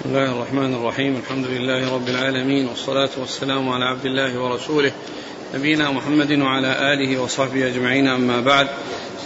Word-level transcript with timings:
بسم 0.00 0.08
الله 0.08 0.32
الرحمن 0.32 0.74
الرحيم 0.74 1.16
الحمد 1.16 1.46
لله 1.46 1.94
رب 1.94 2.08
العالمين 2.08 2.68
والصلاة 2.68 3.08
والسلام 3.18 3.68
على 3.68 3.84
عبد 3.84 4.06
الله 4.06 4.38
ورسوله 4.38 4.92
نبينا 5.54 5.90
محمد 5.90 6.32
وعلى 6.32 6.92
آله 6.92 7.22
وصحبه 7.22 7.66
أجمعين 7.66 8.08
أما 8.08 8.40
بعد 8.40 8.68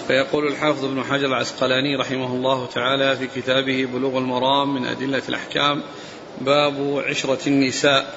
فيقول 0.06 0.46
الحافظ 0.46 0.84
ابن 0.84 1.04
حجر 1.04 1.26
العسقلاني 1.26 1.96
رحمه 1.96 2.34
الله 2.34 2.66
تعالى 2.66 3.16
في 3.16 3.40
كتابه 3.40 3.88
بلوغ 3.94 4.18
المرام 4.18 4.74
من 4.74 4.86
أدلة 4.86 5.22
الأحكام 5.28 5.82
باب 6.40 7.02
عشرة 7.08 7.48
النساء 7.48 8.14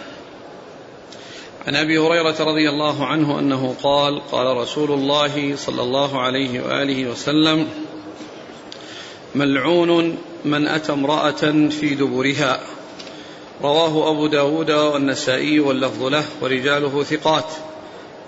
عن 1.68 1.76
ابي 1.76 1.98
هريره 1.98 2.36
رضي 2.40 2.70
الله 2.70 3.06
عنه 3.06 3.40
انه 3.40 3.76
قال 3.84 4.22
قال 4.32 4.58
رسول 4.58 4.92
الله 4.92 5.56
صلى 5.56 5.82
الله 5.82 6.22
عليه 6.22 6.62
واله 6.62 7.06
وسلم 7.06 7.68
ملعون 9.36 10.18
من 10.46 10.68
أتى 10.68 10.92
امرأة 10.92 11.70
في 11.70 11.96
دبرها. 11.96 12.60
رواه 13.62 14.12
أبو 14.12 14.28
داود 14.28 14.72
والنسائي 14.72 15.60
واللفظ 15.60 16.04
له 16.04 16.24
ورجاله 16.42 17.04
ثقات. 17.04 17.52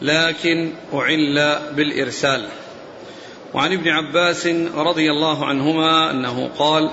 لكن 0.01 0.73
أعل 0.93 1.59
بالإرسال. 1.75 2.45
وعن 3.53 3.73
ابن 3.73 3.87
عباس 3.87 4.47
رضي 4.75 5.11
الله 5.11 5.45
عنهما 5.45 6.11
أنه 6.11 6.49
قال 6.59 6.91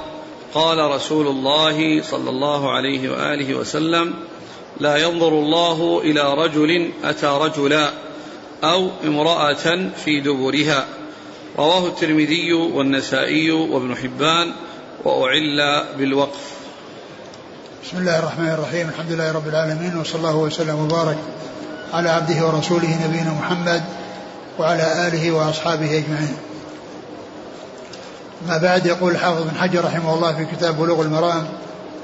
قال 0.54 0.90
رسول 0.90 1.26
الله 1.26 2.02
صلى 2.02 2.30
الله 2.30 2.72
عليه 2.72 3.10
وآله 3.10 3.54
وسلم 3.54 4.14
لا 4.80 4.96
ينظر 4.96 5.28
الله 5.28 6.00
إلى 6.04 6.34
رجل 6.34 6.90
أتى 7.04 7.38
رجلا 7.40 7.90
أو 8.64 8.90
امرأة 9.04 9.90
في 10.04 10.20
دبرها. 10.20 10.86
رواه 11.58 11.86
الترمذي 11.86 12.52
والنسائي 12.52 13.50
وابن 13.50 13.96
حبان 13.96 14.52
وأعل 15.04 15.84
بالوقف. 15.98 16.50
بسم 17.84 17.98
الله 17.98 18.18
الرحمن 18.18 18.48
الرحيم. 18.48 18.88
الحمد 18.88 19.12
لله 19.12 19.32
رب 19.32 19.48
العالمين 19.48 19.98
وصلى 19.98 20.16
الله 20.16 20.36
وسلم 20.36 20.78
وبارك 20.78 21.16
على 21.92 22.10
عبده 22.10 22.46
ورسوله 22.46 23.06
نبينا 23.08 23.32
محمد 23.32 23.82
وعلى 24.58 25.08
آله 25.08 25.30
وأصحابه 25.30 25.86
أجمعين. 25.86 26.36
ما 28.48 28.58
بعد 28.58 28.86
يقول 28.86 29.12
الحافظ 29.12 29.42
بن 29.42 29.56
حجر 29.56 29.84
رحمه 29.84 30.14
الله 30.14 30.36
في 30.36 30.56
كتاب 30.56 30.76
بلوغ 30.76 31.02
المرام 31.02 31.48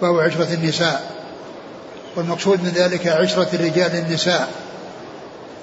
وهو 0.01 0.21
عشرة 0.21 0.55
النساء. 0.55 1.13
والمقصود 2.17 2.63
من 2.63 2.71
ذلك 2.75 3.07
عشرة 3.07 3.49
الرجال 3.53 3.93
للنساء 3.93 4.49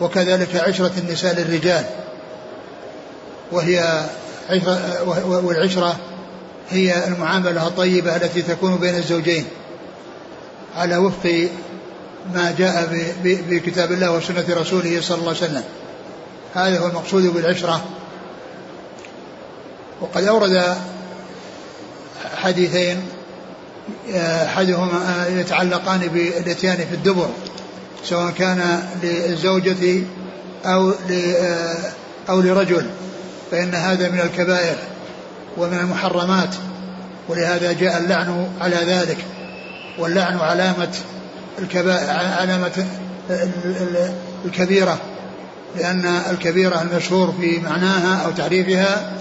وكذلك 0.01 0.55
عشرة 0.55 0.91
النساء 0.97 1.35
للرجال. 1.35 1.85
وهي 3.51 4.05
والعشرة 5.27 5.99
هي 6.69 7.07
المعاملة 7.07 7.67
الطيبة 7.67 8.15
التي 8.15 8.41
تكون 8.41 8.75
بين 8.75 8.95
الزوجين. 8.95 9.45
على 10.75 10.97
وفق 10.97 11.49
ما 12.33 12.55
جاء 12.57 12.89
بكتاب 13.23 13.91
الله 13.91 14.11
وسنة 14.11 14.45
رسوله 14.49 15.01
صلى 15.01 15.17
الله 15.17 15.27
عليه 15.27 15.37
وسلم. 15.37 15.63
هذا 16.55 16.79
هو 16.79 16.87
المقصود 16.87 17.23
بالعشرة. 17.23 17.85
وقد 20.01 20.23
أورد 20.23 20.77
حديثين 22.35 23.01
أحدهما 24.15 25.25
يتعلقان 25.29 25.99
بالإتيان 25.99 26.77
في 26.77 26.95
الدبر 26.95 27.29
سواء 28.03 28.31
كان 28.31 28.83
للزوجة 29.03 30.03
أو 30.65 30.91
أو 32.29 32.41
لرجل. 32.41 32.89
فإن 33.51 33.75
هذا 33.75 34.09
من 34.09 34.19
الكبائر 34.19 34.75
ومن 35.57 35.79
المحرمات 35.79 36.55
ولهذا 37.29 37.71
جاء 37.71 37.97
اللعن 37.97 38.47
على 38.61 38.75
ذلك 38.75 39.17
واللعن 39.99 40.37
علامة 40.37 40.95
الكبائر 41.59 42.09
علامة 42.09 42.85
الكبيرة 44.45 44.97
لأن 45.77 46.05
الكبيرة 46.05 46.81
المشهور 46.81 47.33
في 47.41 47.59
معناها 47.59 48.25
أو 48.25 48.31
تعريفها 48.31 49.11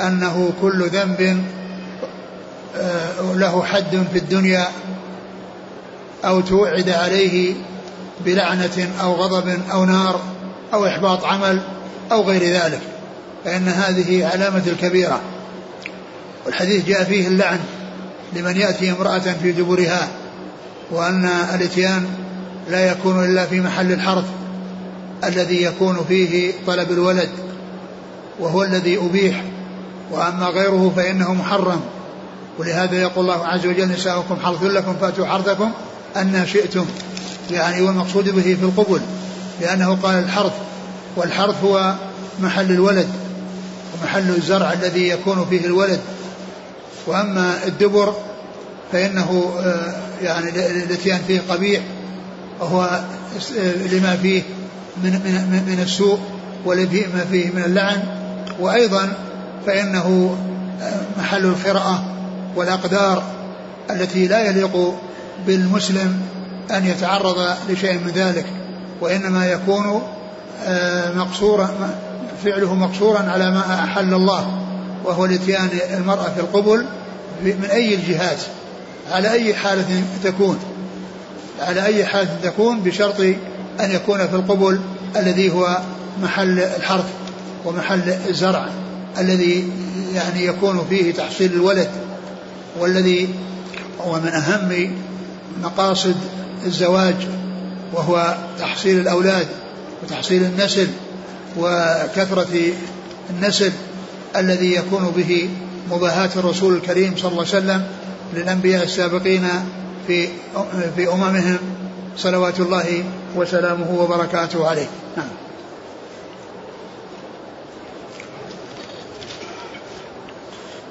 أنه 0.00 0.52
كل 0.60 0.88
ذنب 0.88 1.44
آه، 2.76 3.34
له 3.34 3.64
حد 3.64 4.06
في 4.12 4.18
الدنيا 4.18 4.68
أو 6.24 6.40
توعد 6.40 6.88
عليه 6.88 7.54
بلعنة 8.24 8.88
أو 9.02 9.12
غضب 9.14 9.60
أو 9.72 9.84
نار 9.84 10.20
أو 10.74 10.86
إحباط 10.86 11.24
عمل 11.24 11.60
أو 12.12 12.22
غير 12.22 12.42
ذلك. 12.42 12.80
فإن 13.44 13.68
هذه 13.68 14.26
علامة 14.26 14.62
الكبيرة. 14.66 15.20
والحديث 16.46 16.86
جاء 16.86 17.04
فيه 17.04 17.28
اللعن 17.28 17.58
لمن 18.32 18.56
يأتي 18.56 18.90
امرأة 18.90 19.18
في 19.18 19.52
دبرها 19.52 20.08
وأن 20.90 21.24
الإتيان 21.24 22.06
لا 22.70 22.90
يكون 22.90 23.24
إلا 23.24 23.46
في 23.46 23.60
محل 23.60 23.92
الحرث 23.92 24.24
الذي 25.24 25.62
يكون 25.62 26.04
فيه 26.08 26.52
طلب 26.66 26.90
الولد 26.90 27.28
وهو 28.40 28.62
الذي 28.62 28.98
أبيح. 28.98 29.42
وأما 30.10 30.46
غيره 30.46 30.92
فإنه 30.96 31.34
محرم. 31.34 31.80
ولهذا 32.58 33.02
يقول 33.02 33.24
الله 33.30 33.46
عز 33.46 33.66
وجل 33.66 33.88
نساؤكم 33.88 34.36
حرث 34.36 34.62
لكم 34.62 34.96
فأتوا 35.00 35.26
حرثكم 35.26 35.70
أن 36.16 36.46
شئتم. 36.46 36.86
يعني 37.50 37.82
والمقصود 37.82 38.28
به 38.28 38.42
في 38.42 38.62
القبل 38.62 39.00
لأنه 39.60 39.98
قال 40.02 40.18
الحرث 40.18 40.52
والحرث 41.16 41.64
هو 41.64 41.94
محل 42.40 42.70
الولد. 42.70 43.08
ومحل 44.04 44.30
الزرع 44.30 44.72
الذي 44.72 45.08
يكون 45.08 45.46
فيه 45.50 45.66
الولد. 45.66 46.00
وأما 47.06 47.54
الدبر 47.66 48.14
فإنه 48.92 49.52
آه، 49.58 49.94
يعني 50.22 50.48
الاتيان 50.48 51.20
فيه 51.26 51.40
قبيح 51.48 51.82
وهو 52.60 53.00
لما 53.92 54.16
فيه 54.22 54.42
من 55.04 55.10
من 55.12 55.64
من 55.66 55.80
السوء 55.82 56.18
ولما 56.64 57.24
فيه 57.30 57.50
من 57.50 57.62
اللعن. 57.64 58.02
وأيضا 58.60 59.12
فإنه 59.66 60.36
آه، 60.82 61.20
محل 61.20 61.44
القراءة 61.44 62.04
والأقدار 62.56 63.22
التي 63.90 64.26
لا 64.26 64.40
يليق 64.40 64.94
بالمسلم 65.46 66.20
أن 66.70 66.86
يتعرض 66.86 67.56
لشيء 67.68 67.98
من 67.98 68.12
ذلك. 68.14 68.46
وإنما 69.00 69.46
يكون 69.46 70.02
آه، 70.64 71.12
مقصورا 71.12 71.70
فعله 72.44 72.74
مقصورا 72.74 73.18
على 73.18 73.50
ما 73.50 73.84
أحل 73.84 74.14
الله 74.14 74.64
وهو 75.04 75.24
الاتيان 75.24 75.68
المرأة 75.94 76.34
في 76.34 76.40
القبل 76.40 76.86
من 77.44 77.68
أي 77.72 77.94
الجهات 77.94 78.38
على 79.10 79.32
أي 79.32 79.54
حالة 79.54 80.02
تكون 80.24 80.58
على 81.60 81.86
أي 81.86 82.06
حالة 82.06 82.38
تكون 82.42 82.80
بشرط 82.80 83.20
أن 83.80 83.90
يكون 83.90 84.26
في 84.26 84.34
القبل 84.34 84.80
الذي 85.16 85.52
هو 85.52 85.78
محل 86.22 86.58
الحرث 86.58 87.04
ومحل 87.64 88.14
الزرع 88.28 88.68
الذي 89.18 89.70
يعني 90.14 90.44
يكون 90.46 90.86
فيه 90.88 91.12
تحصيل 91.12 91.52
الولد 91.52 91.90
والذي 92.78 93.28
هو 94.00 94.20
من 94.20 94.28
أهم 94.28 94.96
مقاصد 95.62 96.16
الزواج 96.66 97.14
وهو 97.92 98.36
تحصيل 98.58 99.00
الأولاد 99.00 99.46
وتحصيل 100.02 100.44
النسل 100.44 100.88
وكثرة 101.58 102.72
النسل 103.30 103.72
الذي 104.36 104.74
يكون 104.74 105.12
به 105.16 105.50
مباهاة 105.90 106.30
الرسول 106.36 106.74
الكريم 106.76 107.16
صلى 107.16 107.30
الله 107.30 107.46
عليه 107.54 107.58
وسلم 107.58 107.86
للأنبياء 108.34 108.84
السابقين 108.84 109.48
في 110.06 110.28
في 110.96 111.08
أممهم 111.12 111.58
صلوات 112.16 112.60
الله 112.60 113.04
وسلامه 113.36 114.00
وبركاته 114.00 114.66
عليه. 114.68 114.88
نعم. 115.16 115.28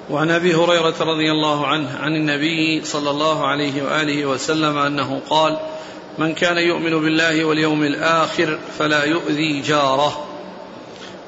وعن 0.10 0.32
أبي 0.32 0.56
هريرة 0.56 0.96
رضي 1.00 1.32
الله 1.32 1.68
عنه 1.68 1.98
عن 2.00 2.16
النبي 2.16 2.86
صلى 2.86 3.10
الله 3.10 3.48
عليه 3.48 3.84
وآله 3.84 4.26
وسلم 4.26 4.78
أنه 4.78 5.22
قال 5.30 5.60
من 6.18 6.34
كان 6.34 6.58
يؤمن 6.58 7.02
بالله 7.02 7.46
واليوم 7.46 7.84
الآخر 7.84 8.60
فلا 8.80 9.04
يؤذي 9.04 9.62
جاره. 9.62 10.33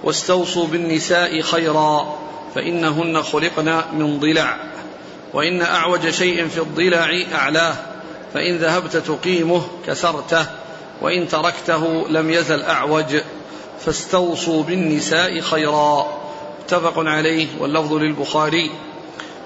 واستوصوا 0.03 0.67
بالنساء 0.67 1.41
خيرا 1.41 2.17
فإنهن 2.55 3.23
خلقن 3.23 3.81
من 3.93 4.19
ضلع. 4.19 4.57
وإن 5.33 5.61
أعوج 5.61 6.09
شيء 6.09 6.47
في 6.47 6.57
الضلع 6.57 7.23
أعلاه 7.33 7.75
فإن 8.33 8.57
ذهبت 8.57 8.97
تقيمه 8.97 9.61
كسرته 9.87 10.45
وإن 11.01 11.27
تركته 11.27 12.07
لم 12.09 12.29
يزل 12.29 12.61
أعوج. 12.61 13.17
فاستوصوا 13.85 14.63
بالنساء 14.63 15.39
خيرا. 15.39 16.07
متفق 16.63 16.93
عليه 16.97 17.47
واللفظ 17.59 17.93
للبخاري. 17.93 18.71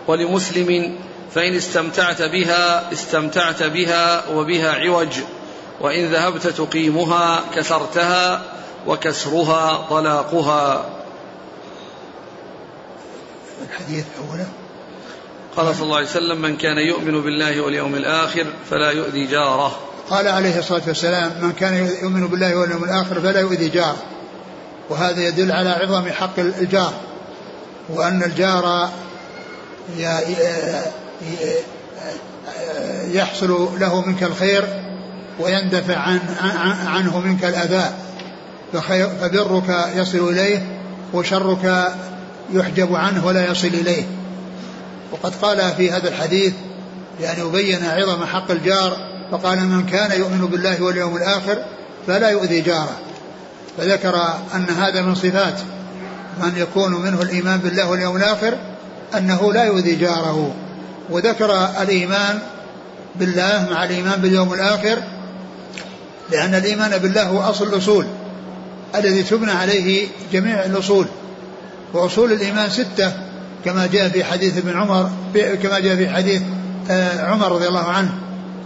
ولمسلم 0.08 0.96
فإن 1.36 1.56
استمتعت 1.56 2.22
بها 2.22 2.94
استمتعت 2.94 3.64
بها 3.64 4.30
وبها 4.30 4.72
عوج. 4.72 5.14
وإن 5.82 6.06
ذهبت 6.06 6.48
تقيمها 6.48 7.44
كسرتها 7.56 8.42
وكسرها 8.88 9.88
طلاقها. 9.90 10.86
الحديث 13.70 14.06
أولا. 14.30 14.46
قال 15.58 15.76
صلى 15.76 15.84
الله 15.84 15.96
عليه 15.98 16.08
وسلم 16.08 16.42
من 16.42 16.58
كان 16.58 16.78
يؤمن 16.78 17.22
بالله 17.22 17.62
واليوم 17.62 17.96
الآخر 17.96 18.46
فلا 18.70 18.92
يؤذي 18.92 19.26
جاره. 19.26 19.80
قال 20.10 20.28
عليه 20.28 20.60
الصلاة 20.60 20.82
والسلام 20.88 21.32
من 21.42 21.52
كان 21.52 21.74
يؤمن 21.74 22.28
بالله 22.28 22.56
واليوم 22.56 22.84
الآخر 22.84 23.22
فلا 23.22 23.40
يؤذي 23.40 23.70
جاره. 23.70 23.98
وهذا 24.90 25.28
يدل 25.28 25.52
على 25.52 25.70
عظم 25.70 26.10
حق 26.12 26.40
الجار 26.40 26.94
وأن 27.90 28.24
الجار 28.24 28.90
يحصل 33.12 33.70
له 33.80 34.02
منك 34.02 34.24
الخير 34.24 34.84
ويندفع 35.40 35.98
عن 35.98 36.20
عنه 36.88 37.20
منك 37.20 37.46
الأذى. 37.46 37.94
فبرك 38.74 39.88
يصل 39.96 40.30
إليه 40.30 40.80
وشرك 41.14 41.94
يحجب 42.54 42.96
عنه 42.96 43.26
ولا 43.26 43.52
يصل 43.52 43.68
إليه. 43.68 44.04
وقد 45.12 45.34
قال 45.42 45.74
في 45.78 45.92
هذا 45.92 46.10
الحديث 46.10 46.54
يعني 47.22 47.40
يبين 47.40 47.86
عظم 47.86 48.26
حق 48.26 48.52
الجار 48.52 48.98
فقال 49.32 49.60
من 49.60 49.86
كان 49.86 50.20
يؤمن 50.20 50.46
بالله 50.46 50.84
واليوم 50.84 51.18
الآخر 51.18 51.58
فلا 52.08 52.30
يؤذي 52.30 52.62
جاره. 52.62 52.98
فذكر 53.78 54.16
أن 54.56 54.66
هذا 54.78 55.02
من 55.02 55.16
صفات 55.16 55.60
من 56.42 56.54
يكون 56.58 57.02
منه 57.02 57.22
الإيمان 57.22 57.60
بالله 57.60 57.90
واليوم 57.90 58.18
الآخر 58.18 58.58
أنه 59.18 59.54
لا 59.54 59.64
يؤذي 59.64 59.96
جاره. 59.96 60.54
وذكر 61.10 61.70
الإيمان 61.82 62.40
بالله 63.16 63.68
مع 63.72 63.84
الإيمان 63.84 64.22
باليوم 64.22 64.54
الآخر 64.54 64.98
لأن 66.32 66.56
الإيمان 66.56 66.98
بالله 66.98 67.24
هو 67.24 67.42
أصل 67.42 67.68
الأصول. 67.68 68.06
الذي 68.96 69.24
تبنى 69.24 69.52
عليه 69.52 70.08
جميع 70.34 70.66
الأصول 70.66 71.06
وأصول 71.94 72.32
الإيمان 72.32 72.70
ستة 72.70 73.14
كما 73.66 73.88
جاء 73.88 74.10
في 74.10 74.24
حديث 74.24 74.58
ابن 74.58 74.78
عمر 74.78 75.10
كما 75.64 75.80
جاء 75.80 75.96
في 75.96 76.10
حديث 76.10 76.42
آه، 76.90 77.26
عمر 77.26 77.52
رضي 77.52 77.68
الله 77.68 77.84
عنه 77.84 78.12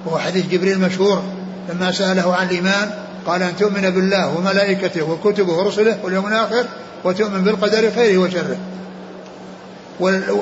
وهو 0.06 0.18
حديث 0.18 0.46
جبريل 0.48 0.74
المشهور 0.74 1.24
لما 1.70 1.92
سأله 1.92 2.36
عن 2.36 2.48
الإيمان 2.48 2.92
قال 3.26 3.44
أن 3.44 3.56
تؤمن 3.56 3.90
بالله 3.90 4.38
وملائكته 4.38 5.04
وكتبه 5.04 5.54
ورسله 5.54 5.98
واليوم 6.04 6.28
الآخر 6.28 6.66
وتؤمن 7.04 7.44
بالقدر 7.44 7.92
خيره 7.92 8.18
وشره. 8.18 8.58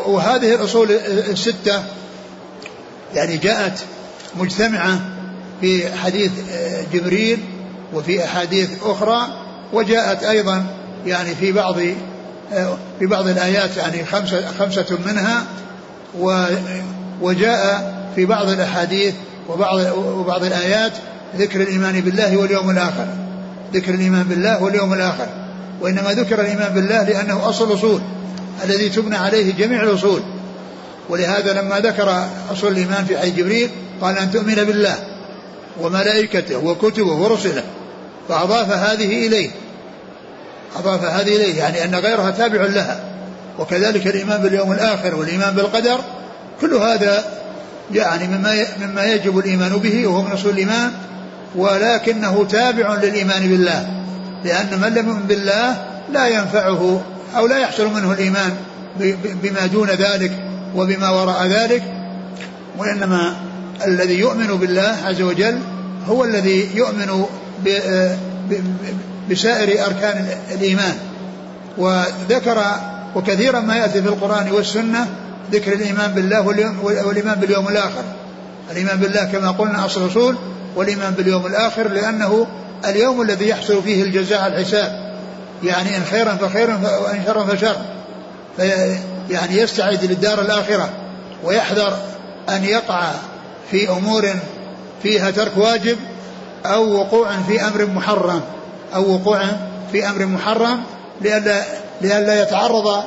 وهذه 0.08 0.56
الأصول 0.56 0.92
الستة 1.30 1.84
يعني 3.16 3.38
جاءت 3.38 3.80
مجتمعة 4.40 5.00
في 5.62 5.98
حديث 5.98 6.32
آه، 6.52 6.84
جبريل 6.94 7.40
وفي 7.94 8.26
أحاديث 8.26 8.70
أخرى 8.84 9.41
وجاءت 9.74 10.24
أيضا 10.24 10.66
يعني 11.06 11.36
في 11.36 11.52
بعض 11.52 11.76
في 13.00 13.06
بعض 13.06 13.28
الآيات 13.28 13.78
يعني 13.78 14.06
خمسة, 14.06 14.52
خمسة 14.60 14.98
منها 15.06 15.44
وجاء 17.22 17.94
في 18.16 18.26
بعض 18.26 18.50
الأحاديث 18.50 19.14
وبعض 19.50 19.80
وبعض 19.98 20.44
الآيات 20.44 20.92
ذكر 21.38 21.62
الإيمان 21.62 22.02
بالله 22.02 22.38
واليوم 22.38 22.70
الآخر. 22.70 23.08
ذكر 23.74 23.94
الإيمان 23.94 24.24
بالله 24.24 24.64
واليوم 24.64 24.94
الآخر. 24.94 25.28
وإنما 25.82 26.14
ذكر 26.14 26.42
الإيمان 26.42 26.74
بالله 26.74 27.04
لأنه 27.04 27.50
أصل 27.50 27.72
الأصول 27.72 28.02
الذي 28.64 28.90
تبنى 28.90 29.16
عليه 29.16 29.54
جميع 29.54 29.84
الأصول. 29.84 30.22
ولهذا 31.10 31.62
لما 31.62 31.80
ذكر 31.80 32.28
أصول 32.52 32.72
الإيمان 32.72 33.06
في 33.06 33.18
حديث 33.18 33.36
جبريل 33.36 33.70
قال 34.02 34.18
أن 34.18 34.32
تؤمن 34.32 34.56
بالله 34.56 34.96
وملائكته 35.82 36.58
وكتبه 36.58 37.14
ورسله. 37.14 37.64
فأضاف 38.30 38.72
هذه 38.72 39.28
إليه. 39.28 39.50
أضاف 40.76 41.04
هذه 41.04 41.36
إليه 41.36 41.58
يعني 41.58 41.84
أن 41.84 41.96
غيرها 41.96 42.32
تابع 42.32 42.66
لها. 42.66 43.00
وكذلك 43.60 44.08
الإيمان 44.08 44.42
باليوم 44.42 44.72
الآخر 44.72 45.16
والإيمان 45.16 45.56
بالقدر 45.56 46.00
كل 46.62 46.74
هذا 46.74 47.24
يعني 47.94 48.28
مما 48.28 48.66
مما 48.82 49.06
يجب 49.06 49.40
الإيمان 49.40 49.78
به 49.78 50.08
وهو 50.08 50.22
من 50.22 50.32
أصول 50.32 50.52
الإيمان 50.52 50.92
ولكنه 51.56 52.46
تابع 52.50 52.96
للإيمان 52.96 53.48
بالله. 53.48 53.90
لأن 54.44 54.80
من 54.82 54.88
لم 54.94 55.08
يؤمن 55.08 55.24
بالله 55.24 55.86
لا 56.14 56.28
ينفعه 56.28 57.02
أو 57.38 57.48
لا 57.48 57.58
يحصل 57.58 57.94
منه 57.94 58.12
الإيمان 58.12 58.52
بما 59.44 59.66
دون 59.66 59.90
ذلك 59.90 60.32
وبما 60.76 61.10
وراء 61.10 61.48
ذلك. 61.48 61.84
وإنما 62.78 63.36
الذي 63.86 64.20
يؤمن 64.20 64.48
بالله 64.48 64.98
عز 65.06 65.22
وجل 65.22 65.60
هو 66.08 66.24
الذي 66.24 66.70
يؤمن 66.76 67.26
بسائر 69.30 69.86
أركان 69.86 70.28
الإيمان. 70.52 70.98
وذكر 71.78 72.64
وكثيرا 73.16 73.60
ما 73.60 73.76
يأتي 73.76 74.02
في 74.02 74.08
القرآن 74.08 74.52
والسنة 74.52 75.08
ذكر 75.52 75.74
الإيمان 75.74 76.12
بالله 76.12 76.42
والإيمان 76.84 77.40
باليوم 77.40 77.68
الآخر. 77.68 78.04
الإيمان 78.72 78.98
بالله 78.98 79.24
كما 79.24 79.52
قلنا 79.52 79.86
أصل 79.86 80.04
الأصول 80.04 80.36
والإيمان 80.76 81.14
باليوم 81.14 81.46
الآخر 81.46 81.88
لأنه 81.88 82.48
اليوم 82.86 83.22
الذي 83.22 83.48
يحصل 83.48 83.84
فيه 83.84 84.04
الجزاء 84.04 84.48
الحساب. 84.48 85.12
يعني 85.64 85.98
إن 85.98 86.04
خيرا 86.12 86.34
فخير 86.34 86.70
وإن 86.70 87.24
شرا 87.26 87.44
فشر. 87.44 87.76
يعني 89.30 89.58
يستعد 89.58 90.06
للدار 90.06 90.42
الآخرة 90.42 90.90
ويحذر 91.44 91.98
أن 92.50 92.64
يقع 92.64 93.12
في 93.72 93.90
أمور 93.90 94.30
فيها 95.04 95.32
ترك 95.32 95.58
واجب 95.58 95.98
أو 96.66 96.94
وقوع 97.00 97.30
في 97.48 97.68
أمر 97.68 97.86
محرم 97.86 98.42
أو 98.96 99.14
وقوع 99.14 99.42
في 99.92 100.10
أمر 100.10 100.26
محرم 100.26 100.84
لئلا 101.22 101.64
لئلا 102.02 102.42
يتعرض 102.42 103.04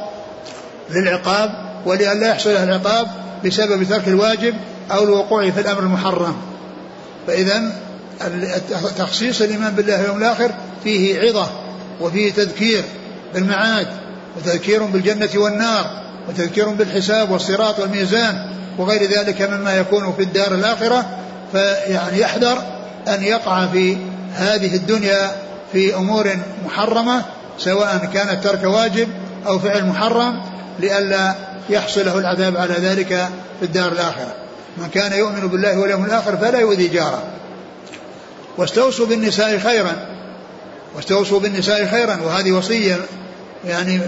للعقاب 0.91 1.51
ولئلا 1.87 2.29
يحصل 2.29 2.55
له 2.55 2.65
العقاب 2.65 3.07
بسبب 3.45 3.85
ترك 3.85 4.09
الواجب 4.09 4.55
أو 4.93 5.05
الوقوع 5.05 5.51
في 5.51 5.61
الأمر 5.61 5.81
المحرم. 5.81 6.37
فإذا 7.27 7.73
تخصيص 8.99 9.43
الإيمان 9.43 9.75
بالله 9.75 9.99
واليوم 9.99 10.19
الآخر 10.19 10.51
فيه 10.85 11.21
عظة 11.21 11.51
وفيه 12.01 12.33
تذكير 12.33 12.85
بالمعاد 13.35 13.87
وتذكير 14.37 14.83
بالجنة 14.83 15.29
والنار 15.35 16.05
وتذكير 16.29 16.69
بالحساب 16.69 17.31
والصراط 17.31 17.81
والميزان 17.81 18.47
وغير 18.79 19.11
ذلك 19.11 19.43
مما 19.43 19.77
يكون 19.77 20.13
في 20.17 20.23
الدار 20.23 20.55
الآخرة 20.55 21.07
فيعني 21.53 22.21
يحذر 22.21 22.59
أن 23.09 23.23
يقع 23.23 23.67
في 23.67 23.97
هذه 24.35 24.77
الدنيا 24.77 25.33
في 25.73 25.95
أمور 25.97 26.37
محرمة 26.67 27.23
سواء 27.59 28.11
كانت 28.15 28.45
ترك 28.45 28.65
واجب 28.65 29.09
أو 29.47 29.59
فعل 29.59 29.87
محرم 29.87 30.43
لئلا 30.79 31.35
يحصل 31.71 32.07
له 32.07 32.19
العذاب 32.19 32.57
على 32.57 32.75
ذلك 32.75 33.29
في 33.61 33.67
الدار 33.67 33.93
الآخرة. 33.93 34.35
من 34.77 34.89
كان 34.89 35.13
يؤمن 35.13 35.49
بالله 35.49 35.79
واليوم 35.79 36.05
الآخر 36.05 36.37
فلا 36.37 36.59
يؤذي 36.59 36.89
جاره. 36.89 37.23
واستوصوا 38.59 39.07
بالنساء 39.07 39.59
خيرا. 39.59 39.93
واستوصوا 40.95 41.41
بالنساء 41.41 41.87
خيرا 41.87 42.19
وهذه 42.25 42.53
وصية 42.53 42.97
يعني 43.65 44.01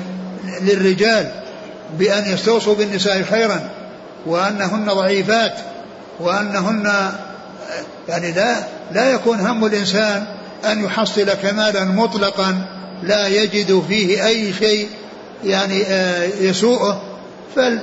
للرجال 0.60 1.30
بأن 1.98 2.32
يستوصوا 2.32 2.74
بالنساء 2.74 3.22
خيرا 3.22 3.68
وأنهن 4.26 4.84
ضعيفات 4.84 5.54
وأنهن 6.20 7.12
يعني 8.08 8.32
لا 8.32 8.56
لا 8.92 9.10
يكون 9.10 9.40
هم 9.40 9.64
الإنسان 9.64 10.26
أن 10.64 10.84
يحصل 10.84 11.32
كمالا 11.32 11.84
مطلقا 11.84 12.66
لا 13.02 13.26
يجد 13.26 13.82
فيه 13.88 14.26
أي 14.26 14.52
شيء 14.52 14.88
يعني 15.44 15.84
آه، 15.86 16.24
يسوءه. 16.40 17.02
فل 17.56 17.78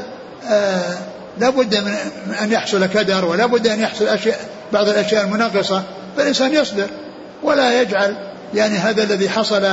آه، 0.50 0.98
لا 1.40 1.50
بد 1.50 1.76
من 1.76 1.94
أن 2.42 2.52
يحصل 2.52 2.86
كدر 2.86 3.26
ولا 3.26 3.46
بد 3.46 3.68
أن 3.68 3.80
يحصل 3.80 4.08
أشياء 4.08 4.40
بعض 4.74 4.90
الأشياء 4.90 5.24
المنغصة. 5.26 5.84
فالإنسان 6.18 6.54
يصبر 6.54 6.88
ولا 7.44 7.82
يجعل. 7.82 8.16
يعني 8.54 8.78
هذا 8.78 9.04
الذي 9.04 9.30
حصل 9.30 9.68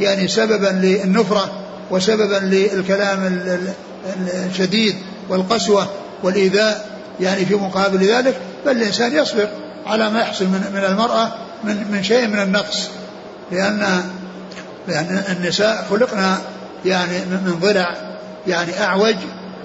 يعني 0.00 0.28
سببا 0.28 0.66
للنفرة 0.66 1.50
وسببا 1.90 2.36
للكلام 2.36 3.40
الشديد 4.50 4.94
والقسوة 5.28 5.88
والإيذاء. 6.22 6.90
يعني 7.20 7.44
في 7.44 7.54
مقابل 7.54 8.06
ذلك 8.06 8.36
بل 8.66 8.72
الإنسان 8.72 9.16
يصبر. 9.16 9.48
على 9.90 10.10
ما 10.10 10.20
يحصل 10.20 10.44
من, 10.44 10.70
من 10.74 10.84
المرأة 10.84 11.32
من, 11.64 11.86
من 11.90 12.02
شيء 12.02 12.26
من 12.26 12.38
النقص. 12.38 12.88
لأن 13.52 14.02
لأن 14.88 15.24
النساء 15.28 15.86
خلقنا 15.90 16.38
يعني 16.84 17.18
من 17.18 17.58
ضلع 17.60 17.96
يعني 18.46 18.82
أعوج 18.82 19.16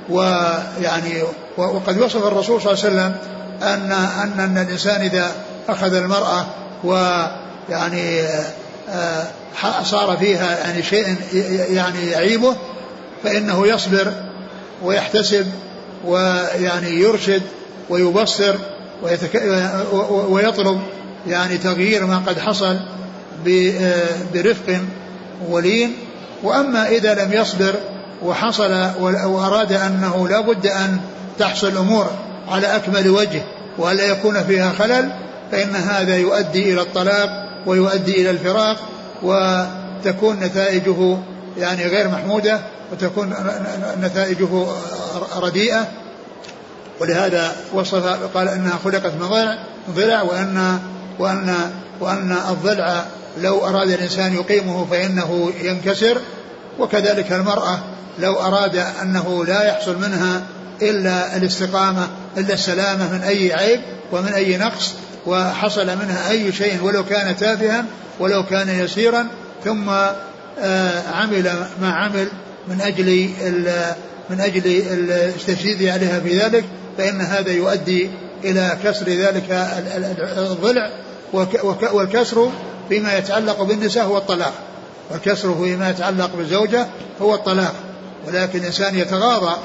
ويعني 0.10 1.24
وقد 1.58 1.98
وصف 1.98 2.28
الرسول 2.28 2.62
صلى 2.62 2.74
الله 2.74 2.84
عليه 2.86 2.96
وسلم 2.96 3.16
أن 3.62 3.92
أن 3.92 4.40
أن 4.40 4.58
الإنسان 4.58 5.02
إذا 5.02 5.32
أخذ 5.70 5.94
المرأة 5.94 6.46
ويعني 6.84 8.22
آه، 8.90 9.24
صار 9.84 10.18
فيها 10.18 10.58
يعني 10.58 10.84
شيء 10.84 11.16
يعني 11.70 12.10
يعيبه 12.10 12.56
فإنه 13.24 13.68
يصبر 13.68 14.12
ويحتسب 14.84 15.48
ويعني 16.06 16.90
يرشد 16.90 17.42
ويبصر 17.90 18.56
ويطلب 20.30 20.82
يعني 21.28 21.58
تغيير 21.58 22.06
ما 22.06 22.22
قد 22.28 22.40
حصل 22.40 22.78
برفق 24.34 24.80
ولين. 25.50 25.96
وأما 26.44 26.88
إذا 26.88 27.26
لم 27.26 27.34
يصبر 27.34 27.74
وحصل 28.24 28.72
وأراد 29.26 29.72
أنه 29.74 30.28
لا 30.28 30.40
بد 30.42 30.68
أن 30.68 31.00
تحصل 31.40 31.68
الأمور 31.68 32.12
على 32.48 32.76
أكمل 32.76 33.10
وجه 33.10 33.42
وألا 33.78 34.06
يكون 34.06 34.44
فيها 34.44 34.72
خلل 34.72 35.12
فإن 35.52 35.76
هذا 35.76 36.18
يؤدي 36.18 36.74
إلى 36.74 36.82
الطلاق 36.82 37.30
ويؤدي 37.66 38.22
إلى 38.22 38.30
الفراق 38.30 38.78
وتكون 39.24 40.40
نتائجه 40.40 41.18
يعني 41.58 41.86
غير 41.88 42.08
محمودة 42.08 42.60
وتكون 42.92 43.34
نتائجه 44.02 44.66
رديئة. 45.38 45.88
ولهذا 47.00 47.56
وصف 47.74 48.06
قال 48.34 48.48
إنها 48.48 48.80
خلقت 48.84 49.14
من 49.14 49.28
ضلع 49.28 49.58
ضلع 49.96 50.22
وان 50.22 50.80
وان 51.20 51.56
وأن 52.00 52.32
الضلع 52.32 53.06
لو 53.42 53.66
أراد 53.68 53.90
الإنسان 53.90 54.34
يقيمه 54.34 54.86
فإنه 54.86 55.52
ينكسر 55.62 56.22
وكذلك 56.80 57.32
المرأة 57.32 57.80
لو 58.20 58.34
أراد 58.34 58.76
أنه 59.02 59.46
لا 59.46 59.68
يحصل 59.68 59.98
منها 59.98 60.42
إلا 60.82 61.38
الاستقامة 61.38 62.08
إلا 62.38 62.54
السلامة 62.54 63.14
من 63.14 63.22
أي 63.22 63.54
عيب 63.54 63.82
ومن 64.12 64.34
أي 64.34 64.58
نقص 64.58 64.94
وحصل 65.26 65.86
منها 65.86 66.30
أي 66.30 66.52
شيء 66.52 66.84
ولو 66.84 67.06
كان 67.06 67.38
تافها 67.38 67.86
ولو 68.20 68.46
كان 68.46 68.70
يسيرا 68.70 69.28
ثم 69.66 69.90
آه، 70.60 71.02
عمل 71.14 71.54
ما 71.82 71.94
عمل 71.94 72.28
من 72.68 72.82
أجل 72.82 73.30
من 74.30 74.42
أجل 74.42 74.62
التشديد 74.66 75.84
عليها 75.84 76.20
في 76.20 76.40
ذلك. 76.40 76.64
فإن 76.98 77.22
هذا 77.22 77.52
يؤدي 77.52 78.10
إلى 78.44 78.78
كسر 78.84 79.06
ذلك 79.10 79.52
الضلع 80.38 80.92
والكسر 81.94 82.52
فيما 82.90 83.18
يتعلق 83.18 83.64
بالنساء 83.64 84.06
هو 84.06 84.18
الطلاق. 84.18 84.54
والكسر 85.12 85.56
فيما 85.64 85.90
يتعلق 85.90 86.36
بالزوجة 86.36 86.88
هو 87.22 87.36
الطلاق. 87.36 87.74
ولكن 88.28 88.60
الإنسان 88.60 88.98
يتغاضى 88.98 89.58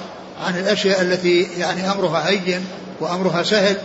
عن 0.46 0.58
الأشياء 0.58 1.02
التي 1.02 1.48
يعني 1.58 1.90
أمرها 1.90 2.28
هين 2.28 2.66
وأمرها 3.00 3.42
سهل 3.42 3.76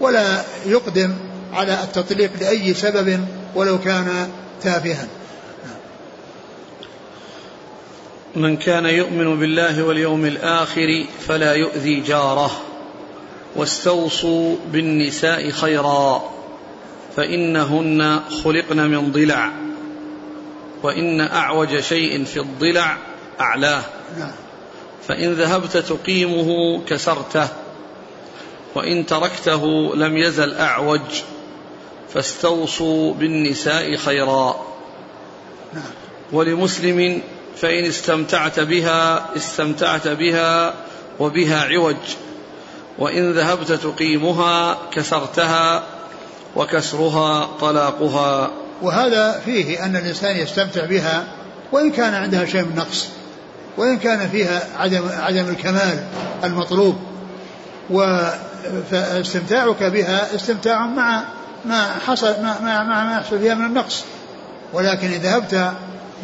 ولا 0.00 0.42
يقدم 0.66 1.14
على 1.52 1.78
التطليق 1.82 2.30
لأي 2.40 2.74
سبب 2.74 3.24
ولو 3.54 3.78
كان 3.78 4.28
تافها. 4.62 5.06
من 8.36 8.56
كان 8.56 8.86
يؤمن 8.86 9.40
بالله 9.40 9.82
واليوم 9.82 10.24
الآخر 10.24 11.06
فلا 11.28 11.52
يؤذي 11.52 12.00
جاره. 12.00 12.50
واستوصوا 13.56 14.56
بالنساء 14.72 15.50
خيرا 15.50 16.30
فإنهن 17.16 18.20
خلقن 18.44 18.76
من 18.76 19.12
ضلع 19.12 19.52
وإن 20.82 21.20
أعوج 21.20 21.80
شيء 21.80 22.24
في 22.24 22.40
الضلع 22.40 22.96
أعلاه 23.40 23.82
فإن 25.08 25.32
ذهبت 25.32 25.76
تقيمه 25.76 26.80
كسرته 26.86 27.48
وإن 28.74 29.06
تركته 29.06 29.94
لم 29.96 30.16
يزل 30.16 30.54
أعوج 30.54 31.00
فاستوصوا 32.14 33.14
بالنساء 33.14 33.96
خيرا. 33.96 34.66
ولمسلم 36.32 37.22
فإن 37.56 37.84
استمتعت 37.84 38.60
بها 38.60 39.30
استمتعت 39.36 40.08
بها 40.08 40.74
وبها 41.20 41.64
عوج. 41.64 41.96
وإن 42.98 43.32
ذهبت 43.32 43.72
تقيمها 43.72 44.78
كسرتها 44.92 45.82
وكسرها 46.56 47.48
طلاقها. 47.60 48.50
وهذا 48.82 49.40
فيه 49.44 49.84
أن 49.84 49.96
الإنسان 49.96 50.36
يستمتع 50.36 50.84
بها 50.84 51.24
وإن 51.72 51.90
كان 51.90 52.14
عندها 52.14 52.44
شيء 52.44 52.62
من 52.62 52.76
نقص 52.76 53.08
وإن 53.76 53.98
كان 53.98 54.28
فيها 54.28 54.62
عدم 54.78 55.02
عدم 55.18 55.48
الكمال 55.48 56.04
المطلوب. 56.44 56.96
فاستمتاعك 58.90 59.82
بها 59.82 60.34
استمتاع 60.34 60.86
مع 60.86 61.22
ما 61.64 61.86
حصل 62.06 62.42
ما 62.42 62.60
ما, 62.60 62.82
ما, 62.82 63.04
ما 63.04 63.18
يحصل 63.20 63.38
فيها 63.38 63.54
من 63.54 63.66
النقص. 63.66 64.04
ولكن 64.72 65.08
إذا 65.08 65.30
ذهبت 65.30 65.72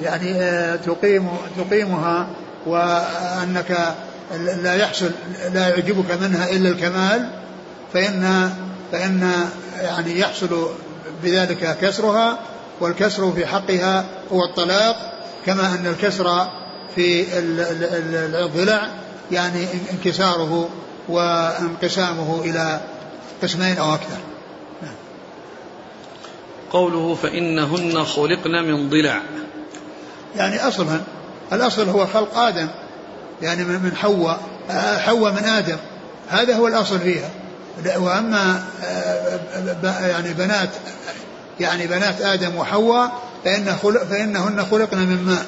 يعني 0.03 0.35
آه، 0.35 0.77
تقيم 0.77 1.29
تقيمها 1.59 2.27
وأنك 2.67 3.95
لا 4.39 4.75
يحصل 4.75 5.11
لا 5.53 5.69
يعجبك 5.69 6.11
منها 6.21 6.51
إلا 6.51 6.69
الكمال 6.69 7.31
فإن 7.93 8.51
فإن 8.93 9.33
يعني 9.81 10.19
يحصل 10.19 10.69
بذلك 11.23 11.79
كسرها 11.81 12.39
والكسر 12.81 13.33
في 13.33 13.47
حقها 13.47 14.05
هو 14.33 14.45
الطلاق 14.45 14.97
كما 15.47 15.67
أن 15.67 15.87
الكسر 15.87 16.47
في 16.95 17.27
الضلع 18.45 18.89
يعني 19.33 19.67
انكساره 19.93 20.69
وانقسامه 21.09 22.41
إلى 22.45 22.81
قسمين 23.43 23.79
أو 23.79 23.95
أكثر. 23.95 24.17
قوله 26.73 27.15
فإنهن 27.15 28.05
خلقن 28.05 28.65
من 28.65 28.91
ضلع. 28.91 29.23
يعني 30.37 30.69
أصلا 30.69 31.01
الأصل 31.53 31.89
هو 31.89 32.07
خلق 32.07 32.39
آدم. 32.39 32.69
يعني 33.43 33.65
من 33.65 33.97
حواء 33.97 34.41
حواء 34.99 35.33
من 35.33 35.45
آدم. 35.45 35.77
هذا 36.29 36.57
هو 36.57 36.69
الأصل 36.69 36.99
فيها. 36.99 37.31
وأما 37.97 38.65
آه، 38.85 40.07
يعني 40.07 40.33
بنات 40.33 40.69
يعني 41.61 41.87
بنات 41.87 42.21
آدم 42.21 42.57
وحواء 42.57 43.13
فإن 43.45 43.77
خلق 43.83 44.05
فإنهن 44.05 44.65
خلقن 44.71 44.99
من 44.99 45.25
ماء 45.25 45.45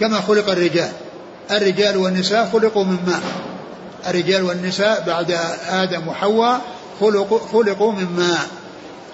كما 0.00 0.20
خلق 0.20 0.50
الرجال. 0.50 0.92
الرجال 1.50 1.96
والنساء 1.96 2.50
خلقوا 2.52 2.84
من 2.84 2.98
ماء. 3.06 3.22
الرجال 4.08 4.42
والنساء 4.42 5.04
بعد 5.06 5.38
آدم 5.68 6.08
وحواء 6.08 6.60
خلقوا, 7.00 7.38
خلقوا 7.52 7.92
من 7.92 8.06
ماء. 8.16 8.46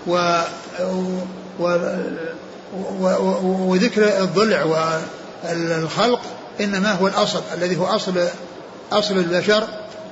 و, 0.06 0.40
و, 1.60 1.78
و 3.00 3.28
وذكر 3.70 4.22
الضلع 4.22 4.64
والخلق 5.44 6.20
إنما 6.60 6.92
هو 6.92 7.06
الأصل 7.06 7.42
الذي 7.54 7.76
هو 7.76 7.86
أصل 7.86 8.28
أصل 8.92 9.18
البشر 9.18 9.64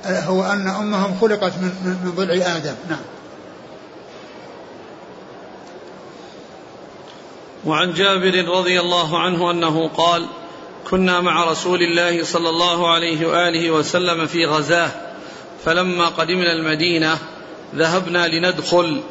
هو 0.05 0.43
أن 0.43 0.67
أمهم 0.67 1.17
خلقت 1.21 1.53
من, 1.57 2.01
من 2.03 2.13
ضلع 2.15 2.55
آدم. 2.55 2.75
نعم. 2.89 2.99
وعن 7.65 7.93
جابر 7.93 8.47
رضي 8.57 8.79
الله 8.79 9.19
عنه 9.19 9.51
أنه 9.51 9.87
قال 9.87 10.25
كنا 10.89 11.21
مع 11.21 11.51
رسول 11.51 11.81
الله 11.81 12.23
صلى 12.23 12.49
الله 12.49 12.91
عليه 12.91 13.27
وآله 13.27 13.71
وسلم 13.71 14.27
في 14.27 14.45
غزاة 14.45 14.91
فلما 15.65 16.05
قدمنا 16.05 16.53
المدينة 16.53 17.17
ذهبنا 17.75 18.27
لندخل 18.27 19.01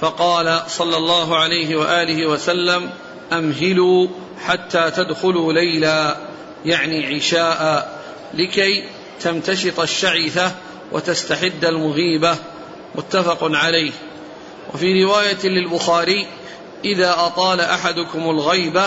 فقال 0.00 0.62
صلى 0.68 0.96
الله 0.96 1.36
عليه 1.36 1.76
وآله 1.76 2.26
وسلم 2.26 2.90
أمهلوا 3.32 4.08
حتى 4.44 4.90
تدخلوا 4.90 5.52
ليلا. 5.52 6.27
يعني 6.64 7.14
عشاء 7.14 7.88
لكي 8.34 8.84
تمتشط 9.20 9.80
الشعثة 9.80 10.52
وتستحد 10.92 11.64
المغيبة 11.64 12.36
متفق 12.94 13.38
عليه. 13.42 13.92
وفي 14.74 15.04
رواية 15.04 15.44
للبخاري 15.44 16.26
إذا 16.84 17.10
أطال 17.10 17.60
أحدكم 17.60 18.30
الغيبة 18.30 18.86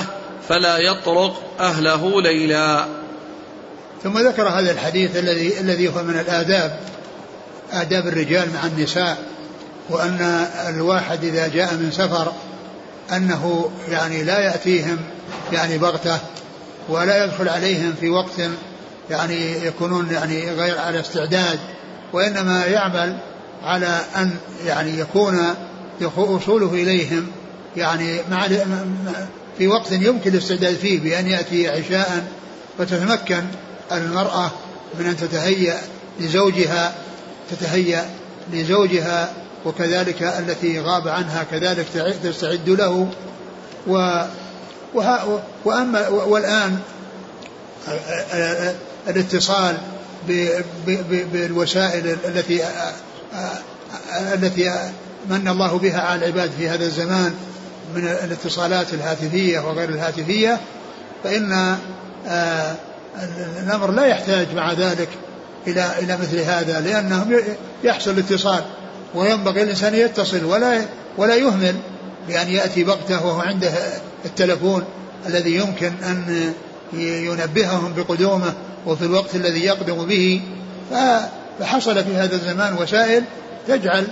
فلا 0.49 0.77
يطرق 0.77 1.43
أهله 1.59 2.21
ليلا. 2.21 2.85
ثم 4.03 4.17
ذكر 4.17 4.47
هذا 4.47 4.71
الحديث 4.71 5.17
الذي 5.17 5.59
الذي 5.59 5.87
هو 5.87 6.03
من 6.03 6.19
الآداب 6.19 6.79
آداب 7.71 8.07
الرجال 8.07 8.53
مع 8.53 8.65
النساء 8.65 9.17
وأن 9.89 10.47
الواحد 10.69 11.23
إذا 11.23 11.47
جاء 11.47 11.73
من 11.73 11.91
سفر 11.91 12.33
أنه 13.11 13.71
يعني 13.89 14.23
لا 14.23 14.39
يأتيهم 14.39 14.97
يعني 15.51 15.77
بغتة 15.77 16.19
ولا 16.89 17.23
يدخل 17.23 17.49
عليهم 17.49 17.93
في 17.99 18.09
وقت 18.09 18.41
يعني 19.09 19.65
يكونون 19.65 20.11
يعني 20.11 20.51
غير 20.51 20.77
على 20.77 20.99
استعداد 20.99 21.59
وإنما 22.13 22.65
يعمل 22.65 23.17
على 23.63 23.99
أن 24.15 24.31
يعني 24.65 24.99
يكون 24.99 25.55
وصوله 26.17 26.73
إليهم 26.73 27.27
يعني 27.77 28.19
مع 28.31 28.47
في 29.57 29.67
وقت 29.67 29.91
يمكن 29.91 30.33
الاستعداد 30.33 30.75
فيه 30.75 30.99
بأن 30.99 31.27
يأتي 31.27 31.69
عشاء 31.69 32.27
فتتمكن 32.77 33.43
المرأة 33.91 34.51
من 34.99 35.05
أن 35.05 35.17
تتهيأ 35.17 35.77
لزوجها 36.19 36.93
تتهيأ 37.51 38.09
لزوجها 38.53 39.33
وكذلك 39.65 40.23
التي 40.23 40.79
غاب 40.79 41.07
عنها 41.07 41.43
كذلك 41.43 41.85
تستعد 42.23 42.69
له. 42.69 43.07
و 43.87 44.23
وأما 45.65 46.07
والآن 46.07 46.79
الاتصال 49.07 49.77
بالوسائل 51.33 52.17
التي 52.25 52.63
التي 54.33 54.91
من 55.29 55.47
الله 55.47 55.77
بها 55.77 56.01
على 56.01 56.25
العباد 56.25 56.51
في 56.57 56.69
هذا 56.69 56.85
الزمان 56.85 57.33
من 57.95 58.07
الاتصالات 58.07 58.93
الهاتفية 58.93 59.59
وغير 59.59 59.89
الهاتفية 59.89 60.59
فإن 61.23 61.77
الأمر 63.63 63.91
لا 63.91 64.05
يحتاج 64.05 64.47
مع 64.55 64.73
ذلك 64.73 65.09
إلى 65.67 65.91
إلى 65.99 66.17
مثل 66.17 66.39
هذا 66.39 66.81
لأنهم 66.81 67.37
يحصل 67.83 68.11
الاتصال 68.11 68.63
وينبغي 69.15 69.63
الإنسان 69.63 69.95
يتصل 69.95 70.45
ولا 70.45 70.81
ولا 71.17 71.35
يهمل 71.35 71.75
بأن 72.27 72.49
يأتي 72.49 72.83
بغته 72.83 73.25
وهو 73.25 73.39
عنده 73.39 73.71
التلفون 74.25 74.83
الذي 75.27 75.55
يمكن 75.55 75.91
أن 76.03 76.53
ينبههم 76.93 77.93
بقدومه 77.93 78.53
وفي 78.85 79.05
الوقت 79.05 79.35
الذي 79.35 79.59
يقدم 79.59 80.05
به. 80.05 80.41
فحصل 81.59 82.03
في 82.03 82.15
هذا 82.15 82.35
الزمان 82.35 82.77
وسائل 82.77 83.23
تجعل 83.67 84.07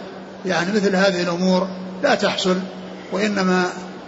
يعني 0.46 0.72
مثل 0.72 0.96
هذه 0.96 1.22
الأمور 1.22 1.68
لا 2.04 2.16
تحصل 2.16 2.58
وإنما 3.12 3.66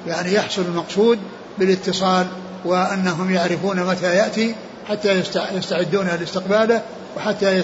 يعني 0.08 0.34
يحصل 0.34 0.62
المقصود 0.62 1.20
بالاتصال 1.60 2.28
وأنهم 2.66 3.34
يعرفون 3.34 3.84
متى 3.84 4.16
يأتي 4.16 4.56
حتى 4.90 5.24
يستعدون 5.54 6.08
لاستقباله 6.08 6.82
وحتى 7.18 7.64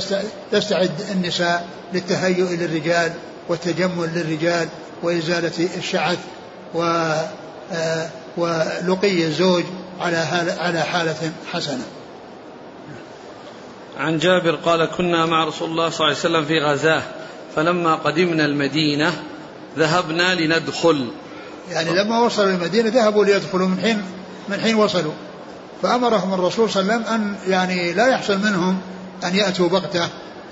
يستعد 0.53 0.91
النساء 1.11 1.67
للتهيؤ 1.93 2.49
للرجال 2.49 3.13
والتجمل 3.49 4.09
للرجال 4.15 4.67
وإزالة 5.03 5.69
الشعث 5.77 6.19
و 6.73 6.81
آه، 7.71 8.09
ولقي 8.37 9.23
الزوج 9.23 9.63
على 9.99 10.17
على 10.59 10.81
حالة 10.81 11.31
حسنة. 11.51 11.83
عن 13.97 14.17
جابر 14.17 14.55
قال 14.55 14.85
كنا 14.85 15.25
مع 15.25 15.45
رسول 15.45 15.69
الله 15.69 15.89
صلى 15.89 16.07
الله 16.07 16.17
عليه 16.17 16.19
وسلم 16.19 16.45
في 16.45 16.59
غزاة 16.59 17.01
فلما 17.55 17.95
قدمنا 17.95 18.45
المدينة 18.45 19.13
ذهبنا 19.77 20.35
لندخل 20.35 21.07
يعني 21.71 21.89
لما 21.89 22.19
وصلوا 22.19 22.51
المدينة 22.51 22.89
ذهبوا 22.89 23.25
ليدخلوا 23.25 23.67
من 23.67 23.79
حين 23.79 24.03
من 24.49 24.59
حين 24.59 24.75
وصلوا 24.75 25.13
فأمرهم 25.83 26.33
الرسول 26.33 26.69
صلى 26.69 26.81
الله 26.81 26.93
عليه 26.93 27.03
وسلم 27.03 27.13
أن 27.13 27.35
يعني 27.47 27.93
لا 27.93 28.07
يحصل 28.07 28.37
منهم 28.37 28.81
أن 29.23 29.35
يأتوا 29.35 29.69
بغتة 29.69 30.09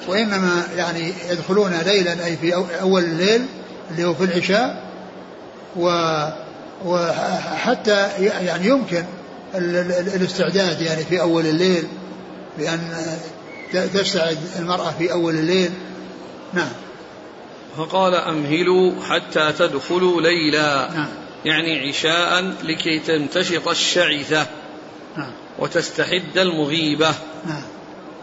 وإنما 0.07 0.67
يعني 0.75 1.13
يدخلون 1.29 1.71
ليلا 1.85 2.25
أي 2.25 2.37
في 2.37 2.55
أول 2.81 3.03
الليل 3.03 3.45
اللي 3.91 4.03
هو 4.03 4.13
في 4.13 4.23
العشاء 4.23 4.85
و 5.75 5.89
وحتى 6.85 8.07
يعني 8.19 8.67
يمكن 8.67 9.05
الاستعداد 10.15 10.81
يعني 10.81 11.03
في 11.05 11.21
أول 11.21 11.45
الليل 11.45 11.87
بأن 12.57 12.79
تستعد 13.93 14.37
المرأة 14.59 14.91
في 14.91 15.11
أول 15.11 15.35
الليل 15.35 15.71
نعم 16.53 16.71
فقال 17.77 18.15
أمهلوا 18.15 18.91
حتى 19.09 19.51
تدخلوا 19.51 20.21
ليلا 20.21 20.91
نعم. 20.93 21.07
يعني 21.45 21.89
عشاء 21.89 22.53
لكي 22.63 22.99
تمتشط 22.99 23.67
الشعثة 23.67 24.47
نعم. 25.17 25.31
وتستحد 25.59 26.37
المغيبة 26.37 27.13
نعم. 27.45 27.61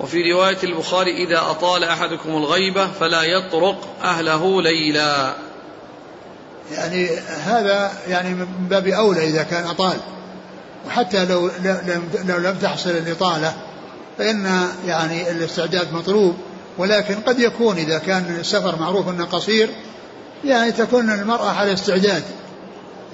وفي 0.00 0.32
رواية 0.32 0.58
البخاري 0.64 1.24
إذا 1.26 1.38
أطال 1.38 1.84
أحدكم 1.84 2.30
الغيبة 2.30 2.86
فلا 3.00 3.22
يطرق 3.22 3.88
أهله 4.02 4.62
ليلا. 4.62 5.34
يعني 6.72 7.08
هذا 7.44 7.92
يعني 8.08 8.34
من 8.34 8.46
باب 8.70 8.86
أولى 8.86 9.28
إذا 9.28 9.42
كان 9.42 9.64
أطال. 9.64 9.96
وحتى 10.86 11.24
لو 11.24 11.50
لم, 11.64 12.08
لو 12.24 12.36
لم 12.36 12.58
تحصل 12.62 12.90
الإطالة 12.90 13.54
فإن 14.18 14.68
يعني 14.86 15.30
الاستعداد 15.30 15.92
مطلوب. 15.92 16.36
ولكن 16.78 17.14
قد 17.14 17.38
يكون 17.38 17.76
إذا 17.76 17.98
كان 17.98 18.36
السفر 18.40 18.76
معروف 18.80 19.08
أنه 19.08 19.24
قصير 19.24 19.70
يعني 20.44 20.72
تكون 20.72 21.10
المرأة 21.10 21.50
على 21.50 21.72
استعداد 21.72 22.22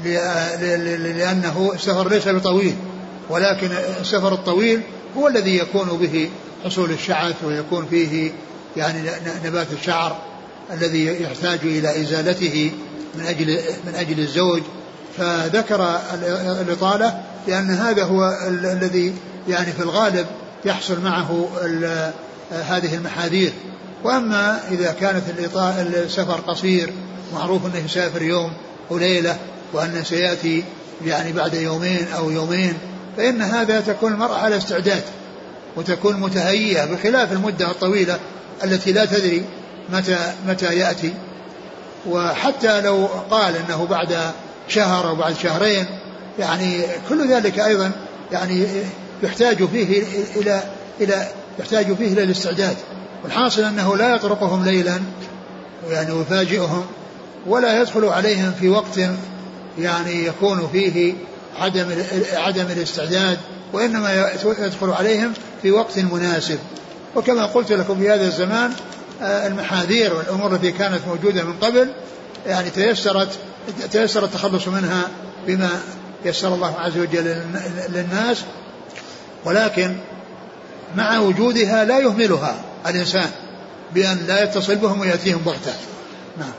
لأنه 0.04 1.70
السفر 1.74 2.08
ليس 2.08 2.28
بطويل. 2.28 2.76
ولكن 3.30 3.70
السفر 4.00 4.32
الطويل 4.32 4.82
هو 5.16 5.28
الذي 5.28 5.58
يكون 5.58 5.88
به 5.88 6.30
حصول 6.64 6.90
الشعث 6.90 7.44
ويكون 7.44 7.86
فيه 7.86 8.32
يعني 8.76 9.10
نبات 9.44 9.66
الشعر 9.72 10.16
الذي 10.72 11.22
يحتاج 11.22 11.58
إلى 11.62 12.02
إزالته 12.02 12.72
من 13.14 13.24
أجل 13.26 13.60
من 13.86 13.94
أجل 13.94 14.20
الزوج. 14.20 14.62
فذكر 15.18 16.00
الإطالة 16.60 17.22
لأن 17.46 17.70
هذا 17.70 18.04
هو 18.04 18.38
الذي 18.48 19.14
يعني 19.48 19.72
في 19.72 19.82
الغالب 19.82 20.26
يحصل 20.64 21.00
معه 21.00 21.48
هذه 22.50 22.94
المحاذير. 22.94 23.52
وأما 24.04 24.60
إذا 24.70 24.92
كانت 25.00 25.22
السفر 25.96 26.40
قصير 26.40 26.92
معروف 27.34 27.66
أنه 27.66 27.84
يسافر 27.84 28.22
يوم 28.22 28.52
وليلة 28.90 29.38
وأنه 29.72 30.02
سيأتي 30.02 30.64
يعني 31.06 31.32
بعد 31.32 31.54
يومين 31.54 32.08
أو 32.16 32.30
يومين 32.30 32.74
فإن 33.16 33.42
هذا 33.42 33.80
تكون 33.80 34.12
المرأة 34.12 34.36
على 34.36 34.56
استعداد. 34.56 35.02
وتكون 35.78 36.16
متهيئة 36.20 36.84
بخلاف 36.84 37.32
المدة 37.32 37.70
الطويلة 37.70 38.18
التي 38.64 38.92
لا 38.92 39.04
تدري 39.04 39.44
متى 39.92 40.32
متى 40.48 40.78
يأتي. 40.78 41.14
وحتى 42.06 42.80
لو 42.80 43.08
قال 43.30 43.56
إنه 43.56 43.86
بعد 43.86 44.18
شهر 44.68 45.08
أو 45.08 45.14
بعد 45.14 45.34
شهرين 45.36 45.86
يعني 46.38 46.82
كل 47.08 47.32
ذلك 47.32 47.58
أيضا 47.58 47.92
يعني 48.32 48.66
يحتاج 49.22 49.64
فيه 49.64 50.02
إلى 50.36 50.62
إلى 51.00 51.28
يحتاج 51.58 51.94
فيه 51.94 52.12
إلى 52.12 52.22
الاستعداد. 52.22 52.76
والحاصل 53.24 53.62
أنه 53.62 53.96
لا 53.96 54.14
يطرقهم 54.14 54.64
ليلا 54.64 55.00
يعني 55.90 56.20
يفاجئهم 56.20 56.86
ولا 57.46 57.80
يدخل 57.80 58.04
عليهم 58.04 58.52
في 58.60 58.68
وقت 58.68 59.00
يعني 59.78 60.26
يكون 60.26 60.68
فيه 60.72 61.14
عدم 61.60 61.86
عدم 62.32 62.66
الاستعداد. 62.66 63.38
وإنما 63.72 64.32
يدخل 64.44 64.90
عليهم 64.90 65.32
في 65.62 65.70
وقت 65.70 65.98
مناسب. 65.98 66.58
وكما 67.16 67.46
قلت 67.46 67.72
لكم 67.72 68.00
في 68.00 68.10
هذا 68.10 68.26
الزمان 68.26 68.72
آه، 69.22 69.46
المحاذير 69.46 70.14
والأمور 70.14 70.54
التي 70.54 70.72
كانت 70.72 71.00
موجودة 71.06 71.44
من 71.44 71.52
قبل 71.60 71.88
يعني 72.46 72.70
تيسرت 72.70 73.38
تيسر 73.92 74.24
التخلص 74.24 74.68
منها 74.68 75.08
بما 75.46 75.70
يسر 76.24 76.54
الله 76.54 76.74
عز 76.78 76.98
وجل 76.98 77.42
للناس. 77.88 78.44
ولكن 79.44 79.96
مع 80.96 81.18
وجودها 81.18 81.84
لا 81.84 81.98
يهملها 81.98 82.54
الإنسان 82.86 83.30
بأن 83.94 84.18
لا 84.28 84.44
يتصل 84.44 84.76
بهم 84.76 85.00
ويأتيهم 85.00 85.38
بغتة. 85.38 85.72
نعم. 86.38 86.52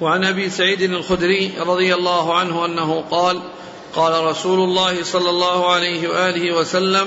وعن 0.00 0.24
أبي 0.24 0.50
سعيد 0.50 0.82
الخدري 0.82 1.52
رضي 1.58 1.94
الله 1.94 2.38
عنه 2.38 2.64
أنه 2.66 3.00
قال 3.10 3.42
قال 3.96 4.24
رسول 4.24 4.60
الله 4.60 5.04
صلى 5.04 5.30
الله 5.30 5.72
عليه 5.72 6.08
وآله 6.08 6.56
وسلم 6.56 7.06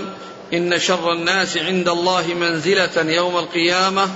إن 0.54 0.80
شر 0.80 1.14
الناس 1.14 1.58
عند 1.58 1.90
الله 1.90 2.34
منزلة 2.34 3.12
يوم 3.12 3.38
القيامة 3.38 4.08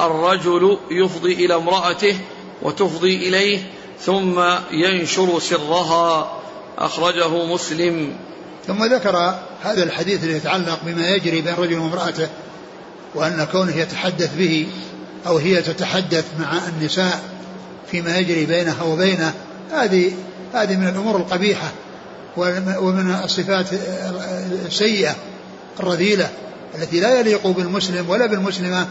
الرجل 0.00 0.78
يفضي 0.90 1.32
إلى 1.32 1.54
امرأته 1.54 2.16
وتفضي 2.62 3.28
إليه 3.28 3.58
ثم 4.00 4.40
ينشر 4.70 5.38
سرها. 5.38 6.40
أخرجه 6.78 7.46
مسلم. 7.46 8.16
ثم 8.66 8.84
ذكر 8.84 9.34
هذا 9.62 9.82
الحديث 9.82 10.24
الذي 10.24 10.36
يتعلق 10.36 10.78
بما 10.86 11.10
يجري 11.10 11.40
بين 11.40 11.54
رجل 11.54 11.78
وامرأته 11.78 12.28
وأن 13.14 13.46
كونه 13.52 13.76
يتحدث 13.76 14.36
به 14.36 14.66
أو 15.26 15.36
هي 15.36 15.62
تتحدث 15.62 16.24
مع 16.38 16.58
النساء 16.68 17.22
فيما 17.90 18.18
يجري 18.18 18.46
بينها 18.46 18.82
وبينه 18.82 19.34
هذه 19.72 20.12
هذه 20.54 20.76
من 20.76 20.88
الأمور 20.88 21.16
القبيحة. 21.16 21.72
ومن 22.36 23.20
الصفات 23.24 23.66
السيئة 24.66 25.16
الرذيلة 25.80 26.30
التي 26.74 27.00
لا 27.00 27.20
يليق 27.20 27.46
بالمسلم 27.46 28.10
ولا 28.10 28.26
بالمسلمة 28.26 28.86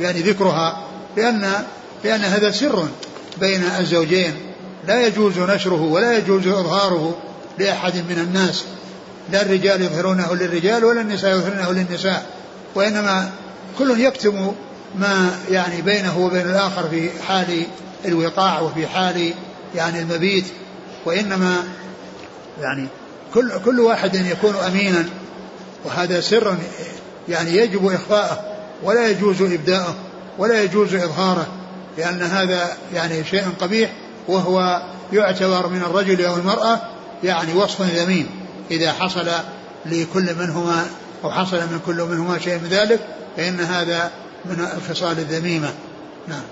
يعني 0.00 0.20
ذكرها 0.20 0.82
لأن 1.16 1.52
لأن 2.04 2.20
هذا 2.20 2.50
سر 2.50 2.88
بين 3.40 3.62
الزوجين. 3.78 4.34
لا 4.86 5.06
يجوز 5.06 5.38
نشره 5.38 5.82
ولا 5.82 6.18
يجوز 6.18 6.46
إظهاره 6.46 7.18
لأحد 7.58 7.94
من 7.96 8.18
الناس. 8.18 8.64
لا 9.32 9.42
الرجال 9.42 9.82
يظهرونه 9.82 10.34
للرجال 10.34 10.84
ولا 10.84 11.00
النساء 11.00 11.30
يظهرونه 11.30 11.72
للنساء. 11.72 12.26
وإنما 12.74 13.30
كل 13.78 14.00
يكتم 14.00 14.52
ما 14.94 15.38
يعني 15.50 15.82
بينه 15.82 16.18
وبين 16.18 16.46
الآخر 16.46 16.88
في 16.88 17.10
حال 17.28 17.62
الوقاع 18.04 18.60
وفي 18.60 18.86
حال 18.86 19.32
يعني 19.74 20.00
المبيت. 20.00 20.44
وإنما 21.04 21.64
يعني 22.60 22.88
كل 23.34 23.52
كل 23.64 23.80
واحد 23.80 24.14
يكون 24.14 24.54
أمينا 24.54 25.04
وهذا 25.84 26.20
سر 26.20 26.56
يعني 27.28 27.56
يجب 27.56 27.86
إخفاءه 27.86 28.56
ولا 28.82 29.08
يجوز 29.08 29.42
إبداءه 29.42 29.94
ولا 30.38 30.62
يجوز 30.62 30.94
إظهاره 30.94 31.46
لأن 31.98 32.22
هذا 32.22 32.76
يعني 32.94 33.24
شيء 33.24 33.44
قبيح 33.60 33.92
وهو 34.28 34.82
يعتبر 35.12 35.68
من 35.68 35.82
الرجل 35.82 36.24
أو 36.24 36.36
المرأة 36.36 36.80
يعني 37.24 37.54
وصف 37.54 37.82
ذميم. 37.82 38.26
إذا 38.70 38.92
حصل 38.92 39.28
لكل 39.86 40.34
منهما 40.34 40.86
أو 41.24 41.30
حصل 41.30 41.56
من 41.56 41.80
كل 41.86 42.02
منهما 42.02 42.38
شيء 42.38 42.58
من 42.58 42.68
ذلك 42.68 43.00
فإن 43.36 43.60
هذا 43.60 44.10
من 44.44 44.68
الخصال 44.76 45.18
الذميمة. 45.18 45.70
نعم. 46.28 46.42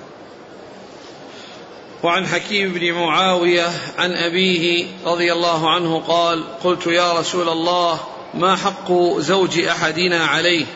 وعن 2.04 2.26
حكيم 2.26 2.72
بن 2.72 2.92
معاوية 2.92 3.70
عن 3.98 4.12
أبيه 4.12 4.86
رضي 5.06 5.32
الله 5.32 5.70
عنه 5.70 6.02
قال 6.08 6.44
قلت 6.64 6.86
يا 6.86 7.12
رسول 7.12 7.48
الله 7.48 8.00
ما 8.34 8.56
حق 8.56 8.92
زوج 9.18 9.58
أحدنا 9.58 10.24
عليه؟ 10.24 10.66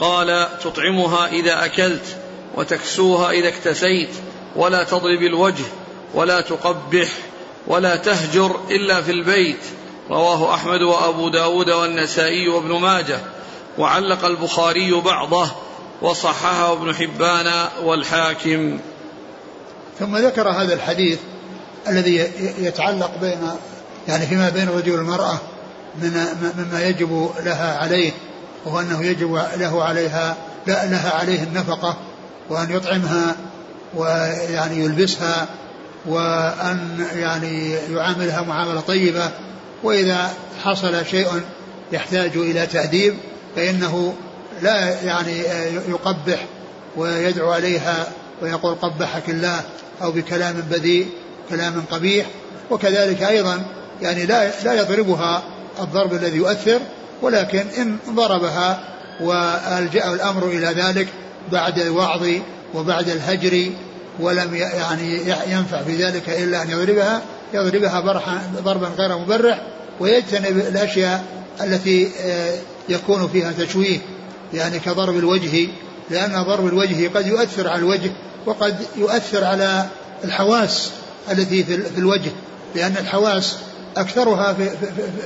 قال 0.00 0.48
تطعمها 0.64 1.26
إذا 1.26 1.64
أكلت 1.64 2.16
وتكسوها 2.54 3.30
إذا 3.30 3.48
اكتسيت 3.48 4.08
ولا 4.56 4.84
تضرب 4.84 5.22
الوجه 5.22 5.64
ولا 6.14 6.40
تقبح 6.40 7.08
ولا 7.66 7.96
تهجر 7.96 8.60
إلا 8.70 9.02
في 9.02 9.12
البيت. 9.12 9.64
رواه 10.10 10.54
أحمد 10.54 10.82
وأبو 10.82 11.28
داود 11.28 11.70
والنسائي 11.70 12.48
وابن 12.48 12.72
ماجه. 12.72 13.20
وعلق 13.78 14.24
البخاري 14.24 14.92
بعضه 14.92 15.50
وصححه 16.02 16.72
ابن 16.72 16.94
حبان 16.94 17.68
والحاكم. 17.82 18.80
ثم 19.98 20.16
ذكر 20.16 20.48
هذا 20.48 20.74
الحديث 20.74 21.18
الذي 21.88 22.30
يتعلق 22.58 23.10
بين 23.20 23.38
يعني 24.08 24.26
فيما 24.26 24.48
بين 24.48 24.68
الرجل 24.68 24.90
والمرأة 24.90 25.38
من 26.02 26.26
مما 26.58 26.82
يجب 26.82 27.30
لها 27.44 27.78
عليه 27.78 28.12
وهو 28.64 28.80
أنه 28.80 29.04
يجب 29.04 29.34
له 29.56 29.84
عليها 29.84 30.36
لا 30.66 30.86
لها 30.86 31.10
عليه 31.10 31.42
النفقة 31.42 31.96
وأن 32.48 32.70
يطعمها 32.70 33.36
ويعني 33.94 34.84
يلبسها 34.84 35.46
وأن 36.06 37.06
يعني 37.16 37.72
يعاملها 37.72 38.42
معاملة 38.42 38.80
طيبة 38.80 39.30
وإذا 39.82 40.30
حصل 40.64 41.06
شيء 41.06 41.28
يحتاج 41.92 42.36
إلى 42.36 42.66
تأديب 42.66 43.14
فإنه 43.56 44.14
لا 44.62 45.02
يعني 45.02 45.38
يقبح 45.88 46.46
ويدعو 46.96 47.52
عليها 47.52 48.06
ويقول 48.42 48.74
قبحك 48.74 49.28
الله. 49.28 49.60
أو 50.02 50.12
بكلام 50.12 50.54
بذيء 50.70 51.06
كلام 51.50 51.84
قبيح 51.90 52.26
وكذلك 52.70 53.22
أيضا 53.22 53.62
يعني 54.02 54.26
لا 54.26 54.50
لا 54.64 54.74
يضربها 54.74 55.42
الضرب 55.80 56.14
الذي 56.14 56.36
يؤثر 56.36 56.80
ولكن 57.22 57.64
إن 57.78 57.96
ضربها 58.10 58.80
وألجأ 59.20 60.12
الأمر 60.12 60.46
إلى 60.46 60.66
ذلك 60.66 61.08
بعد 61.52 61.78
الوعظ 61.78 62.26
وبعد 62.74 63.08
الهجر 63.08 63.70
ولم 64.20 64.54
يعني 64.54 65.18
ينفع 65.46 65.82
في 65.82 66.04
ذلك 66.04 66.28
إلا 66.28 66.62
أن 66.62 66.70
يضربها 66.70 67.22
يضربها 67.54 68.00
ضربا 68.62 68.88
غير 68.98 69.18
مبرح 69.18 69.62
ويجتنب 70.00 70.58
الأشياء 70.58 71.24
التي 71.60 72.08
آه، 72.20 72.54
يكون 72.88 73.28
فيها 73.28 73.52
تشويه 73.52 73.98
يعني 74.54 74.78
كضرب 74.78 75.18
الوجه 75.18 75.68
لأن 76.10 76.42
ضرب 76.42 76.66
الوجه 76.66 77.08
قد 77.14 77.26
يؤثر 77.26 77.68
على 77.68 77.78
الوجه 77.78 78.10
وقد 78.46 78.76
يؤثر 78.96 79.44
على 79.44 79.86
الحواس 80.24 80.90
التي 81.30 81.64
في 81.64 81.98
الوجه 81.98 82.30
لأن 82.74 82.96
الحواس 82.96 83.56
أكثرها 83.96 84.52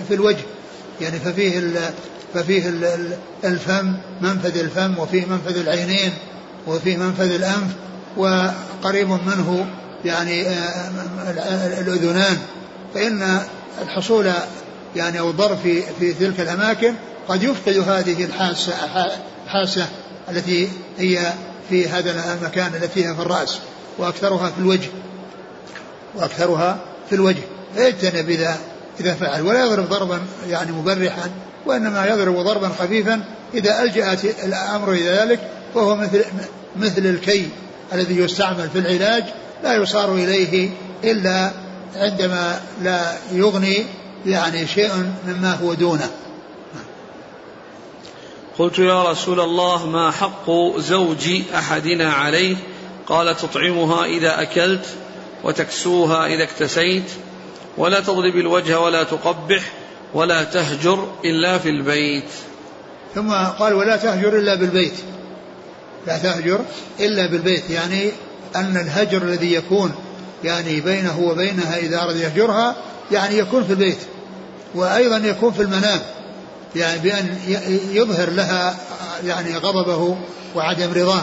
في, 0.08 0.14
الوجه 0.14 0.44
يعني 1.00 1.18
ففيه 1.18 1.72
ففيه 2.34 2.72
الفم 3.44 3.94
منفذ 4.20 4.58
الفم 4.58 4.98
وفيه 4.98 5.26
منفذ 5.26 5.58
العينين 5.58 6.12
وفيه 6.66 6.96
منفذ 6.96 7.34
الأنف 7.34 7.72
وقريب 8.16 9.08
منه 9.08 9.66
يعني 10.04 10.48
آه، 10.48 11.80
الأذنان. 11.80 12.38
فإن 12.94 13.40
الحصول 13.82 14.32
يعني 14.96 15.18
أو 15.18 15.30
الضرب 15.30 15.58
في, 15.62 15.82
في 15.98 16.12
تلك 16.12 16.40
الأماكن 16.40 16.94
قد 17.28 17.42
يفقد 17.42 17.76
هذه 17.88 18.24
الحاسة 18.24 18.72
حاسة 19.48 19.86
التي 20.30 20.68
هي 20.98 21.32
في 21.70 21.88
هذا 21.88 22.34
المكان 22.34 22.74
التي 22.74 23.06
هي 23.06 23.14
في 23.14 23.22
الرأس 23.22 23.58
وأكثرها 23.98 24.50
في 24.50 24.58
الوجه 24.58 24.88
وأكثرها 26.16 26.78
في 27.08 27.14
الوجه. 27.14 27.42
فيجتنب 27.76 28.30
إذا 28.30 28.58
إذا 29.00 29.14
فعل 29.14 29.42
ولا 29.42 29.64
يضرب 29.64 29.88
ضربا 29.88 30.20
يعني 30.48 30.72
مبرحا 30.72 31.30
وإنما 31.66 32.06
يضرب 32.06 32.36
ضربا 32.36 32.68
خفيفا 32.68 33.24
إذا 33.54 33.82
ألجأت 33.82 34.24
الأمر 34.24 34.92
إلى 34.92 35.08
ذلك 35.08 35.40
فهو 35.74 35.96
مثل 35.96 36.24
مثل 36.76 37.06
الكي 37.06 37.48
الذي 37.92 38.16
يستعمل 38.16 38.70
في 38.70 38.78
العلاج 38.78 39.24
لا 39.64 39.74
يصار 39.74 40.14
إليه 40.14 40.70
إلا 41.04 41.50
عندما 41.96 42.60
لا 42.82 43.12
يغني 43.32 43.86
يعني 44.26 44.66
شيء 44.66 44.90
مما 45.26 45.54
هو 45.54 45.74
دونه. 45.74 46.10
قلت 48.60 48.78
يا 48.78 49.10
رسول 49.10 49.40
الله 49.40 49.86
ما 49.86 50.10
حق 50.10 50.50
زوج 50.76 51.30
أحدنا 51.54 52.12
عليه؟ 52.12 52.56
قال 53.06 53.36
تطعمها 53.36 54.04
إذا 54.04 54.42
أكلت 54.42 54.86
وتكسوها 55.44 56.26
إذا 56.26 56.42
اكتسيت 56.42 57.04
ولا 57.76 58.00
تضرب 58.00 58.36
الوجه 58.36 58.80
ولا 58.80 59.02
تقبح 59.02 59.62
ولا 60.14 60.44
تهجر 60.44 61.08
إلا 61.24 61.58
في 61.58 61.68
البيت. 61.68 62.24
ثم 63.14 63.32
قال 63.32 63.74
ولا 63.74 63.96
تهجر 63.96 64.38
إلا 64.38 64.54
بالبيت. 64.54 64.94
لا 66.06 66.18
تهجر 66.18 66.60
إلا 67.00 67.26
بالبيت 67.26 67.70
يعني 67.70 68.10
أن 68.56 68.76
الهجر 68.76 69.22
الذي 69.22 69.54
يكون 69.54 69.94
يعني 70.44 70.80
بينه 70.80 71.20
وبينها 71.20 71.78
إذا 71.78 72.02
أراد 72.02 72.16
يهجرها 72.16 72.76
يعني 73.12 73.38
يكون 73.38 73.64
في 73.64 73.70
البيت 73.70 73.98
وأيضا 74.74 75.16
يكون 75.16 75.52
في 75.52 75.62
المنام. 75.62 76.00
يعني 76.76 76.98
بأن 77.00 77.36
يظهر 77.90 78.30
لها 78.30 78.76
يعني 79.24 79.56
غضبه 79.56 80.16
وعدم 80.54 80.92
رضاه 80.92 81.22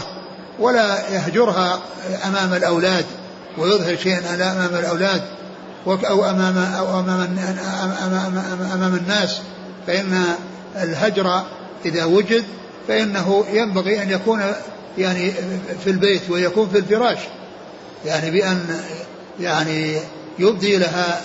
ولا 0.59 1.09
يهجرها 1.09 1.79
أمام 2.25 2.53
الأولاد 2.53 3.05
ويظهر 3.57 3.95
شيئا 3.95 4.35
أمام 4.35 4.75
الأولاد 4.79 5.21
أو 5.87 6.29
أمام 6.29 6.57
أو 6.57 6.99
أمام 6.99 7.37
أمام, 8.05 8.69
أمام 8.73 8.95
الناس 8.95 9.39
فإن 9.87 10.23
الهجر 10.75 11.41
إذا 11.85 12.05
وجد 12.05 12.43
فإنه 12.87 13.45
ينبغي 13.51 14.03
أن 14.03 14.09
يكون 14.09 14.41
يعني 14.97 15.31
في 15.83 15.89
البيت 15.89 16.29
ويكون 16.29 16.69
في 16.69 16.77
الفراش 16.77 17.17
يعني 18.05 18.31
بأن 18.31 18.81
يعني 19.39 19.97
يبدي 20.39 20.77
لها 20.77 21.19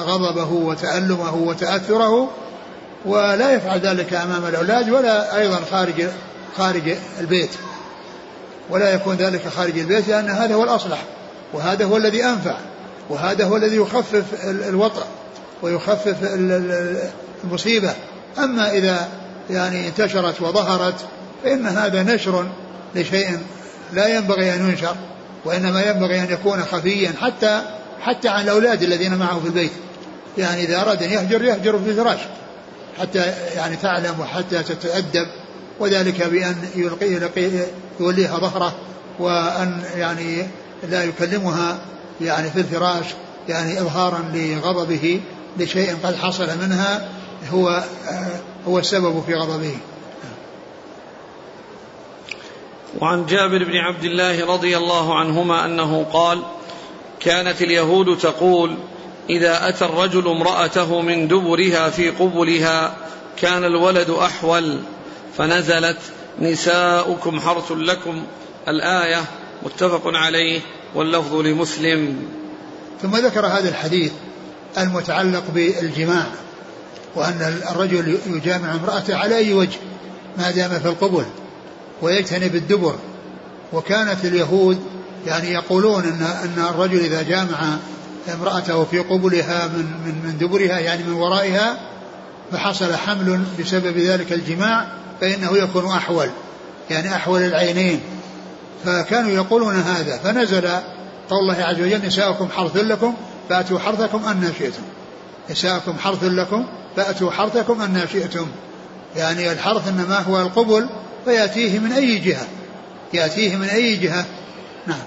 غضبه 0.00 0.52
وتألمه 0.52 1.34
وتأثره 1.34 2.30
ولا 3.04 3.52
يفعل 3.52 3.80
ذلك 3.80 4.14
أمام 4.14 4.46
الأولاد 4.46 4.90
ولا 4.90 5.38
أيضا 5.38 5.60
خارج 5.70 6.06
خارج 6.56 6.96
البيت. 7.20 7.50
ولا 8.70 8.94
يكون 8.94 9.16
ذلك 9.16 9.48
خارج 9.48 9.78
البيت 9.78 10.08
لأن 10.08 10.30
هذا 10.30 10.54
هو 10.54 10.64
الأصلح 10.64 10.98
وهذا 11.52 11.84
هو 11.84 11.96
الذي 11.96 12.24
أنفع 12.24 12.56
وهذا 13.10 13.44
هو 13.44 13.56
الذي 13.56 13.76
يخفف 13.76 14.24
الوطأ 14.44 15.06
ويخفف 15.62 16.16
المصيبة. 17.44 17.94
أما 18.38 18.70
إذا 18.70 19.08
يعني 19.50 19.88
انتشرت 19.88 20.40
وظهرت 20.40 20.94
فإن 21.44 21.66
هذا 21.66 22.02
نشر 22.02 22.46
لشيء 22.94 23.38
لا 23.92 24.16
ينبغي 24.16 24.54
أن 24.54 24.68
ينشر 24.68 24.96
وإنما 25.44 25.82
ينبغي 25.82 26.18
أن 26.18 26.26
يكون 26.30 26.64
خفيا 26.64 27.12
حتى 27.20 27.62
حتى 28.00 28.28
عن 28.28 28.44
الأولاد 28.44 28.82
الذين 28.82 29.14
معه 29.14 29.40
في 29.40 29.46
البيت. 29.46 29.72
يعني 30.38 30.64
إذا 30.64 30.80
أراد 30.80 31.02
أن 31.02 31.10
يهجر 31.10 31.44
يهجر 31.44 31.78
في 31.78 31.90
الفراش 31.90 32.18
حتى 33.02 33.34
يعني 33.56 33.76
تعلم 33.76 34.20
وحتى 34.20 34.62
تتأدب 34.62 35.26
وذلك 35.80 36.22
بأن 36.22 36.56
يلقي 36.74 37.12
يلقي 37.12 37.50
يوليها 38.00 38.38
ظهره 38.38 38.74
وأن 39.18 39.82
يعني 39.96 40.46
لا 40.88 41.04
يكلمها 41.04 41.78
يعني 42.20 42.50
في 42.50 42.60
الفراش 42.60 43.06
يعني 43.48 43.80
إظهارا 43.80 44.24
لغضبه 44.34 45.20
لشيء 45.58 45.96
قد 46.04 46.16
حصل 46.16 46.58
منها 46.58 47.08
هو 47.50 47.82
هو 48.68 48.78
السبب 48.78 49.22
في 49.26 49.34
غضبه. 49.34 49.76
وعن 53.00 53.26
جابر 53.26 53.64
بن 53.64 53.76
عبد 53.76 54.04
الله 54.04 54.46
رضي 54.46 54.76
الله 54.76 55.18
عنهما 55.18 55.64
أنه 55.64 56.06
قال: 56.12 56.42
كانت 57.20 57.62
اليهود 57.62 58.18
تقول: 58.18 58.76
إذا 59.30 59.68
أتى 59.68 59.84
الرجل 59.84 60.28
امرأته 60.28 61.00
من 61.00 61.28
دبرها 61.28 61.90
في 61.90 62.10
قبلها 62.10 62.94
كان 63.36 63.64
الولد 63.64 64.10
أحول 64.10 64.80
فنزلت 65.38 65.98
نساؤكم 66.40 67.40
حرث 67.40 67.72
لكم. 67.72 68.22
الآية 68.68 69.24
متفق 69.62 70.02
عليه 70.04 70.60
واللفظ 70.94 71.34
لمسلم. 71.34 72.16
ثم 73.02 73.16
ذكر 73.16 73.46
هذا 73.46 73.68
الحديث 73.68 74.12
المتعلق 74.78 75.42
بالجماع 75.54 76.26
وأن 77.14 77.60
الرجل 77.70 78.18
يجامع 78.26 78.74
امرأته 78.74 79.16
على 79.16 79.36
أي 79.36 79.52
وجه 79.52 79.78
ما 80.38 80.50
دام 80.50 80.80
في 80.80 80.88
القبل 80.88 81.24
ويجتنب 82.02 82.54
الدبر. 82.54 82.94
وكانت 83.72 84.24
اليهود 84.24 84.80
يعني 85.26 85.52
يقولون 85.52 86.04
ان 86.04 86.22
إن 86.22 86.64
الرجل 86.64 87.00
إذا 87.00 87.22
جامع 87.22 87.76
امرأته 88.28 88.84
في 88.84 88.98
قبلها 88.98 89.66
من 89.66 89.84
من 89.84 90.14
من 90.24 90.38
دبرها 90.38 90.78
يعني 90.78 91.02
من 91.02 91.12
ورائها 91.12 91.76
فحصل 92.52 92.94
حمل 92.94 93.42
بسبب 93.60 93.98
ذلك 93.98 94.32
الجماع 94.32 94.86
فإنه 95.20 95.56
يكون 95.56 95.86
أحول 95.86 96.30
يعني 96.90 97.14
أحول 97.14 97.42
العينين. 97.42 98.00
فكانوا 98.84 99.30
يقولون 99.30 99.74
هذا 99.74 100.16
فنزل 100.16 100.68
قول 101.30 101.40
الله 101.40 101.64
عز 101.64 101.80
وجل 101.80 102.06
نساؤكم 102.06 102.48
حرث 102.48 102.76
لكم 102.76 103.14
فأتوا 103.48 103.78
حرثكم 103.78 104.24
أن 104.24 104.52
شئتم. 104.58 104.82
نساؤكم 105.50 105.98
حرث 105.98 106.24
لكم 106.24 106.66
فأتوا 106.96 107.30
حرثكم 107.30 107.82
أن 107.82 108.06
شئتم. 108.12 108.46
يعني 109.16 109.52
الحرث 109.52 109.88
إنما 109.88 110.18
هو 110.18 110.40
القبل 110.40 110.86
فيأتيه 111.24 111.78
من 111.78 111.92
أي 111.92 112.18
جهة 112.18 112.46
يأتيه 113.12 113.56
من 113.56 113.68
أي 113.68 113.96
جهة. 113.96 114.24
نعم. 114.86 115.02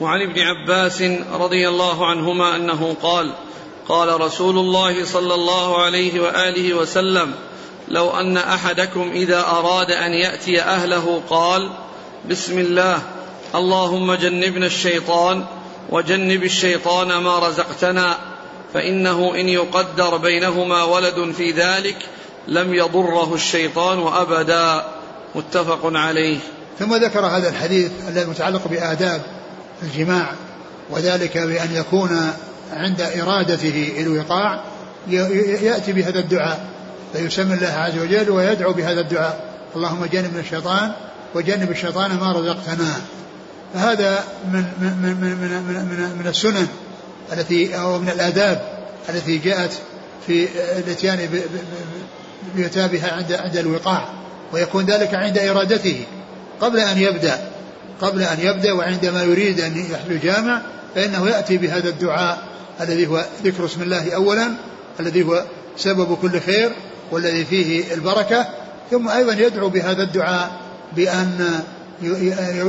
وعن 0.00 0.22
ابن 0.22 0.40
عباس 0.40 1.02
رضي 1.32 1.68
الله 1.68 2.06
عنهما 2.06 2.56
أنه 2.56 2.96
قال 3.02 3.32
قال 3.88 4.20
رسول 4.20 4.58
الله 4.58 5.04
صلى 5.04 5.34
الله 5.34 5.82
عليه 5.82 6.20
وآله 6.20 6.74
وسلم 6.74 7.34
لو 7.88 8.10
أن 8.10 8.36
أحدكم 8.36 9.10
إذا 9.14 9.40
أراد 9.40 9.90
أن 9.90 10.12
يأتي 10.12 10.62
أهله 10.62 11.22
قال 11.30 11.70
بسم 12.30 12.58
الله 12.58 13.02
اللهم 13.54 14.14
جنبنا 14.14 14.66
الشيطان 14.66 15.44
وجنب 15.90 16.44
الشيطان 16.44 17.16
ما 17.16 17.38
رزقتنا 17.38 18.18
فإنه 18.74 19.34
إن 19.34 19.48
يقدر 19.48 20.16
بينهما 20.16 20.82
ولد 20.82 21.32
في 21.36 21.50
ذلك 21.50 21.96
لم 22.48 22.74
يضره 22.74 23.34
الشيطان 23.34 24.06
أبدا. 24.06 24.84
متفق 25.34 25.80
عليه. 25.84 26.38
ثم 26.78 26.94
ذكر 26.94 27.26
هذا 27.26 27.48
الحديث 27.48 27.90
الذي 28.08 28.30
متعلق 28.30 28.68
بآداب. 28.68 29.39
الجماع 29.82 30.32
وذلك 30.90 31.38
بأن 31.38 31.74
يكون 31.74 32.32
عند 32.72 33.00
إرادته 33.00 33.92
الوقاع 33.98 34.64
يأتي 35.08 35.92
بهذا 35.92 36.18
الدعاء 36.18 36.66
فيسمي 37.12 37.54
الله 37.54 37.66
عز 37.66 37.98
وجل 37.98 38.30
ويدعو 38.30 38.72
بهذا 38.72 39.00
الدعاء. 39.00 39.50
اللهم 39.76 40.04
جنب 40.04 40.34
من 40.34 40.40
الشيطان 40.40 40.92
وجنب 41.34 41.70
الشيطان 41.70 42.16
ما 42.16 42.32
رزقتنا. 42.32 43.00
فهذا 43.74 44.24
من 44.52 44.64
من 44.80 44.96
من 45.02 45.16
من 45.16 45.62
من, 45.88 46.18
من, 46.18 46.26
السنن 46.26 46.68
التي 47.32 47.80
أو 47.80 47.98
من 47.98 48.08
الآداب 48.08 48.62
التي 49.08 49.38
جاءت 49.38 49.72
في 50.26 50.48
الاتيان 50.78 51.28
بيتى 52.54 52.88
بها 52.88 53.12
عند 53.12 53.32
عند 53.32 53.56
الوقاع 53.56 54.08
ويكون 54.52 54.84
ذلك 54.84 55.14
عند 55.14 55.38
إرادته 55.38 56.04
قبل 56.60 56.80
أن 56.80 56.98
يبدأ. 56.98 57.50
قبل 58.00 58.22
أن 58.22 58.38
يبدأ 58.40 58.72
وعندما 58.72 59.22
يريد 59.22 59.60
أن 59.60 59.86
يحل 59.90 60.12
الجامع 60.12 60.62
فإنه 60.94 61.28
يأتي 61.28 61.56
بهذا 61.56 61.88
الدعاء 61.88 62.42
الذي 62.80 63.06
هو 63.06 63.24
ذكر 63.44 63.64
اسم 63.64 63.82
الله 63.82 64.14
اولا 64.14 64.52
الذي 65.00 65.22
هو 65.22 65.44
سبب 65.76 66.16
كل 66.22 66.40
خير 66.40 66.72
والذي 67.10 67.44
فيه 67.44 67.94
البركة 67.94 68.46
ثم 68.90 69.08
أيضا 69.08 69.32
يدعو 69.32 69.68
بهذا 69.68 70.02
الدعاء 70.02 70.50
بأن 70.96 71.60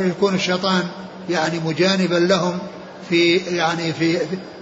يكون 0.08 0.36
الشيطان 0.36 0.84
يعني 1.30 1.60
مجانبا 1.66 2.16
لهم 2.16 2.60
في 3.10 3.38
يعني 3.38 3.94
في 3.94 4.18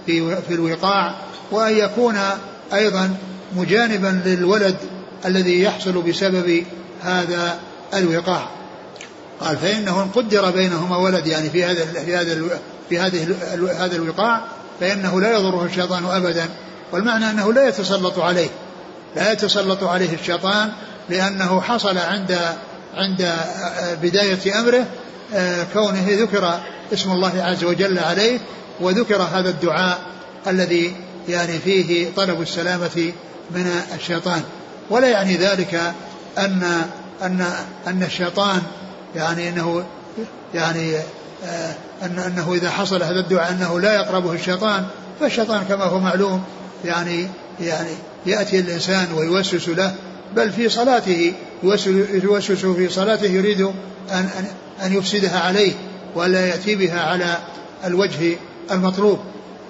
في 0.06 0.36
في 0.48 0.54
الوقاع 0.54 1.14
وأن 1.50 1.76
يكون 1.76 2.18
أيضا 2.74 3.16
مجانبا 3.56 4.22
للولد 4.26 4.76
الذي 5.26 5.62
يحصل 5.62 6.02
بسبب 6.02 6.64
هذا 7.02 7.58
الوقاع. 7.94 8.59
قال 9.40 9.56
فإنه 9.56 10.02
إن 10.02 10.08
قدر 10.08 10.50
بينهما 10.50 10.96
ولد 10.96 11.26
يعني 11.26 11.50
في 11.50 11.64
هذا 11.64 11.84
في 11.84 12.16
هذا 12.16 12.60
في 12.88 12.98
هذه 12.98 13.36
هذا 13.78 13.96
الوقاع 13.96 14.40
فإنه 14.80 15.20
لا 15.20 15.32
يضره 15.32 15.64
الشيطان 15.64 16.04
ابدا. 16.04 16.48
والمعنى 16.92 17.30
أنه 17.30 17.52
لا 17.52 17.68
يتسلط 17.68 18.18
عليه. 18.18 18.48
لا 19.16 19.32
يتسلط 19.32 19.84
عليه 19.84 20.14
الشيطان 20.14 20.72
لأنه 21.10 21.60
حصل 21.60 21.98
عند 21.98 22.38
عند 22.94 23.34
بداية 24.02 24.60
أمره 24.60 24.86
آه، 25.34 25.66
كونه 25.72 26.06
ذكر 26.08 26.60
اسم 26.92 27.10
الله 27.10 27.42
عز 27.42 27.64
وجل 27.64 27.98
عليه 27.98 28.38
وذكر 28.80 29.22
هذا 29.22 29.48
الدعاء 29.48 29.98
الذي 30.46 30.96
يعني 31.28 31.58
فيه 31.58 32.10
طلب 32.16 32.42
السلامة 32.42 33.12
من 33.50 33.70
الشيطان. 33.94 34.42
ولا 34.90 35.08
يعني 35.08 35.36
ذلك 35.36 35.94
أن 36.38 36.62
أن 37.22 37.44
أن 37.86 38.02
الشيطان 38.02 38.62
يعني 39.16 39.48
أنه 39.48 39.84
يعني 40.54 40.96
آه، 41.44 41.74
أن 42.02 42.18
أنه 42.18 42.54
إذا 42.54 42.70
حصل 42.70 43.02
هذا 43.02 43.20
الدعاء 43.20 43.50
أنه 43.50 43.80
لا 43.80 43.94
يقربه 43.94 44.32
الشيطان 44.32 44.86
فالشيطان 45.20 45.64
كما 45.68 45.84
هو 45.84 45.98
معلوم 45.98 46.44
يعني 46.84 47.28
يعني 47.60 47.90
يأتي 48.26 48.60
الإنسان 48.60 49.06
ويوسوس 49.14 49.68
له 49.68 49.94
بل 50.36 50.52
في 50.52 50.68
صلاته 50.68 51.32
يوسوس 51.62 52.66
في 52.66 52.88
صلاته 52.88 53.26
يريد 53.26 53.60
أن 53.60 53.74
أن 54.10 54.46
أن 54.82 54.92
يفسدها 54.92 55.40
عليه 55.40 55.72
ولا 56.14 56.46
يأتي 56.46 56.74
بها 56.74 57.00
على 57.00 57.36
الوجه 57.84 58.36
المطلوب. 58.70 59.18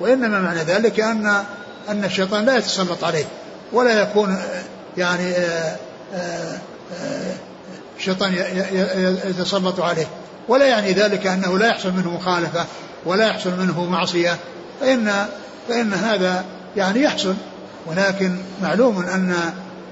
وإنما 0.00 0.40
معنى 0.40 0.60
ذلك 0.60 1.00
أن 1.00 1.44
أن 1.88 2.04
الشيطان 2.04 2.44
لا 2.44 2.56
يتسلط 2.56 3.04
عليه 3.04 3.24
ولا 3.72 4.02
يكون 4.02 4.36
يعني 4.96 5.30
آه، 5.30 5.76
آه، 6.14 6.58
آه، 6.94 7.34
الشيطان 8.00 8.34
يتسلط 9.24 9.80
عليه. 9.80 10.06
ولا 10.48 10.66
يعني 10.66 10.92
ذلك 10.92 11.26
أنه 11.26 11.58
لا 11.58 11.66
يحصل 11.66 11.92
منه 11.92 12.14
مخالفة 12.14 12.66
ولا 13.04 13.26
يحصل 13.26 13.50
منه 13.58 13.84
معصية. 13.84 14.36
فإن 14.80 15.26
فإن 15.68 15.92
هذا 15.92 16.44
يعني 16.76 17.02
يحصل. 17.02 17.34
ولكن 17.86 18.36
معلوم 18.62 18.98
أن 18.98 19.34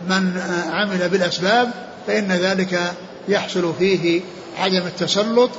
من 0.09 0.43
عمل 0.71 1.09
بالأسباب 1.09 1.71
فإن 2.07 2.33
ذلك 2.33 2.93
يحصل 3.29 3.75
فيه 3.79 4.21
عدم 4.59 4.87
التسلط 4.87 5.51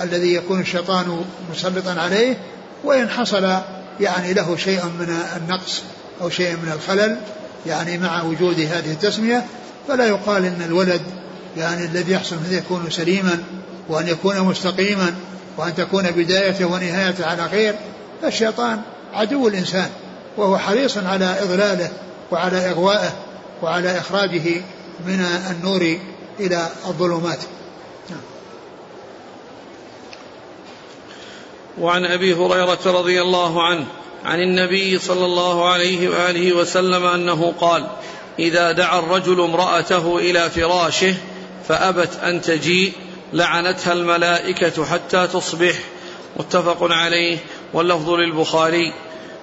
الذي 0.00 0.34
يكون 0.34 0.60
الشيطان 0.60 1.24
مسلطا 1.52 2.00
عليه. 2.00 2.36
وإن 2.84 3.08
حصل 3.08 3.56
يعني 4.00 4.32
له 4.32 4.56
شيء 4.56 4.84
من 4.84 5.16
النقص 5.36 5.82
أو 6.20 6.30
شيء 6.30 6.52
من 6.52 6.72
الخلل 6.74 7.16
يعني 7.66 7.98
مع 7.98 8.22
وجود 8.22 8.60
هذه 8.60 8.92
التسمية 8.92 9.44
فلا 9.88 10.06
يقال 10.06 10.44
إن 10.44 10.62
الولد 10.66 11.02
يعني 11.56 11.84
الذي 11.84 12.12
يحصل 12.12 12.36
منه 12.36 12.56
يكون 12.56 12.90
سليما 12.90 13.44
وأن 13.88 14.08
يكون 14.08 14.40
مستقيما 14.40 15.14
وأن 15.56 15.74
تكون 15.74 16.10
بدايته 16.10 16.66
ونهايته 16.66 17.26
على 17.26 17.48
خير 17.48 17.74
فالشيطان 18.22 18.80
عدو 19.12 19.48
الإنسان 19.48 19.90
وهو 20.36 20.58
حريص 20.58 20.98
على 20.98 21.36
إضلاله 21.42 21.90
وعلى 22.30 22.70
إغوائه 22.70 23.12
وعلى 23.62 23.98
إخراجه 23.98 24.62
من 25.06 25.20
النور 25.50 25.98
إلى 26.40 26.68
الظلمات. 26.86 27.38
وعن 31.78 32.04
أبي 32.04 32.34
هريرة 32.34 32.78
رضي 32.86 33.22
الله 33.22 33.62
عنه 33.62 33.86
عن 34.24 34.40
النبي 34.40 34.98
صلى 34.98 35.24
الله 35.24 35.68
عليه 35.68 36.08
وآله 36.08 36.52
وسلم 36.56 37.06
أنه 37.06 37.54
قال 37.60 37.86
إذا 38.38 38.72
دعا 38.72 38.98
الرجل 38.98 39.40
امرأته 39.40 40.18
إلى 40.18 40.50
فراشه 40.50 41.14
فأبت 41.68 42.16
أن 42.22 42.40
تجيء 42.40 42.92
لعنتها 43.32 43.92
الملائكة 43.92 44.84
حتى 44.84 45.26
تصبح. 45.26 45.74
متفق 46.36 46.78
عليه. 46.92 47.38
واللفظ 47.72 48.10
للبخاري 48.10 48.92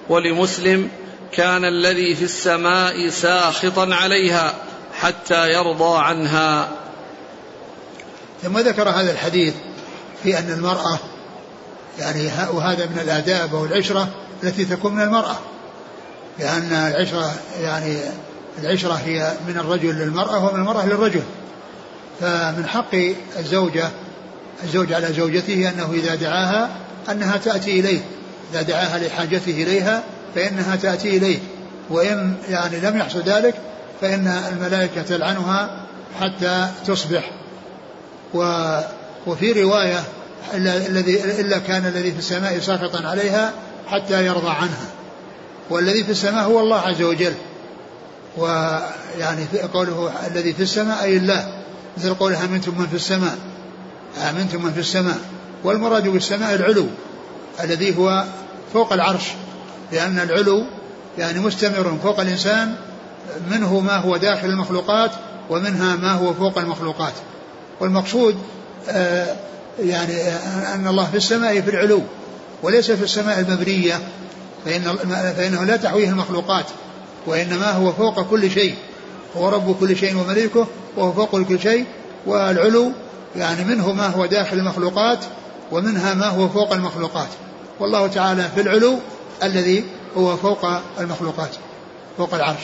ولمسلم 0.08 0.88
كان 1.32 1.64
الذي 1.64 2.14
في 2.14 2.24
السماء 2.24 3.08
ساخطا 3.08 3.94
عليها 3.94 4.54
حتى 5.00 5.52
يرضى 5.52 5.98
عنها. 5.98 6.68
ثم 8.42 8.58
ذكر 8.58 8.88
هذا 8.88 9.12
الحديث 9.12 9.54
في 10.22 10.38
أن 10.38 10.52
المرأة 10.52 10.98
يعني 11.98 12.30
وهذا 12.52 12.86
من 12.86 12.98
الآداب 12.98 13.54
أو 13.54 13.64
العشرة 13.64 14.08
التي 14.42 14.64
تكون 14.64 14.94
من 14.94 15.02
المرأة. 15.02 15.36
لأن 16.38 16.72
العشرة 16.72 17.34
يعني 17.60 17.98
العشرة 18.62 18.92
هي 18.92 19.32
من 19.48 19.58
الرجل 19.58 19.94
للمرأة 19.94 20.44
ومن 20.44 20.60
المرأة 20.60 20.86
للرجل. 20.86 21.22
فمن 22.22 22.66
حق 22.66 22.94
الزوجة 23.38 23.90
الزوج 24.64 24.92
على 24.92 25.12
زوجته 25.12 25.68
أنه 25.68 25.92
إذا 25.92 26.14
دعاها 26.14 26.68
أنها 27.10 27.36
تأتي 27.36 27.80
إليه. 27.80 28.00
إذا 28.52 28.62
دعاها 28.62 28.98
لحاجته 28.98 29.50
إليها 29.50 30.02
فإنها 30.34 30.76
تأتي 30.76 31.16
إليه. 31.16 31.38
وإن 31.90 32.34
يعني 32.48 32.80
لم 32.80 32.96
يحصل 32.96 33.22
ذلك 33.22 33.54
فإن 34.00 34.26
الملائكة 34.52 35.02
تلعنها 35.02 35.86
حتى 36.20 36.68
تصبح. 36.86 37.30
و 38.34 38.68
وفي 39.26 39.62
رواية 39.62 40.02
الذي 40.54 41.24
إلا 41.40 41.58
كان 41.58 41.86
الذي 41.86 42.12
في 42.12 42.18
السماء 42.18 42.58
ساخطا 42.58 43.08
عليها 43.08 43.52
حتى 43.88 44.26
يرضى 44.26 44.50
عنها. 44.50 44.86
والذي 45.70 46.04
في 46.04 46.10
السماء 46.10 46.44
هو 46.44 46.60
الله 46.60 46.80
عز 46.80 47.02
وجل. 47.02 47.34
ويعني 48.36 49.46
قوله 49.74 50.12
الذي 50.26 50.52
في 50.52 50.62
السماء 50.62 51.02
أي 51.02 51.16
الله. 51.16 51.61
مثل 51.96 52.14
قوله 52.14 52.44
أمنتم 52.44 52.78
من 52.78 52.86
في 52.86 52.96
السماء. 52.96 53.38
أمنتم 54.30 54.64
من 54.64 54.72
في 54.72 54.80
السماء. 54.80 55.18
والمراد 55.64 56.08
بالسماء 56.08 56.54
العلو 56.54 56.86
الذي 57.64 57.98
هو 57.98 58.24
فوق 58.72 58.92
العرش. 58.92 59.24
لأن 59.92 60.18
العلو 60.18 60.64
يعني 61.18 61.40
مستمر 61.40 61.98
فوق 62.02 62.20
الإنسان 62.20 62.74
منه 63.50 63.80
ما 63.80 63.96
هو 63.96 64.16
داخل 64.16 64.48
المخلوقات 64.48 65.10
ومنها 65.50 65.96
ما 65.96 66.12
هو 66.12 66.34
فوق 66.34 66.58
المخلوقات. 66.58 67.12
والمقصود 67.80 68.36
آه 68.88 69.36
يعني 69.82 70.14
أن 70.74 70.86
الله 70.86 71.10
في 71.10 71.16
السماء 71.16 71.60
في 71.60 71.70
العلو 71.70 72.02
وليس 72.62 72.90
في 72.90 73.04
السماء 73.04 73.40
المبنية 73.40 74.00
فإن 74.64 74.82
فإنه 75.36 75.64
لا 75.64 75.76
تحويه 75.76 76.08
المخلوقات 76.08 76.66
وإنما 77.26 77.70
هو 77.70 77.92
فوق 77.92 78.22
كل 78.30 78.50
شيء. 78.50 78.74
هو 79.36 79.48
رب 79.48 79.76
كل 79.80 79.96
شيء 79.96 80.16
ومليكه 80.16 80.66
وهو 80.96 81.12
فوق 81.12 81.42
كل 81.42 81.60
شيء 81.60 81.84
والعلو 82.26 82.92
يعني 83.36 83.64
منه 83.64 83.92
ما 83.92 84.06
هو 84.06 84.26
داخل 84.26 84.56
المخلوقات 84.56 85.18
ومنها 85.72 86.14
ما 86.14 86.26
هو 86.26 86.48
فوق 86.48 86.72
المخلوقات. 86.72 87.28
والله 87.80 88.06
تعالى 88.06 88.50
في 88.54 88.60
العلو 88.60 88.98
الذي 89.42 89.84
هو 90.16 90.36
فوق 90.36 90.64
المخلوقات 91.00 91.50
فوق 92.18 92.34
العرش. 92.34 92.60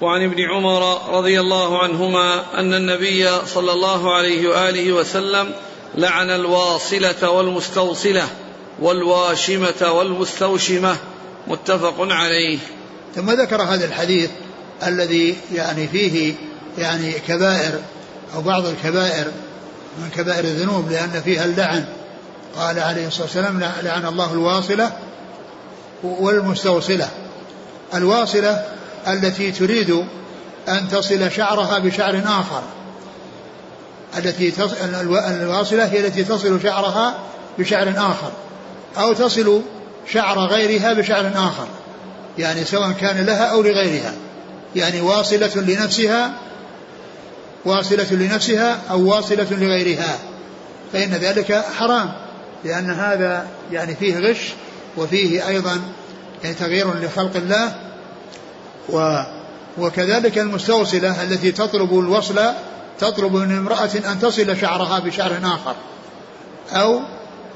وعن 0.00 0.24
ابن 0.24 0.42
عمر 0.42 1.00
رضي 1.18 1.40
الله 1.40 1.82
عنهما 1.82 2.44
أن 2.60 2.74
النبي 2.74 3.28
صلى 3.46 3.72
الله 3.72 4.14
عليه 4.14 4.48
وآله 4.48 4.92
وسلم 4.92 5.52
لعن 5.94 6.30
الواصلة 6.30 7.30
والمستوصلة 7.30 8.28
والواشمة 8.80 9.92
والمستوشمة 9.92 10.96
متفق 11.46 11.94
عليه. 11.98 12.58
ثم 13.14 13.30
ذكر 13.30 13.62
هذا 13.62 13.84
الحديث 13.84 14.30
الذي 14.86 15.36
يعني 15.54 15.88
فيه 15.88 16.34
يعني 16.78 17.12
كبائر 17.12 17.80
أو 18.34 18.40
بعض 18.40 18.66
الكبائر 18.66 19.26
من 19.98 20.10
كبائر 20.16 20.44
الذنوب 20.44 20.90
لأن 20.90 21.22
فيها 21.24 21.44
اللعن. 21.44 21.84
قال 22.56 22.78
عليه 22.78 23.06
الصلاة 23.06 23.24
والسلام 23.24 23.60
لعن 23.82 24.06
الله 24.06 24.32
الواصلة 24.32 24.92
والمستوصلة. 26.02 27.08
الواصلة 27.94 28.64
التي 29.08 29.52
تريد 29.52 30.04
أن 30.68 30.88
تصل 30.88 31.30
شعرها 31.32 31.78
بشعر 31.78 32.22
آخر. 32.26 32.62
التي 34.18 34.52
الواصلة 35.42 35.84
هي 35.84 36.06
التي 36.06 36.24
تصل 36.24 36.62
شعرها 36.62 37.18
بشعر 37.58 37.88
آخر 37.96 38.32
أو 38.98 39.12
تصل 39.12 39.62
شعر 40.12 40.38
غيرها 40.38 40.92
بشعر 40.92 41.26
آخر. 41.34 41.66
يعني 42.38 42.64
سواء 42.64 42.92
كان 42.92 43.26
لها 43.26 43.44
أو 43.44 43.62
لغيرها. 43.62 44.12
يعني 44.76 45.00
واصلة 45.00 45.56
لنفسها 45.56 46.32
واصلة 47.64 48.06
لنفسها 48.10 48.78
أو 48.90 49.06
واصلة 49.06 49.46
لغيرها. 49.50 50.18
فإن 50.92 51.10
ذلك 51.10 51.64
حرام 51.78 52.12
لأن 52.64 52.90
هذا 52.90 53.46
يعني 53.72 53.94
فيه 53.94 54.18
غش 54.18 54.52
وفيه 54.96 55.48
أيضا 55.48 55.80
يعني 56.44 56.54
تغيير 56.54 56.94
لخلق 56.94 57.36
الله. 57.36 57.74
و 58.88 59.22
وكذلك 59.78 60.38
المستوصلة 60.38 61.22
التي 61.22 61.52
تطلب 61.52 61.98
الوصل 61.98 62.40
تطلب 62.98 63.36
من 63.36 63.58
امرأة 63.58 63.90
أن 64.12 64.18
تصل 64.22 64.56
شعرها 64.56 64.98
بشعر 64.98 65.38
آخر 65.42 65.74
أو 66.72 67.00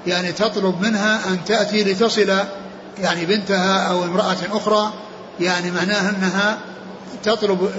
يعني 0.07 0.33
تطلب 0.33 0.81
منها 0.81 1.29
أن 1.29 1.39
تأتي 1.47 1.85
لتصل 1.85 2.33
يعني 2.99 3.27
بنتها 3.27 3.89
أو 3.89 4.05
امرأة 4.05 4.37
أخرى 4.53 4.93
يعني 5.41 5.71
معناها 5.71 6.11
أنها 6.11 6.59
تطلب 7.23 7.71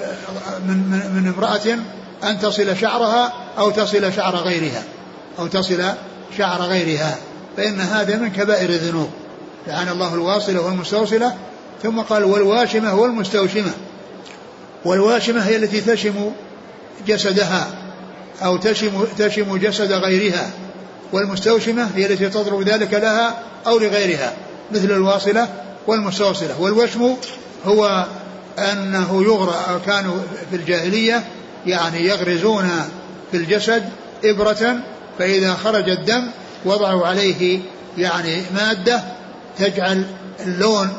من, 0.68 0.78
من, 0.78 1.22
من 1.22 1.34
امرأة 1.36 1.80
أن 2.24 2.40
تصل 2.40 2.78
شعرها 2.78 3.34
أو 3.58 3.72
تصل 3.72 4.14
شعر 4.14 4.36
غيرها 4.36 4.84
أو 5.40 5.48
تصل 5.48 5.84
شعر 6.38 6.62
غيرها 6.62 7.18
فإن 7.58 7.82
هذا 7.82 8.18
من 8.18 8.30
كبائر 8.32 8.70
الذنوب. 8.70 9.10
لعن 9.68 9.90
الله 9.90 10.14
الواصلة 10.14 10.62
والمستوصلة 10.62 11.36
ثم 11.84 12.00
قال 12.00 12.24
والواشمة 12.24 12.96
والمستوشمة. 12.96 13.72
والواشمة 14.86 15.42
هي 15.42 15.56
التي 15.56 15.82
تشم 15.82 16.32
جسدها 17.08 17.68
أو 18.44 18.58
تشم, 18.58 19.06
تشم 19.18 19.58
جسد 19.58 19.92
غيرها 19.92 20.50
والمستوشمة 21.12 21.90
هي 21.96 22.06
التي 22.06 22.30
تضرب 22.30 22.62
ذلك 22.62 22.94
لها 22.94 23.40
أو 23.68 23.78
لغيرها. 23.78 24.34
مثل 24.72 24.92
الواصلة 24.92 25.48
والمستوصلة. 25.88 26.62
والوشم 26.62 27.16
هو 27.66 28.06
أنه 28.60 29.24
يغرى 29.24 29.82
كانوا 29.86 30.16
في 30.50 30.56
الجاهلية 30.56 31.24
يعني 31.66 32.08
يغرزون 32.08 32.70
في 33.32 33.38
الجسد 33.38 33.84
إبرة 34.24 34.80
فإذا 35.20 35.54
خرج 35.54 35.90
الدم 35.90 36.28
وضعوا 36.66 37.08
عليه 37.08 37.60
يعني 37.98 38.42
مادة 38.56 39.04
تجعل 39.60 40.06
اللون 40.46 40.90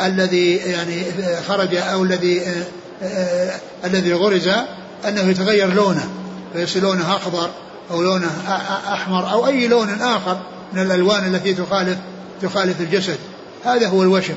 الذي 0.00 0.56
يعني 0.56 1.04
خرج 1.48 1.74
أو 1.74 2.04
الذي 2.04 2.40
آه، 2.40 2.64
آه، 3.02 3.52
الذي 3.84 4.12
غرز 4.12 4.48
أنه 5.08 5.20
يتغير 5.20 5.74
لونه 5.74 6.08
فيصير 6.52 6.82
لونه 6.82 7.16
أخضر 7.16 7.50
أو 7.90 8.02
لونه 8.02 8.30
أحمر 8.92 9.30
أو 9.32 9.46
أي 9.46 9.68
لون 9.68 9.88
آخر 10.00 10.38
من 10.72 10.82
الألوان 10.82 11.34
التي 11.34 11.54
تخالف 11.54 11.98
تخالف 12.42 12.80
الجسد. 12.80 13.18
هذا 13.64 13.88
هو 13.88 14.02
الوشم. 14.02 14.36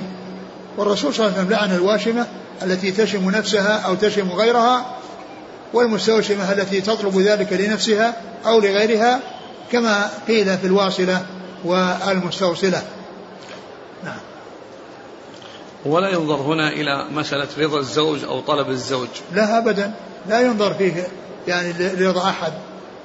والرسول 0.78 1.14
صلى 1.14 1.26
الله 1.26 1.38
عليه 1.38 1.48
وسلم 1.48 1.58
لعن 1.58 1.76
الواشمة 1.76 2.28
التي 2.64 2.92
تشم 2.92 3.30
نفسها 3.30 3.80
أو 3.80 3.96
تشم 3.96 4.32
غيرها 4.32 4.86
والمستوشمة 5.74 6.52
التي 6.52 6.82
تطلب 6.82 7.20
ذلك 7.20 7.54
لنفسها 7.54 8.16
أو 8.46 8.60
لغيرها 8.60 9.20
كما 9.72 10.10
قيل 10.28 10.58
في 10.58 10.68
الواصلة 10.68 11.26
والمستوصلة. 11.66 12.84
نعم. 14.04 14.20
ولا 15.86 16.10
ينظر 16.10 16.36
هنا 16.36 16.70
إلى 16.70 17.06
مسألة 17.12 17.48
رضا 17.58 17.80
الزوج 17.80 18.24
أو 18.24 18.40
طلب 18.40 18.70
الزوج. 18.70 19.08
لا 19.34 19.58
أبدا. 19.58 19.94
لا 20.30 20.42
ينظر 20.42 20.74
فيه 20.74 21.08
يعني 21.48 21.74
لرضا 21.74 22.30
أحد 22.30 22.54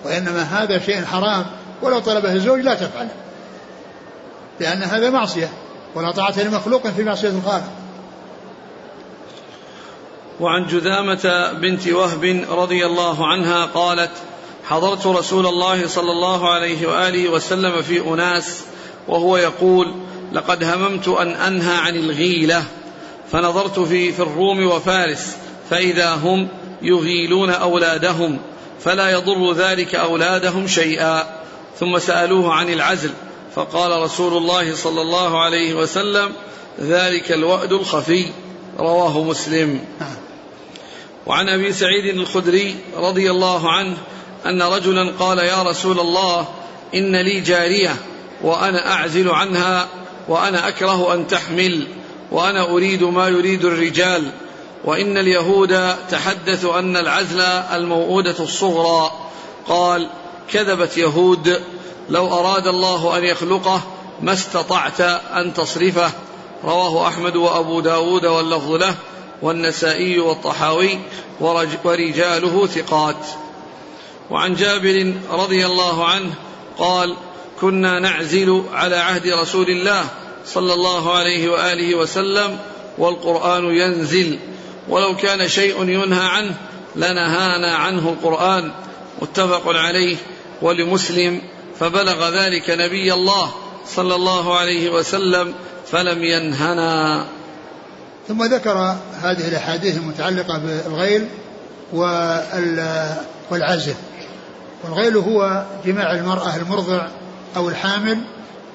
وإنما 0.05 0.43
هذا 0.43 0.79
شيء 0.79 1.05
حرام. 1.05 1.47
ولو 1.83 1.99
طلبه 1.99 2.33
الزوج 2.33 2.61
لا 2.61 2.75
تفعله. 2.75 3.11
لأن 4.61 4.83
هذا 4.83 5.11
معصية 5.11 5.49
ولا 5.95 6.13
طاعة 6.13 6.43
لمخلوق 6.43 6.89
في 6.89 7.05
معصية 7.05 7.29
الخالق. 7.29 7.73
وعن 10.41 10.67
جذامة 10.67 11.53
بنت 11.53 11.89
وهب 11.89 12.45
رضي 12.51 12.87
الله 12.87 13.27
عنها 13.27 13.65
قالت 13.65 14.11
حضرت 14.69 15.07
رسول 15.07 15.47
الله 15.47 15.87
صلى 15.87 16.11
الله 16.11 16.49
عليه 16.49 16.89
وآله 16.89 17.29
وسلم 17.29 17.83
في 17.83 18.01
أناس 18.01 18.65
وهو 19.09 19.37
يقول 19.37 19.95
لقد 20.33 20.65
هممت 20.65 21.09
أن 21.09 21.29
أنهى 21.29 21.77
عن 21.77 21.97
الغيلة 21.97 22.65
فنظرت 23.33 23.81
في, 23.81 24.13
في 24.13 24.21
الروم 24.21 24.67
وفارس 24.67 25.37
فإذا 25.71 26.15
هم 26.15 26.49
يغيلون 26.83 27.51
أولادهم 27.51 28.39
فلا 28.81 29.11
يضر 29.11 29.53
ذلك 29.53 29.95
أولادهم 29.95 30.67
شيئا. 30.67 31.27
ثم 31.81 31.99
سألوه 31.99 32.55
عن 32.55 32.69
العزل 32.69 33.11
فقال 33.59 34.03
رسول 34.03 34.37
الله 34.37 34.75
صلى 34.75 35.03
الله 35.03 35.41
عليه 35.41 35.75
وسلم 35.75 36.33
ذلك 36.81 37.33
الوأد 37.33 37.73
الخفي 37.73 38.27
رواه 38.79 39.23
مسلم. 39.23 39.81
وعن 41.27 41.49
أبي 41.49 41.73
سعيد 41.73 42.05
الخدري 42.05 42.77
رضي 42.97 43.31
الله 43.31 43.71
عنه 43.71 43.97
أن 44.47 44.63
رجلا 44.63 45.13
قال 45.19 45.39
يا 45.39 45.63
رسول 45.63 46.01
الله 46.01 46.49
إن 46.95 47.17
لي 47.17 47.41
جارية 47.41 47.97
وأنا 48.43 48.93
أعزل 48.93 49.31
عنها 49.31 49.89
وأنا 50.29 50.69
أكره 50.69 51.15
أن 51.15 51.27
تحمل 51.27 51.87
وأنا 52.31 52.71
أريد 52.71 53.03
ما 53.03 53.29
يريد 53.29 53.65
الرجال. 53.65 54.31
وإن 54.85 55.17
اليهود 55.17 55.97
تحدثوا 56.11 56.79
أن 56.79 56.97
العزل 56.97 57.41
الموءوده 57.41 58.37
الصغرى. 58.41 59.13
قال 59.69 60.09
كذبت 60.53 60.97
يهود 60.97 61.61
لو 62.11 62.27
أراد 62.27 62.67
الله 62.67 63.19
أن 63.19 63.25
يخلقه 63.25 63.81
ما 64.23 64.33
استطعت 64.33 65.01
أن 65.01 65.55
تصرفه. 65.55 66.11
رواه 66.65 67.09
أحمد 67.09 67.37
وأبو 67.37 67.81
داود 67.81 68.27
واللفظ 68.27 68.73
له 68.73 68.95
والنسائي 69.43 70.19
والطحاوي 70.19 70.99
ورجاله 71.41 72.67
ثقات. 72.67 73.27
وعن 74.31 74.55
جابر 74.55 75.15
رضي 75.31 75.67
الله 75.67 76.05
عنه 76.05 76.35
قال 76.79 77.17
كنا 77.61 77.99
نعزل 77.99 78.63
على 78.73 78.97
عهد 78.97 79.27
رسول 79.27 79.71
الله 79.71 80.05
صلى 80.47 80.75
الله 80.75 81.15
عليه 81.15 81.49
وآله 81.49 81.95
وسلم 81.95 82.59
والقرآن 82.99 83.65
ينزل. 83.65 84.39
ولو 84.89 85.17
كان 85.17 85.49
شيء 85.49 85.83
ينهى 85.83 86.27
عنه 86.27 86.55
لنهانا 86.97 87.77
عنه 87.77 88.09
القرآن. 88.09 88.73
متفق 89.23 89.63
عليه 89.67 90.17
ولمسلم 90.63 91.43
فبلغ 91.81 92.29
ذلك 92.29 92.71
نبي 92.71 93.15
الله 93.15 93.55
صلى 93.87 94.15
الله 94.15 94.59
عليه 94.59 94.91
وسلم 94.91 95.55
فلم 95.87 96.23
ينهنا. 96.23 97.25
ثم 98.29 98.45
ذكر 98.45 98.97
هذه 99.23 99.49
الأحاديث 99.49 99.97
المتعلقة 99.97 100.59
بالغيل 100.59 101.29
والعزل 103.51 103.95
والغيل 104.85 105.17
هو 105.17 105.65
جماع 105.87 106.13
المرأة 106.13 106.57
المرضع 106.57 107.09
أو 107.57 107.69
الحامل 107.69 108.19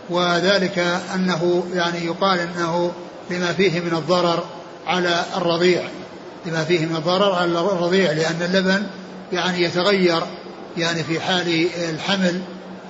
وذلك 0.09 0.79
أنه 1.15 1.63
يعني 1.73 2.05
يقال 2.05 2.39
أنه 2.39 2.91
لما 3.29 3.53
فيه 3.53 3.79
من 3.79 3.93
الضرر 3.93 4.43
على 4.87 5.23
الرضيع. 5.37 5.89
لما 6.45 6.63
فيه 6.63 6.85
من 6.85 6.95
الضرر 6.95 7.35
على 7.35 7.59
الرضيع 7.59 8.11
لأن 8.11 8.41
اللبن 8.41 8.87
يعني 9.33 9.61
يتغير 9.61 10.21
يعني 10.77 11.03
في 11.03 11.19
حال 11.19 11.67
الحمل. 11.89 12.41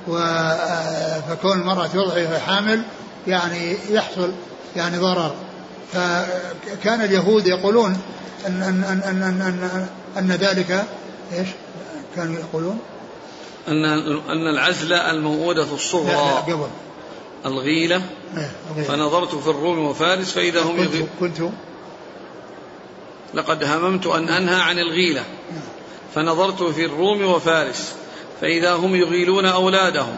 فكون 0.05 1.59
المرأة 1.59 1.87
توضع 1.87 2.13
وهي 2.13 2.39
حامل 2.39 2.83
يعني 3.27 3.77
يحصل 3.89 4.31
يعني 4.75 4.97
ضرر. 4.97 5.35
فكان 5.93 7.01
اليهود 7.01 7.47
يقولون 7.47 7.97
أن 8.47 8.61
أن 8.61 8.83
أن 8.83 9.01
أن, 9.03 9.23
أن, 9.23 9.41
أن, 9.41 9.87
أن 10.17 10.31
ذلك 10.31 10.85
إيش؟ 11.33 11.47
كانوا 12.15 12.39
يقولون؟ 12.39 12.79
أن 13.67 13.85
أن 14.29 14.47
العزل 14.53 14.93
الموؤودة 14.93 15.73
الصغرى. 15.73 16.53
قبل. 16.53 16.67
الغيلة. 17.45 18.01
إيه، 18.37 18.83
فنظرت 18.83 19.35
في 19.35 19.49
الروم 19.49 19.79
وفارس 19.85 20.31
فإذا 20.31 20.61
هم 20.61 20.77
كنت, 20.77 21.09
كنت 21.19 21.49
لقد 23.33 23.63
هممت 23.63 24.07
أن 24.07 24.29
أنهى 24.29 24.61
عن 24.61 24.79
الغيلة. 24.79 25.23
فنظرت 26.15 26.63
في 26.63 26.85
الروم 26.85 27.23
وفارس. 27.25 27.93
فإذا 28.41 28.73
هم 28.73 28.95
يغيلون 28.95 29.45
أولادهم 29.45 30.15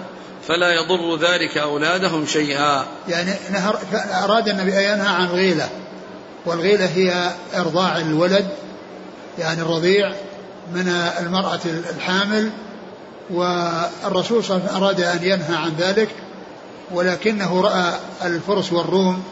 فلا 0.48 0.72
يضر 0.72 1.18
ذلك 1.18 1.58
أولادهم 1.58 2.26
شيئا. 2.26 2.86
يعني 3.10 3.32
نهر 3.52 3.80
أراد 4.24 4.50
النبي 4.50 4.78
أن 4.78 4.84
ينهى 4.84 5.08
عن 5.08 5.26
الغيلة 5.26 5.70
والغيلة 6.46 6.86
هي 6.86 7.32
إرضاع 7.56 7.98
الولد 7.98 8.48
يعني 9.40 9.62
الرضيع 9.62 10.14
من 10.74 10.88
المرأة 11.20 11.60
الحامل 11.96 12.50
والرسول 13.30 14.44
صلى 14.44 14.58
الله 14.58 14.68
عليه 14.68 14.78
وسلم 14.78 14.84
أراد 14.84 15.02
أن 15.02 15.24
ينهى 15.24 15.56
عن 15.56 15.72
ذلك 15.78 16.10
ولكنه 16.92 17.62
رأى 17.62 17.94
الفرس 18.24 18.74
والروم 18.74 19.24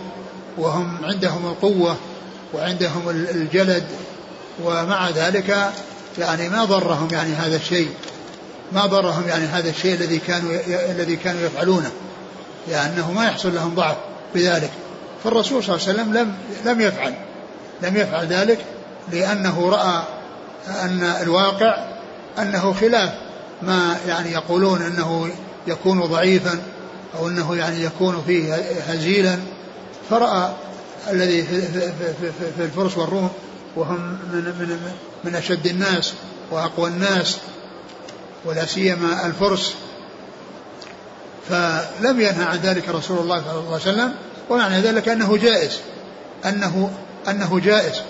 وهم 0.58 0.98
عندهم 1.04 1.46
القوة 1.46 1.98
وعندهم 2.54 3.10
الجلد 3.10 3.84
ومع 4.64 5.10
ذلك 5.10 5.72
يعني 6.18 6.50
ما 6.50 6.66
ضرهم 6.66 7.08
يعني 7.12 7.34
هذا 7.34 7.56
الشيء. 7.56 7.90
ما 8.74 8.86
ضرهم 8.86 9.28
يعني 9.28 9.46
هذا 9.46 9.70
الشيء 9.70 9.94
الذي 9.94 10.20
كانوا 10.20 10.52
الذي 10.68 11.16
كانوا 11.16 11.42
يفعلونه 11.42 11.92
لأنه 12.68 13.12
ما 13.12 13.26
يحصل 13.26 13.56
لهم 13.56 13.76
ضعف 13.76 13.96
بذلك. 14.36 14.72
فالرسول 15.24 15.64
صلى 15.64 15.76
الله 15.76 15.88
عليه 15.88 16.00
وسلم 16.00 16.14
لم 16.14 16.34
لم 16.66 16.82
يفعل 16.82 17.14
لم 17.82 17.98
يفعل 17.98 18.28
ذلك 18.28 18.58
لأنه 19.12 19.70
رأى 19.70 20.04
أن 20.68 21.04
الواقع 21.04 21.78
أنه 22.40 22.74
خلاف 22.74 23.12
ما 23.62 23.98
يعني 24.08 24.32
يقولون 24.32 24.82
أنه 24.82 25.30
يكون 25.68 26.02
ضعيفا 26.02 26.60
أو 27.20 27.28
أنه 27.28 27.56
يعني 27.56 27.84
يكون 27.84 28.24
فيه 28.28 28.56
هزيلا. 28.88 29.40
فرأى 30.10 30.54
الذي 31.12 31.44
في, 31.44 32.64
الفرس 32.64 32.98
والروم 32.98 33.30
وهم 33.76 34.00
من, 34.34 34.44
من, 34.60 34.94
من 35.24 35.36
أشد 35.36 35.66
الناس 35.68 36.14
وأقوى 36.52 36.90
الناس 36.90 37.38
ولا 38.46 38.66
سيما 38.66 39.26
الفرس 39.26 39.74
فلم 41.50 42.22
ينهى 42.22 42.44
عن 42.44 42.58
ذلك 42.58 42.90
رسول 42.90 43.18
الله 43.18 43.42
صلى 43.42 43.60
الله 43.60 43.74
عليه 43.74 43.76
وسلم 43.76 44.14
ومعنى 44.50 44.80
ذلك 44.80 45.10
أنه 45.10 45.38
جائز 45.38 45.80
أنه 46.46 46.92
أنه 47.30 47.60
جائز. 47.60 48.02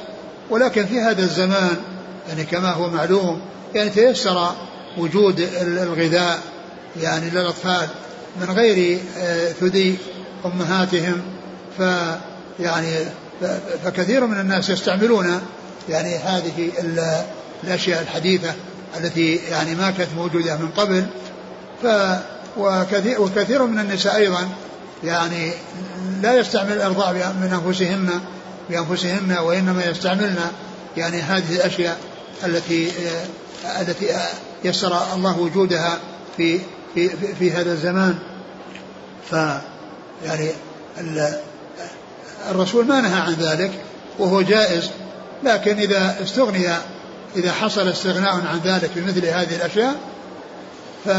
ولكن 0.50 0.86
في 0.86 1.00
هذا 1.00 1.22
الزمان 1.22 1.78
يعني 2.30 2.44
كما 2.44 2.72
هو 2.72 2.90
معلوم 2.90 3.42
يعني 3.76 3.90
تيسر 3.90 4.52
وجود 4.98 5.40
الغذاء 5.62 6.40
يعني 7.02 7.30
للأطفال 7.30 7.88
من 8.42 8.52
غير 8.52 9.00
آه، 9.18 9.52
ثدي 9.52 9.96
أمهاتهم 10.46 11.22
ف 11.78 11.82
يعني 12.60 12.92
فكثير 13.84 14.26
من 14.26 14.40
الناس 14.40 14.70
يستعملون 14.70 15.42
يعني 15.90 16.16
هذه 16.16 16.72
الأشياء 17.64 18.02
الحديثة 18.02 18.54
التي 18.98 19.36
يعني 19.36 19.76
ما 19.76 19.92
كانت 19.92 20.10
موجودة 20.18 20.58
من 20.58 20.70
قبل 20.70 21.06
ف 21.84 21.88
وكثير, 22.58 23.22
وكثير 23.22 23.64
من 23.64 23.80
النساء 23.80 24.16
أيضا 24.16 24.50
يعني 25.04 25.52
لا 26.22 26.40
يستعمل 26.40 26.72
الإرضاع 26.72 27.12
من 27.12 27.62
أنفسهن 27.66 28.10
بأنفسهن 28.70 29.38
وإنما 29.38 29.86
يستعملن 29.86 30.40
يعني 30.98 31.22
هذه 31.22 31.56
الأشياء 31.56 31.98
التي 32.44 32.92
التي 33.82 34.06
يسر 34.64 35.14
الله 35.14 35.40
وجودها 35.40 35.98
في 36.38 36.60
في 36.94 37.10
في, 37.10 37.36
في 37.36 37.52
هذا 37.52 37.72
الزمان. 37.72 38.20
ف 39.32 39.36
يعني 40.26 40.52
الرسول 42.52 42.86
ما 42.86 43.02
نهى 43.02 43.22
عن 43.22 43.34
ذلك 43.34 43.72
وهو 44.20 44.42
جائز 44.42 44.90
لكن 45.44 45.78
إذا 45.78 46.16
استغني 46.24 46.70
إذا 47.36 47.52
حصل 47.52 47.88
استغناء 47.88 48.34
عن 48.34 48.60
ذلك 48.64 48.90
بمثل 48.96 49.26
هذه 49.26 49.56
الأشياء 49.56 49.96
ف 51.06 51.10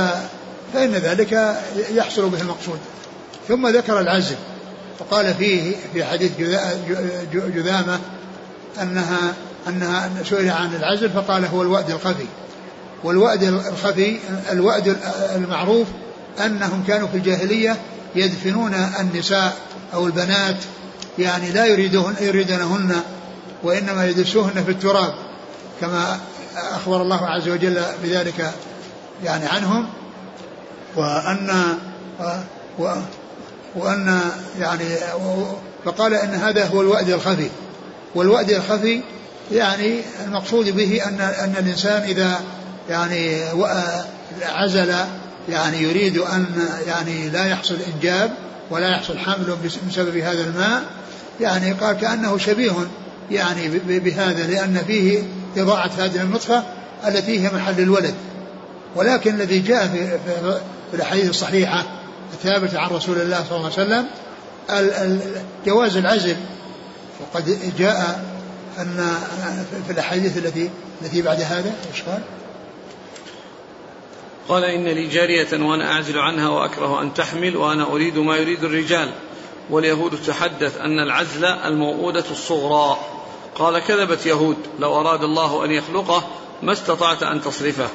فإن 0.74 0.90
ذلك 0.90 1.56
يحصل 1.90 2.28
به 2.28 2.40
المقصود. 2.40 2.78
ثم 3.48 3.68
ذكر 3.68 4.00
العزم 4.00 4.36
وقال 5.00 5.34
فيه 5.34 5.76
في 5.92 6.04
حديث 6.04 6.32
جذامة 7.32 8.00
أنها 8.82 9.34
أنها 9.68 10.10
سئل 10.30 10.50
عن 10.50 10.74
العزل 10.74 11.10
فقال 11.10 11.44
هو 11.44 11.62
الوأد 11.62 11.90
الخفي. 11.90 12.26
والوأد 13.04 13.42
الخفي 13.42 14.18
الوأد 14.52 14.96
المعروف 15.36 15.86
أنهم 16.46 16.84
كانوا 16.88 17.08
في 17.08 17.16
الجاهلية 17.16 17.76
يدفنون 18.14 18.74
النساء 18.74 19.56
أو 19.94 20.06
البنات 20.06 20.56
يعني 21.18 21.50
لا 21.50 21.66
يريدون 21.66 22.14
يريدونهن 22.20 22.96
وإنما 23.62 24.06
يدسوهن 24.06 24.64
في 24.64 24.70
التراب. 24.70 25.14
كما 25.84 26.18
أخبر 26.56 27.02
الله 27.02 27.26
عز 27.26 27.48
وجل 27.48 27.82
بذلك 28.02 28.52
يعني 29.24 29.46
عنهم 29.46 29.86
وأن 30.96 31.50
وأن 33.76 34.20
يعني 34.60 34.84
فقال 35.84 36.14
أن 36.14 36.34
هذا 36.34 36.66
هو 36.66 36.80
الوأد 36.80 37.08
الخفي. 37.08 37.50
والوأد 38.14 38.50
الخفي 38.50 39.02
يعني 39.52 40.00
المقصود 40.26 40.68
به 40.68 41.08
أن 41.08 41.20
أن 41.20 41.54
الإنسان 41.58 42.02
إذا 42.02 42.40
يعني 42.90 43.42
عزل 44.42 44.94
يعني 45.48 45.82
يريد 45.82 46.18
أن 46.18 46.46
يعني 46.86 47.28
لا 47.28 47.46
يحصل 47.46 47.76
إنجاب 47.94 48.32
ولا 48.70 48.88
يحصل 48.88 49.18
حمل 49.18 49.56
بسبب 49.88 50.16
هذا 50.16 50.40
الماء 50.40 50.82
يعني 51.40 51.72
قال 51.72 51.96
كأنه 51.96 52.38
شبيه 52.38 52.72
يعني 53.30 53.68
بهذا 53.86 54.46
لأن 54.46 54.82
فيه 54.86 55.22
إضاعة 55.56 55.90
هذه 55.98 56.22
النطفة 56.22 56.62
التي 57.06 57.40
هي 57.40 57.50
محل 57.54 57.80
الولد. 57.80 58.14
ولكن 58.96 59.34
الذي 59.34 59.58
جاء 59.58 59.86
في, 59.86 60.18
في 60.90 60.96
الأحاديث 60.96 61.30
الصحيحة 61.30 61.84
الثابتة 62.32 62.78
عن 62.78 62.90
رسول 62.90 63.20
الله 63.20 63.44
صلى 63.48 63.56
الله 63.56 63.70
عليه 63.78 63.84
وسلم 63.84 64.06
جواز 65.66 65.96
العزل. 65.96 66.36
وقد 67.20 67.58
جاء 67.78 68.24
أن 68.78 69.18
في 69.86 69.92
الأحاديث 69.92 70.36
التي 70.36 70.70
التي 71.02 71.22
بعد 71.22 71.40
هذا 71.40 71.72
إيش 71.92 72.02
قال؟ 72.02 72.20
قال 74.48 74.64
إن 74.64 74.84
لي 74.84 75.08
جارية 75.08 75.64
وأنا 75.64 75.92
أعزل 75.92 76.18
عنها 76.18 76.48
وأكره 76.48 77.02
أن 77.02 77.14
تحمل 77.14 77.56
وأنا 77.56 77.84
أريد 77.84 78.18
ما 78.18 78.36
يريد 78.36 78.64
الرجال. 78.64 79.10
واليهود 79.70 80.22
تحدث 80.26 80.78
أن 80.78 80.98
العزل 80.98 81.44
الموؤودة 81.44 82.24
الصغرى. 82.30 82.98
قال 83.54 83.78
كذبت 83.78 84.26
يهود 84.26 84.56
لو 84.78 85.00
أراد 85.00 85.22
الله 85.22 85.64
أن 85.64 85.70
يخلقه 85.70 86.24
ما 86.62 86.72
استطعت 86.72 87.22
أن 87.22 87.40
تصرفه. 87.40 87.88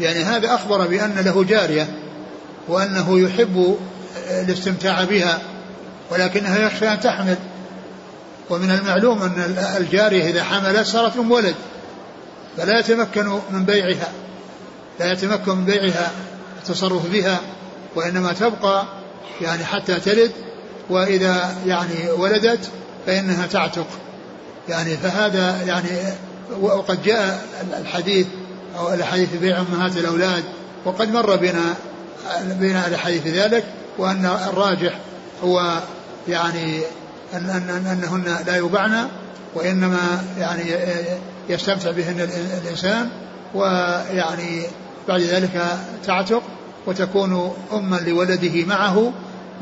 يعني 0.00 0.24
هذا 0.24 0.54
أخبر 0.54 0.86
بأن 0.86 1.14
له 1.24 1.44
جارية 1.44 1.98
وأنه 2.68 3.20
يحب 3.20 3.78
الاستمتاع 4.30 5.04
بها 5.04 5.42
ولكنها 6.10 6.58
يخشى 6.58 6.88
أن 6.88 7.00
تحمل. 7.00 7.36
ومن 8.50 8.70
المعلوم 8.70 9.22
أن 9.22 9.56
الجارية 9.76 10.30
إذا 10.30 10.44
حملت 10.44 10.86
صارت 10.86 11.16
أم 11.16 11.32
ولد 11.32 11.54
فلا 12.56 12.78
يتمكن 12.78 13.40
من 13.50 13.64
بيعها 13.64 14.12
لا 15.00 15.12
يتمكن 15.12 15.56
من 15.56 15.64
بيعها 15.64 16.10
التصرف 16.62 17.10
بها 17.10 17.40
وإنما 17.94 18.32
تبقى 18.32 18.84
يعني 19.40 19.64
حتى 19.64 20.00
تلد 20.00 20.32
وإذا 20.90 21.56
يعني 21.66 22.10
ولدت 22.10 22.70
فإنها 23.06 23.46
تعتق. 23.46 23.86
يعني 24.68 24.96
فهذا 24.96 25.62
يعني 25.62 25.88
وقد 26.60 27.02
جاء 27.02 27.44
الحديث 27.80 28.26
أو 28.78 28.94
الحديث 28.94 29.36
بيع 29.36 29.60
أمهات 29.60 29.96
الأولاد 29.96 30.44
وقد 30.84 31.12
مر 31.12 31.36
بنا 31.36 31.74
بنا 32.44 32.86
الحديث 32.86 33.26
ذلك 33.26 33.64
وأن 33.98 34.26
الراجح 34.26 34.98
هو 35.44 35.78
يعني 36.28 36.80
أن 37.34 37.50
أن 37.50 37.86
أنهن 37.86 38.44
لا 38.46 38.56
يبعن 38.56 39.08
وإنما 39.54 40.24
يعني 40.38 40.62
يستمتع 41.48 41.90
بهن 41.90 42.28
الإنسان 42.62 43.08
ويعني 43.54 44.62
بعد 45.08 45.20
ذلك 45.20 45.78
تعتق 46.06 46.42
وتكون 46.86 47.52
أما 47.72 47.96
لولده 47.96 48.64
معه 48.64 49.12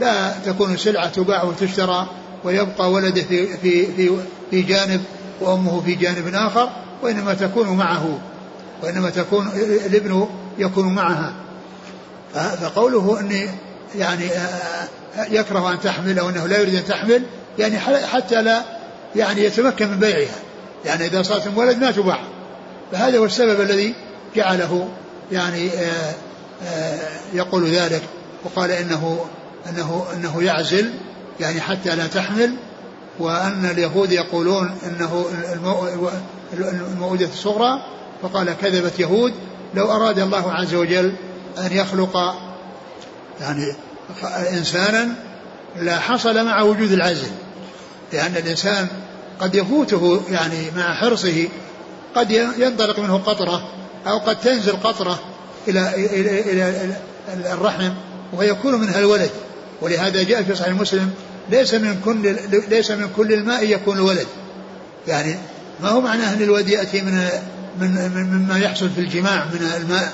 لا 0.00 0.32
تكون 0.46 0.76
سلعة 0.76 1.08
تباع 1.08 1.42
وتشترى 1.42 2.06
ويبقى 2.44 2.90
ولده 2.92 3.22
في 3.22 3.56
في 3.56 3.86
في 3.86 4.10
في 4.52 4.62
جانب 4.62 5.04
وأمه 5.40 5.80
في 5.80 5.94
جانب 5.94 6.34
آخر 6.34 6.70
وإنما 7.02 7.34
تكون 7.34 7.68
معه 7.68 8.18
وإنما 8.82 9.10
تكون 9.10 9.48
الابن 9.86 10.28
يكون 10.58 10.94
معها. 10.94 11.32
فقوله 12.34 13.20
أني 13.20 13.48
يعني 13.98 14.28
يكره 15.30 15.72
أن 15.72 15.80
تحمل 15.80 16.18
أو 16.18 16.28
أنه 16.28 16.46
لا 16.46 16.58
يريد 16.58 16.74
أن 16.74 16.84
تحمل 16.84 17.22
يعني 17.58 17.78
حتى 18.06 18.42
لا 18.42 18.62
يعني 19.16 19.44
يتمكن 19.44 19.88
من 19.88 19.98
بيعها. 19.98 20.36
يعني 20.84 21.06
إذا 21.06 21.22
صارت 21.22 21.48
ولد 21.56 21.78
ما 21.78 21.90
تباع. 21.90 22.20
فهذا 22.92 23.18
هو 23.18 23.24
السبب 23.24 23.60
الذي 23.60 23.94
جعله 24.36 24.88
يعني 25.32 25.70
آآ 25.70 26.12
آآ 26.66 26.98
يقول 27.34 27.70
ذلك. 27.70 28.02
وقال 28.44 28.70
إنه 28.70 29.24
أنه 29.68 30.04
أنه 30.14 30.42
يعزل 30.42 30.90
يعني 31.40 31.60
حتى 31.60 31.96
لا 31.96 32.06
تحمل. 32.06 32.54
وأن 33.18 33.66
اليهود 33.66 34.12
يقولون 34.12 34.78
أنه 34.86 35.26
المؤودة 36.52 37.26
الصغرى 37.26 37.82
فقال 38.22 38.56
كذبت 38.60 39.00
يهود 39.00 39.32
لو 39.74 39.92
أراد 39.92 40.18
الله 40.18 40.52
عز 40.52 40.74
وجل 40.74 41.14
أن 41.58 41.72
يخلق 41.72 42.34
يعني 43.40 43.74
إنسانا 44.52 45.08
لا 45.76 45.98
حصل 45.98 46.44
مع 46.44 46.62
وجود 46.62 46.92
العزل 46.92 47.30
لأن 48.12 48.36
الإنسان 48.36 48.86
قد 49.40 49.54
يفوته 49.54 50.22
يعني 50.30 50.70
مع 50.76 50.94
حرصه 50.94 51.48
قد 52.14 52.30
ينطلق 52.58 52.98
منه 52.98 53.18
قطرة 53.18 53.68
أو 54.06 54.18
قد 54.18 54.40
تنزل 54.40 54.72
قطرة 54.72 55.18
إلى 55.68 55.94
إلى 55.94 56.40
إلى 57.34 57.52
الرحم 57.52 57.92
ويكون 58.32 58.80
منها 58.80 58.98
الولد. 58.98 59.30
ولهذا 59.80 60.22
جاء 60.22 60.42
في 60.42 60.54
صحيح 60.54 60.74
مسلم 60.74 61.10
ليس 61.50 61.74
من 61.74 62.00
كل 62.04 62.36
ليس 62.68 62.90
من 62.90 63.10
كل 63.16 63.32
الماء 63.32 63.64
يكون 63.64 63.96
الولد 63.96 64.26
يعني 65.08 65.36
ما 65.82 65.88
هو 65.88 66.00
معناه 66.00 66.34
ان 66.34 66.42
الولد 66.42 66.68
يأتي 66.68 67.00
من 67.00 67.28
من 67.80 68.10
مما 68.32 68.58
يحصل 68.58 68.90
في 68.90 69.00
الجماع 69.00 69.44
من 69.44 69.70
الماء 69.76 70.12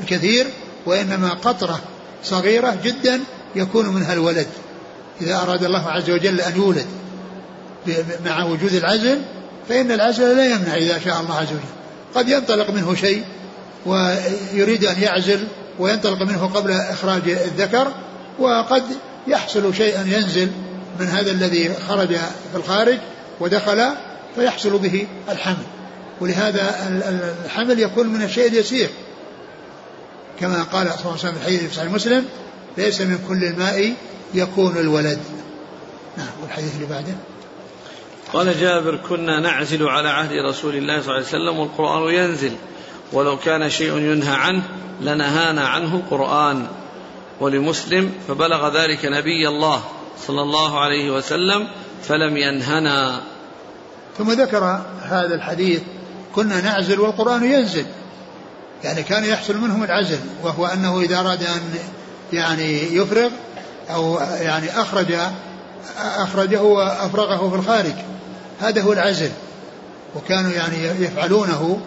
الكثير 0.00 0.46
وإنما 0.86 1.28
قطرة 1.28 1.80
صغيرة 2.24 2.76
جدا 2.84 3.20
يكون 3.56 3.88
منها 3.88 4.12
الولد. 4.12 4.46
إذا 5.20 5.36
أراد 5.36 5.64
الله 5.64 5.88
عز 5.88 6.10
وجل 6.10 6.40
أن 6.40 6.56
يولد 6.56 6.86
مع 8.24 8.44
وجود 8.44 8.74
العزل 8.74 9.20
فإن 9.68 9.92
العزل 9.92 10.36
لا 10.36 10.44
يمنع 10.44 10.74
إذا 10.74 10.98
شاء 10.98 11.20
الله 11.20 11.34
عز 11.34 11.46
وجل. 11.46 11.72
قد 12.14 12.28
ينطلق 12.28 12.70
منه 12.70 12.94
شيء 12.94 13.24
ويريد 13.86 14.84
أن 14.84 15.02
يعزل 15.02 15.46
وينطلق 15.78 16.22
منه 16.22 16.46
قبل 16.46 16.72
إخراج 16.72 17.28
الذكر 17.28 17.92
وقد 18.38 18.82
يحصل 19.26 19.74
شيء 19.74 20.00
ينزل 20.06 20.50
من 21.00 21.06
هذا 21.06 21.30
الذي 21.30 21.74
خرج 21.88 22.08
في 22.52 22.56
الخارج 22.56 22.98
ودخل 23.40 23.88
فيحصل 24.34 24.78
به 24.78 25.06
الحمل. 25.28 25.64
ولهذا 26.20 26.74
الحمل 27.44 27.80
يكون 27.80 28.06
من 28.06 28.22
الشيء 28.22 28.48
اليسير. 28.48 28.88
كما 30.40 30.62
قال 30.62 30.86
صلى 30.86 30.96
الله 31.00 31.10
عليه 31.10 31.14
وسلم 31.14 31.36
الحديث 31.36 31.68
في 31.68 31.74
صحيح 31.74 31.92
مسلم 31.92 32.24
ليس 32.78 33.00
من 33.00 33.18
كل 33.28 33.44
الماء 33.44 33.94
يكون 34.34 34.76
الولد. 34.76 35.18
نعم 36.16 36.26
والحديث 36.42 36.74
اللي 36.74 36.86
بعده. 36.86 37.14
قال 38.32 38.60
جابر 38.60 38.96
كنا 39.08 39.40
نعزل 39.40 39.88
على 39.88 40.08
عهد 40.08 40.32
رسول 40.48 40.76
الله 40.76 41.02
صلى 41.02 41.16
الله 41.16 41.26
عليه 41.26 41.26
وسلم 41.26 41.58
والقرآن 41.58 42.14
ينزل. 42.14 42.52
ولو 43.12 43.38
كان 43.38 43.70
شيء 43.70 43.98
ينهى 43.98 44.34
عنه 44.34 44.62
لنهانا 45.00 45.68
عنه 45.68 45.96
القرآن. 45.96 46.66
ولمسلم 47.42 48.12
فبلغ 48.28 48.82
ذلك 48.82 49.04
نبي 49.04 49.48
الله 49.48 49.82
صلى 50.26 50.42
الله 50.42 50.80
عليه 50.80 51.10
وسلم 51.10 51.68
فلم 52.08 52.36
ينهنا. 52.36 53.20
ثم 54.18 54.32
ذكر 54.32 54.80
هذا 55.02 55.34
الحديث 55.34 55.80
كنا 56.34 56.60
نعزل 56.60 57.00
والقرآن 57.00 57.44
ينزل. 57.44 57.86
يعني 58.84 59.02
كان 59.02 59.24
يحصل 59.24 59.56
منهم 59.56 59.84
العزل 59.84 60.18
وهو 60.42 60.66
أنه 60.66 61.00
إذا 61.00 61.20
أراد 61.20 61.42
أن 61.42 61.60
يعني 62.32 62.96
يفرغ 62.96 63.30
أو 63.90 64.20
يعني 64.40 64.80
أخرج 64.80 65.14
أخرجه 65.98 66.62
وأفرغه 66.62 67.50
في 67.50 67.56
الخارج 67.56 67.94
هذا 68.60 68.82
هو 68.82 68.92
العزل. 68.92 69.30
وكانوا 70.16 70.50
يعني 70.50 71.04
يفعلونه 71.04 71.80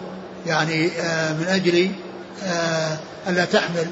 يعني 0.46 0.90
آه، 1.00 1.32
من 1.32 1.46
أجل 1.48 1.90
آه، 2.44 2.98
ألا 3.28 3.44
تحمل 3.44 3.86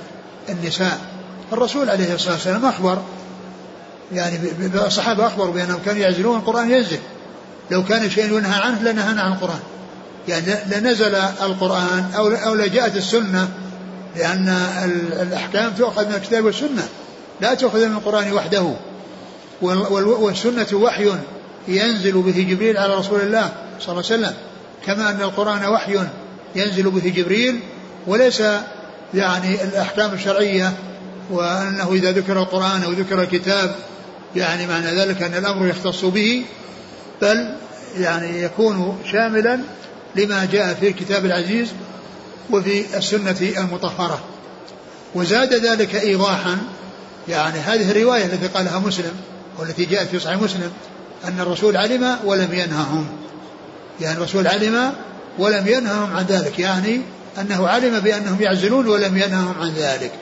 النساء. 0.49 1.14
الرسول 1.55 1.91
عليه 1.91 2.15
الصلاة 2.15 2.35
والسلام 2.35 2.67
أخبر 2.67 2.99
يعني 4.13 4.39
الصحابة 4.87 5.27
أخبروا 5.27 5.55
بأنهم 5.55 5.79
كانوا 5.85 6.01
يعزلون 6.01 6.37
القرآن 6.37 6.71
ينزل. 6.71 6.99
لو 7.71 7.85
كان 7.85 8.11
شيء 8.11 8.25
ينهى 8.25 8.61
عنه 8.61 8.83
لنهانا 8.83 9.23
عن 9.23 9.33
القرآن. 9.33 9.61
يعني 10.29 10.47
لنزل 10.67 11.15
القرآن 11.43 12.11
أو 12.17 12.29
أو 12.29 12.55
لجاءت 12.55 12.97
السنة 12.97 13.49
لأن 14.17 14.49
الأحكام 15.23 15.71
تؤخذ 15.71 16.09
من 16.09 16.15
الكتاب 16.15 16.45
والسنة. 16.45 16.89
لا 17.41 17.55
تؤخذ 17.55 17.87
من 17.87 17.93
القرآن 17.93 18.33
وحده. 18.33 18.75
والسنة 19.63 20.67
وحي 20.73 21.13
ينزل 21.69 22.13
به 22.13 22.47
جبريل 22.51 22.79
على 22.79 22.95
رسول 22.95 23.21
الله 23.21 23.53
صلى 23.81 23.93
الله 23.93 24.05
عليه 24.11 24.25
وسلم. 24.25 24.35
كما 24.87 25.11
أن 25.11 25.21
القرآن 25.21 25.67
وحي 25.67 25.99
ينزل 26.57 26.91
به 26.91 27.13
جبريل 27.17 27.61
وليس 28.07 28.43
يعني 29.15 29.65
الأحكام 29.65 30.15
الشرعية 30.15 30.73
وأنه 31.31 31.93
إذا 31.93 32.13
ذكر 32.13 32.39
القرآن 32.39 32.83
أو 32.83 32.91
ذكر 32.91 33.23
الكتاب 33.23 33.75
يعني 34.37 34.67
معنى 34.67 34.87
ذلك 34.87 35.23
أن 35.23 35.35
الأمر 35.35 35.67
يختص 35.67 36.05
به 36.05 36.45
بل 37.23 37.57
يعني 37.99 38.43
يكون 38.43 38.99
شاملا 39.13 39.61
لما 40.17 40.49
جاء 40.53 40.75
في 40.75 40.89
الكتاب 40.89 41.25
العزيز 41.25 41.69
وفي 42.51 42.97
السنة 42.97 43.53
المطهرة. 43.59 44.21
وزاد 45.15 45.55
ذلك 45.55 45.95
إيضاحا 45.95 46.59
يعني 47.29 47.59
هذه 47.59 47.91
الرواية 47.91 48.25
التي 48.25 48.47
قالها 48.47 48.79
مسلم 48.79 49.13
والتي 49.59 49.85
جاءت 49.85 50.09
في 50.09 50.19
صحيح 50.19 50.43
مسلم 50.43 50.73
أن 51.25 51.41
الرسول 51.41 51.77
علم 51.77 52.17
ولم 52.25 52.53
ينههم. 52.53 53.07
يعني 54.01 54.19
الرسول 54.19 54.47
علم 54.47 54.93
ولم 55.39 55.69
ينههم 55.69 56.17
عن 56.17 56.25
ذلك 56.25 56.59
يعني 56.59 57.01
أنه 57.41 57.69
علم 57.69 58.01
بأنهم 58.01 58.43
يعزلون 58.43 58.89
ولم 58.89 59.17
ينههم 59.17 59.55
عن 59.61 59.75
ذلك. 59.75 60.13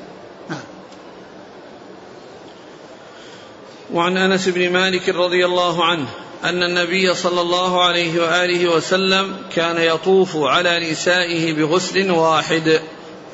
وعن 3.93 4.17
أنس 4.17 4.49
بن 4.49 4.73
مالك 4.73 5.09
رضي 5.09 5.47
الله 5.47 5.85
عنه 5.85 6.07
أن 6.45 6.63
النبي 6.63 7.15
صلى 7.15 7.41
الله 7.41 7.85
عليه 7.85 8.23
وآله 8.23 8.69
وسلم 8.69 9.37
كان 9.55 9.77
يطوف 9.77 10.37
على 10.37 10.91
نسائه 10.91 11.53
بغسل 11.53 12.11
واحد. 12.11 12.81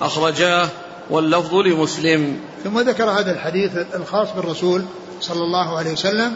أخرجاه 0.01 0.69
واللفظ 1.11 1.55
لمسلم. 1.55 2.41
ثم 2.65 2.81
ذكر 2.81 3.11
هذا 3.11 3.33
الحديث 3.33 3.71
الخاص 3.95 4.29
بالرسول 4.33 4.85
صلى 5.21 5.43
الله 5.43 5.79
عليه 5.79 5.93
وسلم 5.93 6.35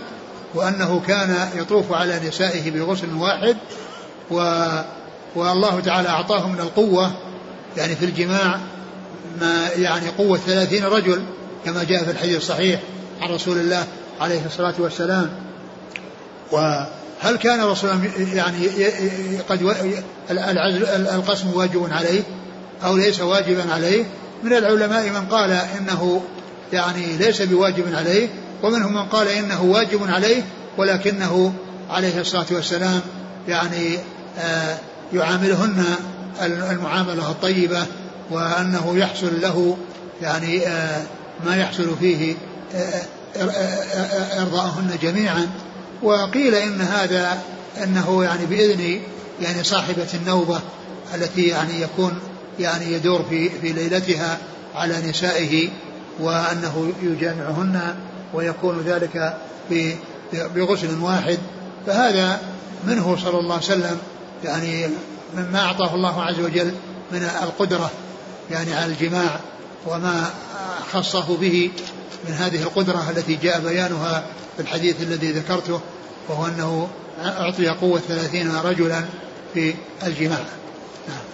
وأنه 0.55 1.03
كان 1.07 1.49
يطوف 1.55 1.93
على 1.93 2.20
نسائه 2.29 2.70
بغسل 2.70 3.14
واحد 3.14 3.57
و 4.31 4.66
والله 5.35 5.81
تعالى 5.81 6.09
أعطاه 6.09 6.49
من 6.49 6.61
القوة 6.61 7.12
يعني 7.77 7.97
في 7.97 8.05
الجماع 8.05 8.61
ما 9.41 9.68
يعني 9.77 10.09
قوة 10.18 10.39
ثلاثين 10.39 10.85
رجل 10.85 11.23
كما 11.64 11.85
جاء 11.85 12.05
في 12.05 12.11
الحديث 12.11 12.37
الصحيح 12.37 12.81
عن 13.20 13.31
رسول 13.31 13.59
الله 13.59 13.87
عليه 14.23 14.47
الصلاة 14.47 14.75
والسلام. 14.79 15.31
وهل 16.53 17.37
كان 17.43 17.61
رسول 17.61 17.91
يعني 18.35 18.68
قد 19.49 19.62
العزل 20.31 20.85
القسم 20.85 21.51
واجب 21.55 21.89
عليه 21.93 22.23
أو 22.85 22.97
ليس 22.97 23.20
واجبا 23.20 23.73
عليه؟ 23.73 24.05
من 24.43 24.53
العلماء 24.53 25.11
من 25.11 25.27
قال 25.31 25.51
إنه 25.51 26.23
يعني 26.73 27.16
ليس 27.16 27.43
بواجب 27.43 27.95
عليه 27.95 28.29
ومنهم 28.62 28.95
من 28.95 29.03
قال 29.03 29.29
إنه 29.29 29.62
واجب 29.62 30.01
عليه 30.11 30.43
ولكنه 30.79 31.53
عليه 31.91 32.20
الصلاة 32.20 32.47
والسلام 32.51 33.01
يعني 33.49 33.99
آه 34.39 34.79
يعاملهن 35.12 35.85
المعاملة 36.43 37.31
الطيبة 37.31 37.87
وأنه 38.31 38.93
يحصل 38.97 39.41
له 39.41 39.77
يعني 40.23 40.66
آه 40.66 41.03
ما 41.47 41.57
يحصل 41.57 41.97
فيه 42.01 42.35
آه 42.75 43.03
إرضاءهن 44.39 44.99
جميعا. 45.03 45.51
وقيل 46.03 46.55
إن 46.55 46.80
هذا 46.80 47.39
أنه 47.83 48.24
يعني 48.24 48.47
بإذن 48.47 49.01
يعني 49.41 49.64
صاحبة 49.64 50.07
النوبة 50.14 50.61
التي 51.14 51.43
يعني 51.49 51.80
يكون 51.83 52.18
يعني 52.59 52.93
يدور 52.93 53.22
في 53.30 53.51
في 53.51 53.72
ليلتها 53.72 54.39
على 54.74 55.03
نسائه 55.09 55.68
وأنه 56.20 56.93
يجامعهن 57.03 57.95
ويكون 58.35 58.80
ذلك 58.80 59.37
بغسل 60.33 60.99
واحد. 61.01 61.39
فهذا 61.87 62.41
منه 62.87 63.16
صلى 63.24 63.39
الله 63.39 63.55
عليه 63.55 63.64
وسلم 63.64 63.99
يعني 64.45 64.89
مما 65.37 65.61
أعطاه 65.61 65.95
الله 65.95 66.22
عز 66.22 66.41
وجل 66.41 66.72
من 67.12 67.22
القدرة 67.43 67.91
يعني 68.51 68.74
على 68.74 68.87
الجماع 68.93 69.41
وما 69.87 70.30
خصه 70.93 71.37
به. 71.37 71.70
من 72.29 72.33
هذه 72.33 72.63
القدرة 72.63 73.11
التي 73.11 73.35
جاء 73.35 73.61
بيانها 73.61 74.25
في 74.57 74.63
الحديث 74.63 75.03
الذي 75.03 75.33
ذكرته 75.33 75.81
وهو 76.29 76.47
أنه 76.47 76.89
أعطي 77.25 77.69
قوة 77.69 77.99
ثلاثين 77.99 78.57
رجلا 78.57 79.05
في 79.55 79.75
الجماع. 80.07 80.45
نعم. 81.09 81.25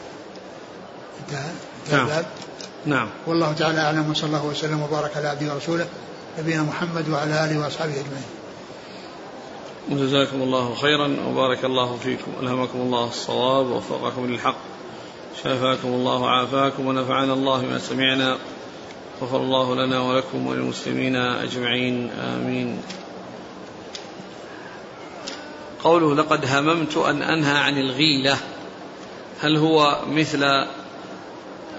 انتهى؟ 1.21 1.53
نعم. 1.93 2.23
نعم. 2.87 3.09
والله 3.27 3.53
تعالى 3.53 3.81
أعلم 3.81 4.11
وصلى 4.11 4.27
الله 4.27 4.45
وسلم 4.45 4.83
وبارك 4.83 5.17
على 5.17 5.29
عبده 5.29 5.55
ورسوله 5.55 5.87
نبينا 6.39 6.63
محمد 6.63 7.09
وعلى 7.09 7.45
آله 7.45 7.59
وأصحابه 7.61 7.93
أجمعين. 7.93 8.25
جزاكم 9.91 10.43
الله 10.43 10.75
خيرا 10.75 11.17
وبارك 11.29 11.65
الله 11.65 11.97
فيكم. 11.97 12.33
ألهمكم 12.43 12.79
الله 12.79 13.09
الصواب 13.09 13.67
ووفقكم 13.67 14.27
للحق. 14.27 14.57
شافاكم 15.45 15.89
الله 15.89 16.19
وعافاكم 16.19 16.87
ونفعنا 16.87 17.33
الله 17.33 17.63
ما 17.63 17.79
سمعنا. 17.79 18.39
غفر 19.23 19.37
الله 19.37 19.75
لنا 19.75 20.01
ولكم 20.01 20.47
وللمسلمين 20.47 21.17
أجمعين 21.17 22.11
آمين. 22.11 22.79
قوله 25.85 26.15
لقد 26.15 26.45
هممت 26.47 26.97
أن 26.97 27.23
أنهى 27.23 27.59
عن 27.59 27.79
الغيلة 27.79 28.37
هل 29.41 29.57
هو 29.57 30.03
مثل 30.09 30.45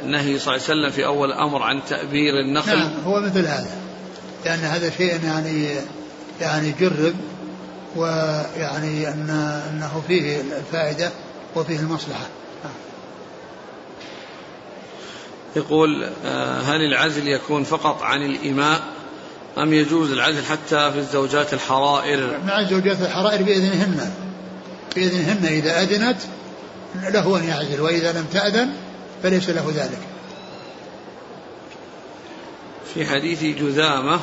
النهي 0.03 0.39
صلى 0.39 0.55
الله 0.55 0.65
عليه 0.69 0.81
وسلم 0.81 0.89
في 0.89 1.05
أول 1.05 1.31
الأمر 1.31 1.61
عن 1.61 1.79
تأبير 1.89 2.33
النخل؟ 2.39 2.77
نعم 2.77 2.91
هو 3.05 3.21
مثل 3.21 3.39
هذا 3.39 3.69
لأن 4.45 4.59
هذا 4.59 4.89
شيء 4.89 5.23
يعني 5.23 5.75
يعني 6.41 6.73
جرب 6.79 7.15
ويعني 7.95 9.07
أن 9.07 9.29
أنه 9.69 10.01
فيه 10.07 10.41
الفائدة 10.41 11.11
وفيه 11.55 11.79
المصلحة. 11.79 12.25
يقول 15.55 16.09
آه، 16.25 16.61
هل 16.61 16.81
العزل 16.81 17.27
يكون 17.27 17.63
فقط 17.63 18.03
عن 18.03 18.23
الإماء 18.23 18.81
أم 19.57 19.73
يجوز 19.73 20.11
العزل 20.11 20.45
حتى 20.45 20.91
في 20.91 20.99
الزوجات 20.99 21.53
الحرائر؟ 21.53 22.39
مع 22.47 22.59
الزوجات 22.59 23.01
الحرائر 23.01 23.43
بإذنهن 23.43 24.11
بإذنهن 24.95 25.45
إذا 25.45 25.81
أذنت 25.81 26.17
له 26.95 27.37
أن 27.37 27.43
يعزل 27.43 27.81
وإذا 27.81 28.11
لم 28.11 28.25
تأذن 28.33 28.69
فليس 29.23 29.49
له 29.49 29.71
ذلك. 29.75 29.99
في 32.93 33.05
حديث 33.05 33.43
جذامة 33.43 34.19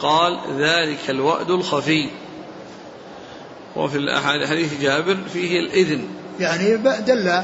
قال 0.00 0.38
ذلك 0.58 1.10
الوأد 1.10 1.50
الخفي. 1.50 2.10
وفي 3.76 4.20
حديث 4.48 4.80
جابر 4.80 5.16
فيه 5.32 5.60
الإذن. 5.60 6.08
يعني 6.40 6.76
دل 6.76 7.42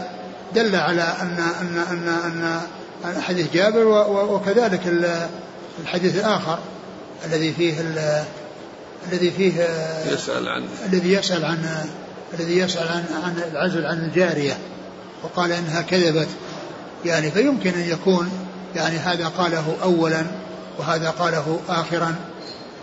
دل 0.55 0.77
على 0.77 1.03
أن 1.03 1.39
أن 1.61 1.79
أن 1.91 2.09
أن 2.09 2.61
حديث 3.21 3.53
جابر 3.53 3.87
وكذلك 4.31 4.81
الحديث 5.83 6.17
الآخر 6.17 6.59
الذي 7.25 7.53
فيه 7.53 7.75
الذي 9.13 9.31
فيه 9.31 9.69
يسأل 10.13 10.49
عن 10.49 10.65
الذي 10.87 11.13
يسأل 11.13 11.45
عن 11.45 11.87
الذي 12.35 12.59
يسأل 12.59 12.89
عن 12.89 13.05
عن 13.25 13.51
العزل 13.53 13.87
عن 13.87 13.99
الجارية 13.99 14.59
وقال 15.23 15.53
إنها 15.53 15.83
كذبت 15.83 16.29
يعني 17.05 17.31
فيمكن 17.31 17.71
أن 17.71 17.89
يكون 17.89 18.31
يعني 18.77 18.97
هذا 18.97 19.29
قاله 19.29 19.77
اولا 19.83 20.25
وهذا 20.79 21.11
قاله 21.11 21.61
اخرا 21.69 22.15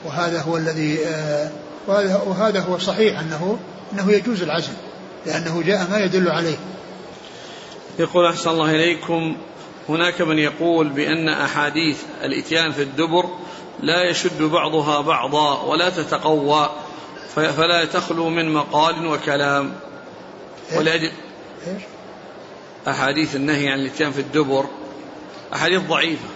وهذا 0.05 0.41
هو 0.41 0.57
الذي 0.57 1.05
آه، 1.05 1.49
وهذا 1.87 2.21
وهذا 2.25 2.59
هو 2.59 2.75
الصحيح 2.75 3.19
أنه 3.19 3.57
أنه 3.93 4.11
يجوز 4.11 4.41
العزل 4.41 4.73
لأنه 5.25 5.63
جاء 5.65 5.87
ما 5.91 5.99
يدل 5.99 6.29
عليه. 6.29 6.57
يقول 7.99 8.25
أحسن 8.25 8.49
الله 8.49 8.71
إليكم 8.71 9.35
هناك 9.91 10.21
من 10.21 10.39
يقول 10.39 10.89
بأن 10.89 11.29
أحاديث 11.29 11.97
الإتيان 12.23 12.71
في 12.71 12.81
الدبر 12.81 13.25
لا 13.79 14.09
يشد 14.09 14.41
بعضها 14.41 15.01
بعضا 15.01 15.61
ولا 15.61 15.89
تتقوى 15.89 16.69
فلا 17.35 17.85
تخلو 17.85 18.29
من 18.29 18.53
مقال 18.53 19.07
وكلام. 19.07 19.73
ولأجل؟ 20.75 21.11
أحاديث 22.87 23.35
النهي 23.35 23.69
عن 23.69 23.79
الإتيان 23.79 24.11
في 24.11 24.21
الدبر 24.21 24.65
أحاديث 25.53 25.81
ضعيفة 25.81 26.27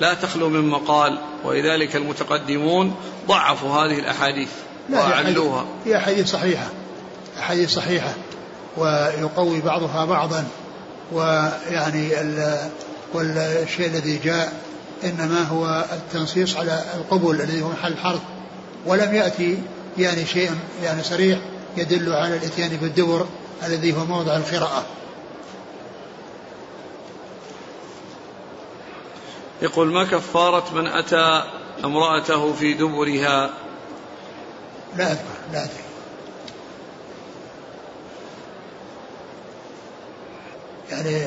لا 0.00 0.14
تخلو 0.14 0.48
من 0.48 0.68
مقال 0.68 1.18
ولذلك 1.44 1.96
المتقدمون 1.96 2.94
ضعفوا 3.28 3.70
هذه 3.70 3.98
الأحاديث 3.98 4.48
وأعلوها 4.90 5.64
هي 5.84 5.96
أحاديث 5.96 6.30
صحيحة 6.30 6.68
أحاديث 7.38 7.74
صحيحة 7.74 8.14
ويقوي 8.76 9.60
بعضها 9.60 10.04
بعضا. 10.04 10.44
ويعني 11.12 12.10
والشيء 13.14 13.86
الذي 13.86 14.18
جاء 14.18 14.52
إنما 15.04 15.42
هو 15.42 15.84
التنصيص 15.92 16.56
على 16.56 16.84
القبول 16.94 17.40
الذي 17.40 17.62
هو 17.62 17.68
محل 17.68 17.92
الحرف 17.92 18.20
ولم 18.86 19.14
يأتي 19.14 19.58
يعني 19.98 20.26
شيء 20.26 20.50
يعني 20.82 21.02
صريح 21.02 21.38
يدل 21.76 22.12
على 22.12 22.36
الإتيان 22.36 22.76
بالدبر 22.76 23.26
الذي 23.66 23.96
هو 23.96 24.04
موضع 24.04 24.36
القراءة. 24.36 24.84
يقول 29.62 29.92
ما 29.92 30.04
كفارة 30.04 30.74
من 30.74 30.86
أتى 30.86 31.42
امرأته 31.84 32.52
في 32.52 32.74
دبرها؟ 32.74 33.50
لا 34.96 35.12
أذكر 35.12 35.24
لا 35.52 35.64
أدري. 35.64 35.83
يعني 40.94 41.26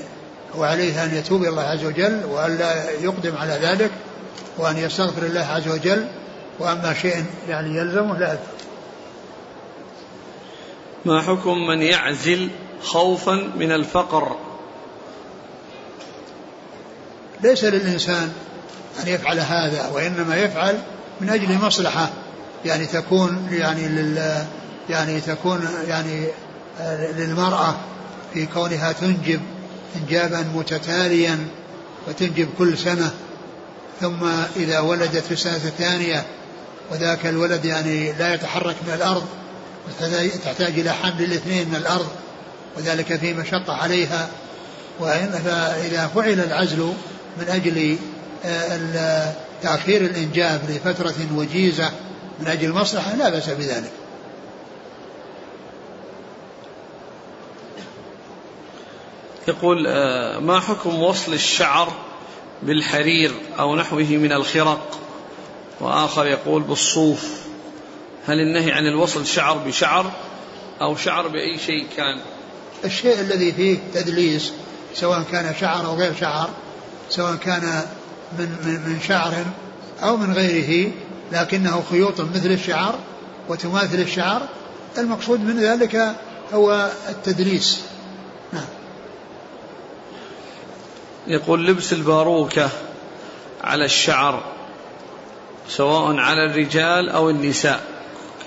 هو 0.56 0.64
عليه 0.64 1.04
أن 1.04 1.16
يتوب 1.16 1.42
إلى 1.42 1.50
الله 1.50 1.62
عز 1.62 1.86
وجل 1.86 2.26
وأن 2.26 2.58
لا 2.58 2.90
يقدم 2.92 3.38
على 3.38 3.54
ذلك 3.54 3.92
وأن 4.58 4.78
يستغفر 4.78 5.26
الله 5.26 5.46
عز 5.46 5.68
وجل 5.68 6.08
وأما 6.60 6.94
شيء 6.94 7.26
يعني 7.50 7.78
يلزمه 7.78 8.18
لا 8.18 8.32
أذكر 8.32 8.58
ما 11.06 11.22
حكم 11.22 11.68
من 11.68 11.82
يعزل 11.82 12.50
خوفا 12.84 13.52
من 13.58 13.72
الفقر؟ 13.72 14.36
ليس 17.44 17.64
للإنسان 17.64 18.32
أن 19.04 19.08
يفعل 19.08 19.40
هذا 19.40 19.90
وإنما 19.94 20.36
يفعل 20.38 20.80
من 21.22 21.30
أجل 21.30 21.58
مصلحة. 21.66 22.10
يعني 22.66 22.86
تكون 22.86 23.48
يعني 23.52 23.88
لل 23.88 24.46
يعني 24.90 25.22
تكون 25.22 25.68
يعني 25.88 26.28
للمرأة 27.18 27.76
في 28.34 28.46
كونها 28.46 28.92
تنجب 28.92 29.42
إنجابا 29.96 30.46
متتاليا 30.56 31.48
وتنجب 32.08 32.48
كل 32.58 32.78
سنة. 32.78 33.12
ثم 34.02 34.28
إذا 34.56 34.80
ولدت 34.80 35.24
في 35.26 35.32
السنة 35.32 35.56
الثانية 35.56 36.26
وذاك 36.92 37.26
الولد 37.26 37.66
يعني 37.66 38.14
لا 38.14 38.34
يتحرك 38.34 38.76
من 38.88 38.94
الأرض 38.94 39.26
تحتاج 40.46 40.80
إلى 40.80 40.94
حمل 40.94 41.24
الاثنين 41.24 41.70
من 41.70 41.76
الأرض 41.76 42.08
وذلك 42.78 43.16
في 43.16 43.34
مشقة 43.34 43.74
عليها. 43.74 44.30
فإذا 45.00 46.12
فعل 46.16 46.40
العزل 46.40 46.94
من 47.38 47.50
أجل 47.50 47.98
آه، 48.46 49.34
تأخير 49.64 50.02
الإنجاب 50.02 50.62
لفترة 50.70 51.16
وجيزة 51.36 51.92
من 52.40 52.48
أجل 52.48 52.66
المصلحة 52.66 53.16
لا 53.16 53.30
بأس 53.30 53.50
بذلك. 53.50 53.92
يقول 59.48 59.88
آه، 59.88 60.40
ما 60.40 60.60
حكم 60.60 61.04
وصل 61.04 61.34
الشعر 61.34 61.94
بالحرير 62.64 63.32
أو 63.60 63.76
نحوه 63.76 64.04
من 64.04 64.32
الخرق؟ 64.32 65.00
وآخر 65.80 66.28
يقول 66.28 66.62
بالصوف. 66.62 67.48
هل 68.28 68.40
النهي 68.40 68.72
عن 68.72 68.88
الوصل 68.88 69.28
شعر 69.28 69.58
بشعر 69.58 70.12
أو 70.82 70.96
شعر 70.96 71.28
بأي 71.28 71.58
شيء 71.58 71.88
كان؟ 71.98 72.22
الشيء 72.86 73.20
الذي 73.20 73.52
فيه 73.52 73.78
تدليس 73.94 74.54
سواء 74.94 75.24
كان 75.32 75.56
شعر 75.60 75.86
أو 75.86 75.96
غير 75.96 76.16
شعر 76.20 76.50
سواء 77.10 77.36
كان 77.36 77.82
من, 78.40 78.50
من, 78.66 78.74
من 78.74 79.00
شعر 79.08 79.34
أو 80.04 80.18
من 80.18 80.34
غيره 80.34 80.92
لكنه 81.32 81.84
خيوط 81.90 82.22
مثل 82.22 82.52
الشعر 82.52 83.00
وتماثل 83.50 84.00
الشعر 84.00 84.42
المقصود 84.98 85.40
من 85.40 85.60
ذلك 85.60 86.16
هو 86.54 86.92
التدليس 87.10 87.82
نعم 88.54 88.66
يقول 91.28 91.68
لبس 91.68 91.94
الباروكة 91.94 92.70
على 93.64 93.86
الشعر 93.86 94.44
سواء 95.70 96.16
على 96.16 96.52
الرجال 96.52 97.10
أو 97.10 97.30
النساء. 97.30 97.82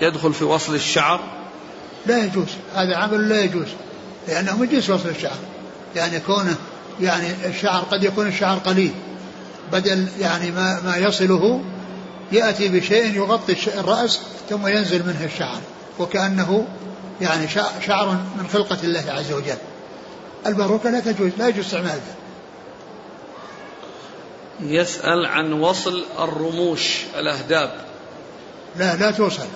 يدخل 0.01 0.33
في 0.33 0.43
وصل 0.43 0.75
الشعر؟ 0.75 1.19
لا 2.05 2.25
يجوز 2.25 2.47
هذا 2.75 2.95
عمل 2.95 3.29
لا 3.29 3.43
يجوز 3.43 3.67
لأنه 4.27 4.57
من 4.57 4.69
جنس 4.69 4.89
وصل 4.89 5.09
الشعر. 5.09 5.37
يعني 5.95 6.19
كونه 6.19 6.55
يعني 7.01 7.27
الشعر 7.45 7.81
قد 7.81 8.03
يكون 8.03 8.27
الشعر 8.27 8.57
قليل 8.57 8.91
بدل 9.71 10.07
يعني 10.19 10.51
ما, 10.51 10.81
ما 10.85 10.97
يصله 10.97 11.61
يأتي 12.31 12.67
بشيء 12.67 13.15
يغطي 13.15 13.55
الرأس 13.79 14.19
ثم 14.49 14.67
ينزل 14.67 15.05
منه 15.05 15.25
الشعر 15.33 15.59
وكأنه 15.99 16.67
يعني 17.21 17.47
شعر 17.87 18.07
من 18.09 18.47
خلقة 18.53 18.77
الله 18.83 19.03
عز 19.07 19.31
وجل. 19.31 19.57
الباروكة 20.45 20.89
لا 20.89 20.99
تجوز 20.99 21.31
لا 21.37 21.47
يجوز 21.47 21.65
استعمالها 21.65 22.20
يسأل 24.61 25.25
عن 25.25 25.53
وصل 25.53 26.03
الرموش 26.19 26.99
الأهداب. 27.19 27.71
لا 28.75 28.95
لا 28.95 29.11
توصل. 29.11 29.47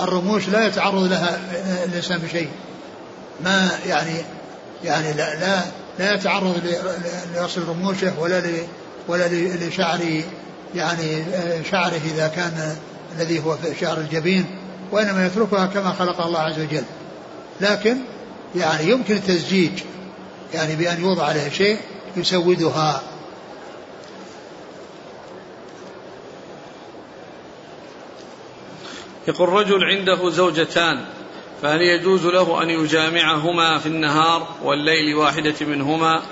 الرموش 0.00 0.48
لا 0.48 0.66
يتعرض 0.66 1.02
لها 1.02 1.40
الإنسان 1.84 2.18
بشيء. 2.18 2.48
ما 3.44 3.70
يعني 3.86 4.24
يعني 4.84 5.12
لا 5.12 5.40
لا, 5.40 5.60
لا 5.98 6.14
يتعرض 6.14 6.62
لوصل 7.36 7.68
رموشه 7.68 8.12
ولا 8.20 8.42
ولا 9.08 9.28
لشعر 9.68 10.22
يعني 10.74 11.24
شعره 11.70 12.00
إذا 12.14 12.28
كان 12.28 12.76
الذي 13.16 13.44
هو 13.44 13.56
في 13.56 13.74
شعر 13.80 13.98
الجبين 13.98 14.44
وإنما 14.92 15.26
يتركها 15.26 15.66
كما 15.66 15.92
خلق 15.92 16.20
الله 16.26 16.38
عز 16.38 16.58
وجل. 16.58 16.82
لكن 17.60 17.96
يعني 18.56 18.90
يمكن 18.90 19.16
التزجيج 19.16 19.72
يعني 20.54 20.76
بأن 20.76 21.00
يوضع 21.00 21.24
عليها 21.24 21.48
شيء 21.48 21.78
يسودها. 22.16 23.02
يقول 29.28 29.48
رجل 29.48 29.84
عنده 29.84 30.30
زوجتان 30.30 31.04
فهل 31.62 31.80
يجوز 31.80 32.26
له 32.26 32.62
أن 32.62 32.70
يجامعهما 32.70 33.78
في 33.78 33.86
النهار 33.86 34.48
والليل 34.62 35.14
واحدة 35.14 35.54
منهما؟ 35.60 36.22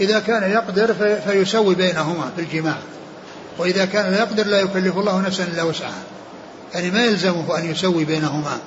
إذا 0.00 0.20
كان 0.20 0.50
يقدر 0.50 0.94
فيسوي 1.26 1.74
بينهما 1.74 2.30
في 2.36 2.42
الجماع. 2.42 2.78
وإذا 3.58 3.84
كان 3.84 4.12
لا 4.12 4.18
يقدر 4.18 4.46
لا 4.46 4.60
يكلف 4.60 4.98
الله 4.98 5.20
نفسا 5.20 5.44
إلا 5.44 5.62
وسعها. 5.62 6.02
يعني 6.74 6.90
ما 6.90 7.04
يلزمه 7.04 7.58
أن 7.58 7.70
يسوي 7.70 8.04
بينهما 8.04 8.58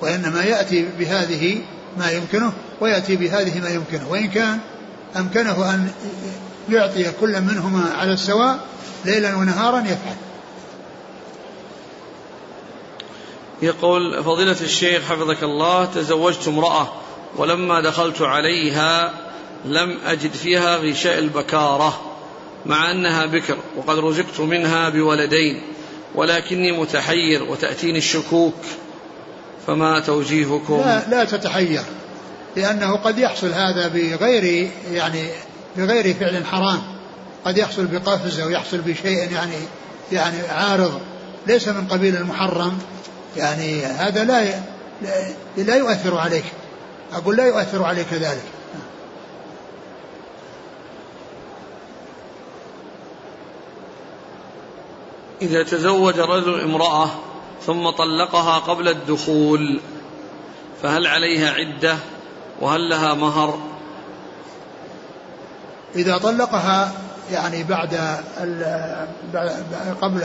وإنما 0.00 0.44
يأتي 0.44 0.88
بهذه 0.98 1.58
ما 1.98 2.10
يمكنه 2.10 2.52
ويأتي 2.80 3.16
بهذه 3.16 3.60
ما 3.60 3.68
يمكنه. 3.68 4.10
وإن 4.10 4.28
كان 4.28 4.58
أمكنه 5.16 5.74
أن 5.74 5.88
يعطي 6.68 7.12
كل 7.20 7.40
منهما 7.40 7.92
على 7.98 8.12
السواء 8.12 8.58
ليلا 9.04 9.36
ونهارا 9.36 9.80
يفعل. 9.80 10.16
يقول 13.62 14.24
فضيلة 14.24 14.56
الشيخ 14.60 15.02
حفظك 15.02 15.42
الله 15.42 15.84
تزوجت 15.84 16.48
امرأة 16.48 16.92
ولما 17.36 17.80
دخلت 17.80 18.22
عليها 18.22 19.12
لم 19.64 19.98
أجد 20.06 20.32
فيها 20.32 20.76
غشاء 20.76 21.18
البكارة 21.18 22.00
مع 22.66 22.90
أنها 22.90 23.26
بكر 23.26 23.56
وقد 23.76 23.98
رزقت 23.98 24.40
منها 24.40 24.88
بولدين 24.88 25.62
ولكني 26.14 26.72
متحير 26.72 27.42
وتأتيني 27.42 27.98
الشكوك 27.98 28.54
فما 29.66 30.00
توجيهكم؟ 30.00 30.80
لا, 30.80 31.08
لا 31.08 31.24
تتحير 31.24 31.82
لأنه 32.56 32.96
قد 32.96 33.18
يحصل 33.18 33.52
هذا 33.52 33.88
بغير 33.88 34.70
يعني 34.92 35.28
بغير 35.76 36.14
فعل 36.14 36.46
حرام 36.46 36.82
قد 37.44 37.58
يحصل 37.58 37.86
بقفز 37.86 38.40
أو 38.40 38.50
يحصل 38.50 38.78
بشيء 38.78 39.32
يعني 39.32 39.56
يعني 40.12 40.48
عارض 40.48 41.00
ليس 41.46 41.68
من 41.68 41.86
قبيل 41.86 42.16
المحرم. 42.16 42.78
يعني 43.36 43.84
هذا 43.84 44.24
لا 44.24 44.60
لا 45.56 45.76
يؤثر 45.76 46.18
عليك. 46.18 46.44
أقول 47.12 47.36
لا 47.36 47.44
يؤثر 47.44 47.84
عليك 47.84 48.12
ذلك. 48.12 48.44
إذا 55.42 55.62
تزوج 55.62 56.18
رجل 56.18 56.60
امرأة 56.60 57.08
ثم 57.66 57.90
طلقها 57.90 58.58
قبل 58.58 58.88
الدخول 58.88 59.80
فهل 60.82 61.06
عليها 61.06 61.50
عدة؟ 61.50 61.96
وهل 62.60 62.88
لها 62.88 63.14
مهر؟ 63.14 63.58
إذا 65.94 66.18
طلقها 66.18 66.92
يعني 67.32 67.62
بعد 67.64 68.18
قبل 70.02 70.24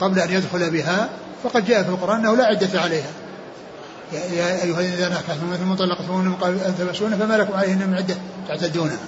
قبل 0.00 0.18
أن 0.18 0.30
يدخل 0.30 0.70
بها 0.70 1.08
فقد 1.42 1.66
جاء 1.66 1.82
في 1.82 1.88
القرآن 1.88 2.18
أنه 2.18 2.36
لا 2.36 2.44
عدة 2.44 2.80
عليها. 2.80 3.10
يا 4.12 4.64
أيها 4.64 4.80
الذين 4.80 5.04
آمنوا 5.04 5.18
نكحتم 5.18 5.56
ثم 5.56 5.74
طلقتموهن 5.74 6.24
من 6.24 6.34
قبل 6.34 6.58
أن 6.58 6.74
تمسون 6.78 7.16
فما 7.16 7.34
لكم 7.34 7.54
عليهن 7.54 7.88
من 7.88 7.94
عدة 7.94 8.16
تعتدونها. 8.48 8.98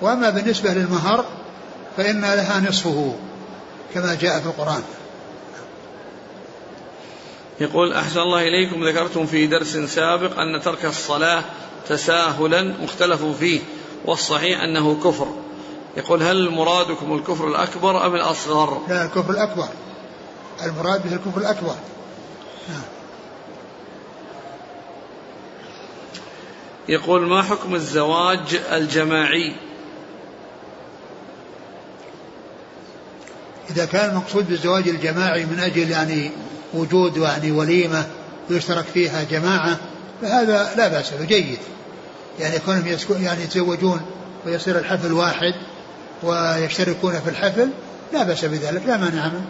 وأما 0.00 0.30
بالنسبة 0.30 0.70
للمهر 0.70 1.24
فإن 1.96 2.20
لها 2.20 2.60
نصفه 2.60 3.14
كما 3.94 4.14
جاء 4.14 4.40
في 4.40 4.46
القرآن. 4.46 4.82
يقول 7.60 7.92
أحسن 7.92 8.20
الله 8.20 8.42
إليكم 8.42 8.88
ذكرتم 8.88 9.26
في 9.26 9.46
درس 9.46 9.76
سابق 9.76 10.38
أن 10.38 10.60
ترك 10.64 10.84
الصلاة 10.84 11.42
تساهلا 11.88 12.62
مختلف 12.62 13.24
فيه 13.24 13.60
والصحيح 14.04 14.60
أنه 14.60 15.00
كفر. 15.04 15.28
يقول 15.96 16.22
هل 16.22 16.50
مرادكم 16.50 17.14
الكفر 17.14 17.48
الأكبر 17.48 18.06
أم 18.06 18.14
الأصغر؟ 18.14 18.82
لا 18.88 19.04
الكفر 19.04 19.30
الأكبر. 19.30 19.68
المراد 20.62 21.02
به 21.02 21.14
الكفر 21.14 21.40
الأكبر. 21.40 21.74
يقول 26.88 27.26
ما 27.26 27.42
حكم 27.42 27.74
الزواج 27.74 28.60
الجماعي؟ 28.72 29.56
إذا 33.70 33.84
كان 33.84 34.10
المقصود 34.10 34.48
بالزواج 34.48 34.88
الجماعي 34.88 35.44
من 35.44 35.60
أجل 35.60 35.90
يعني 35.90 36.30
وجود 36.74 37.16
يعني 37.16 37.52
وليمة 37.52 38.06
يشترك 38.50 38.84
فيها 38.94 39.24
جماعة 39.24 39.80
فهذا 40.22 40.74
لا 40.76 40.88
بأس 40.88 41.10
به 41.10 41.24
جيد. 41.24 41.58
يعني 42.40 42.56
يكونهم 42.56 42.96
يعني 43.10 43.42
يتزوجون 43.42 44.00
ويصير 44.46 44.78
الحفل 44.78 45.12
واحد 45.12 45.54
ويشتركون 46.22 47.20
في 47.20 47.30
الحفل 47.30 47.68
لا 48.12 48.22
بأس 48.22 48.44
بذلك 48.44 48.82
لا 48.86 48.96
مانع 48.96 49.28
منه. 49.28 49.46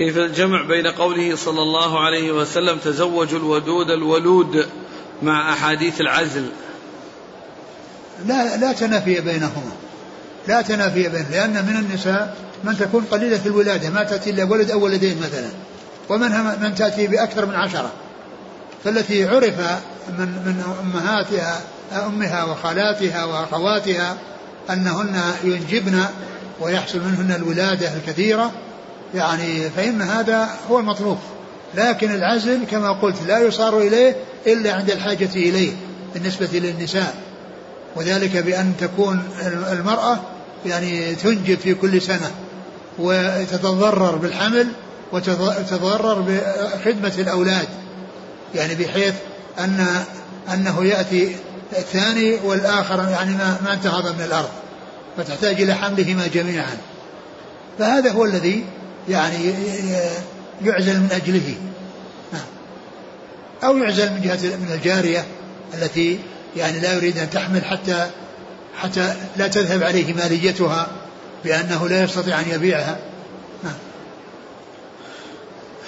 كيف 0.00 0.18
الجمع 0.18 0.62
بين 0.62 0.86
قوله 0.86 1.36
صلى 1.36 1.62
الله 1.62 2.00
عليه 2.00 2.32
وسلم 2.32 2.78
تزوجوا 2.78 3.38
الودود 3.38 3.90
الولود 3.90 4.66
مع 5.22 5.52
أحاديث 5.52 6.00
العزل؟ 6.00 6.46
لا 8.26 8.56
لا 8.56 8.72
تنافي 8.72 9.20
بينهما. 9.20 9.72
لا 10.48 10.62
تنافي 10.62 11.02
بينهما 11.02 11.30
لأن 11.30 11.50
من 11.50 11.76
النساء 11.76 12.36
من 12.64 12.76
تكون 12.76 13.04
قليلة 13.10 13.40
الولادة 13.46 13.90
ما 13.90 14.02
تأتي 14.02 14.30
إلا 14.30 14.44
ولد 14.44 14.70
أو 14.70 14.84
ولدين 14.84 15.18
مثلا. 15.18 15.48
ومنها 16.08 16.56
من 16.56 16.74
تأتي 16.74 17.06
بأكثر 17.06 17.46
من 17.46 17.54
عشرة. 17.54 17.92
فالتي 18.84 19.24
عرف 19.24 19.60
من 20.18 20.26
من 20.46 20.62
أمهاتها 20.82 21.60
أمها 22.06 22.44
وخالاتها 22.44 23.24
وأخواتها 23.24 24.16
أنهن 24.70 25.22
ينجبن 25.44 26.04
ويحصل 26.60 26.98
منهن 26.98 27.32
الولادة 27.32 27.94
الكثيرة 27.96 28.52
يعني 29.14 29.70
فإن 29.70 30.02
هذا 30.02 30.48
هو 30.70 30.78
المطلوب. 30.78 31.18
لكن 31.74 32.14
العزل 32.14 32.64
كما 32.70 32.92
قلت 32.92 33.16
لا 33.26 33.38
يصار 33.38 33.78
إليه 33.78 34.16
إلا 34.46 34.72
عند 34.72 34.90
الحاجة 34.90 35.30
إليه 35.36 35.72
بالنسبة 36.14 36.48
للنساء. 36.52 37.14
وذلك 37.96 38.36
بأن 38.36 38.72
تكون 38.80 39.22
المرأة 39.72 40.18
يعني 40.66 41.14
تنجب 41.14 41.58
في 41.58 41.74
كل 41.74 42.02
سنة 42.02 42.30
وتتضرر 42.98 44.16
بالحمل 44.16 44.66
وتتضرر 45.12 46.20
بخدمة 46.20 47.12
الأولاد. 47.18 47.68
يعني 48.54 48.74
بحيث 48.74 49.14
أن 49.58 49.86
أنه 50.54 50.84
يأتي 50.84 51.36
الثاني 51.78 52.38
والآخر 52.44 53.08
يعني 53.10 53.30
ما, 53.30 53.56
ما 53.64 53.72
انتهض 53.72 54.06
من 54.18 54.24
الأرض 54.24 54.48
فتحتاج 55.16 55.60
إلى 55.60 55.74
حملهما 55.74 56.26
جميعا. 56.26 56.76
فهذا 57.78 58.12
هو 58.12 58.24
الذي 58.24 58.64
يعني 59.10 59.54
يعزل 60.64 61.00
من 61.00 61.08
أجله 61.12 61.54
نعم. 62.32 62.42
أو 63.64 63.76
يعزل 63.76 64.12
من 64.12 64.20
جهة 64.20 64.56
من 64.56 64.70
الجارية 64.74 65.26
التي 65.74 66.18
يعني 66.56 66.80
لا 66.80 66.94
يريد 66.94 67.18
أن 67.18 67.30
تحمل 67.30 67.64
حتى 67.64 68.10
حتى 68.76 69.14
لا 69.36 69.48
تذهب 69.48 69.82
عليه 69.82 70.14
ماليتها 70.14 70.88
بأنه 71.44 71.88
لا 71.88 72.02
يستطيع 72.02 72.40
أن 72.40 72.44
يبيعها 72.50 72.98
نعم. 73.64 73.74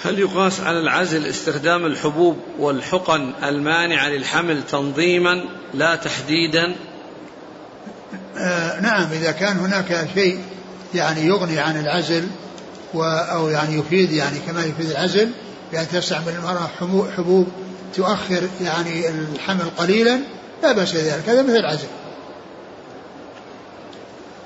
هل 0.03 0.19
يقاس 0.19 0.59
على 0.59 0.79
العزل 0.79 1.25
استخدام 1.25 1.85
الحبوب 1.85 2.37
والحقن 2.59 3.33
المانعة 3.43 4.09
للحمل 4.09 4.63
تنظيما 4.63 5.43
لا 5.73 5.95
تحديدا 5.95 6.75
آه 8.37 8.79
نعم 8.79 9.11
إذا 9.11 9.31
كان 9.31 9.57
هناك 9.57 10.07
شيء 10.13 10.39
يعني 10.95 11.25
يغني 11.25 11.59
عن 11.59 11.79
العزل 11.79 12.27
أو 12.95 13.49
يعني 13.49 13.79
يفيد 13.79 14.11
يعني 14.11 14.39
كما 14.39 14.65
يفيد 14.65 14.89
العزل 14.89 15.29
بأن 15.71 15.87
تستعمل 15.87 16.29
المرأة 16.29 16.69
حبوب 17.17 17.47
تؤخر 17.95 18.49
يعني 18.61 19.09
الحمل 19.09 19.69
قليلا 19.77 20.19
لا 20.63 20.71
بأس 20.71 20.91
بذلك 20.91 21.29
هذا 21.29 21.41
مثل 21.41 21.55
العزل 21.55 21.87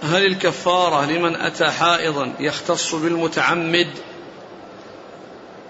هل 0.03 0.25
الكفارة 0.25 1.05
لمن 1.05 1.35
أتى 1.35 1.65
حائضا 1.65 2.33
يختص 2.39 2.95
بالمتعمد 2.95 3.87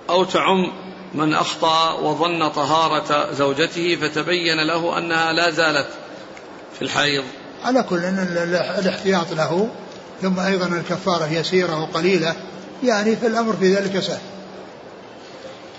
أو 0.10 0.24
تعم 0.24 0.72
من 1.14 1.34
أخطأ 1.34 1.94
وظن 1.94 2.50
طهارة 2.50 3.32
زوجته 3.34 3.96
فتبين 3.96 4.68
له 4.68 4.98
أنها 4.98 5.34
لا 5.34 5.52
زالت 5.52 5.88
في 6.76 6.82
الحيض؟ 6.82 7.24
على 7.66 7.84
كل 7.84 7.98
أن 7.98 8.20
الاحتياط 8.80 9.34
له 9.34 9.70
ثم 10.22 10.40
أيضا 10.40 10.68
الكفارة 10.68 11.34
يسيرة 11.34 11.82
وقليلة 11.82 12.36
يعني 12.84 13.16
فالأمر 13.16 13.54
في 13.54 13.76
ذلك 13.76 14.00
سهل. 14.00 14.20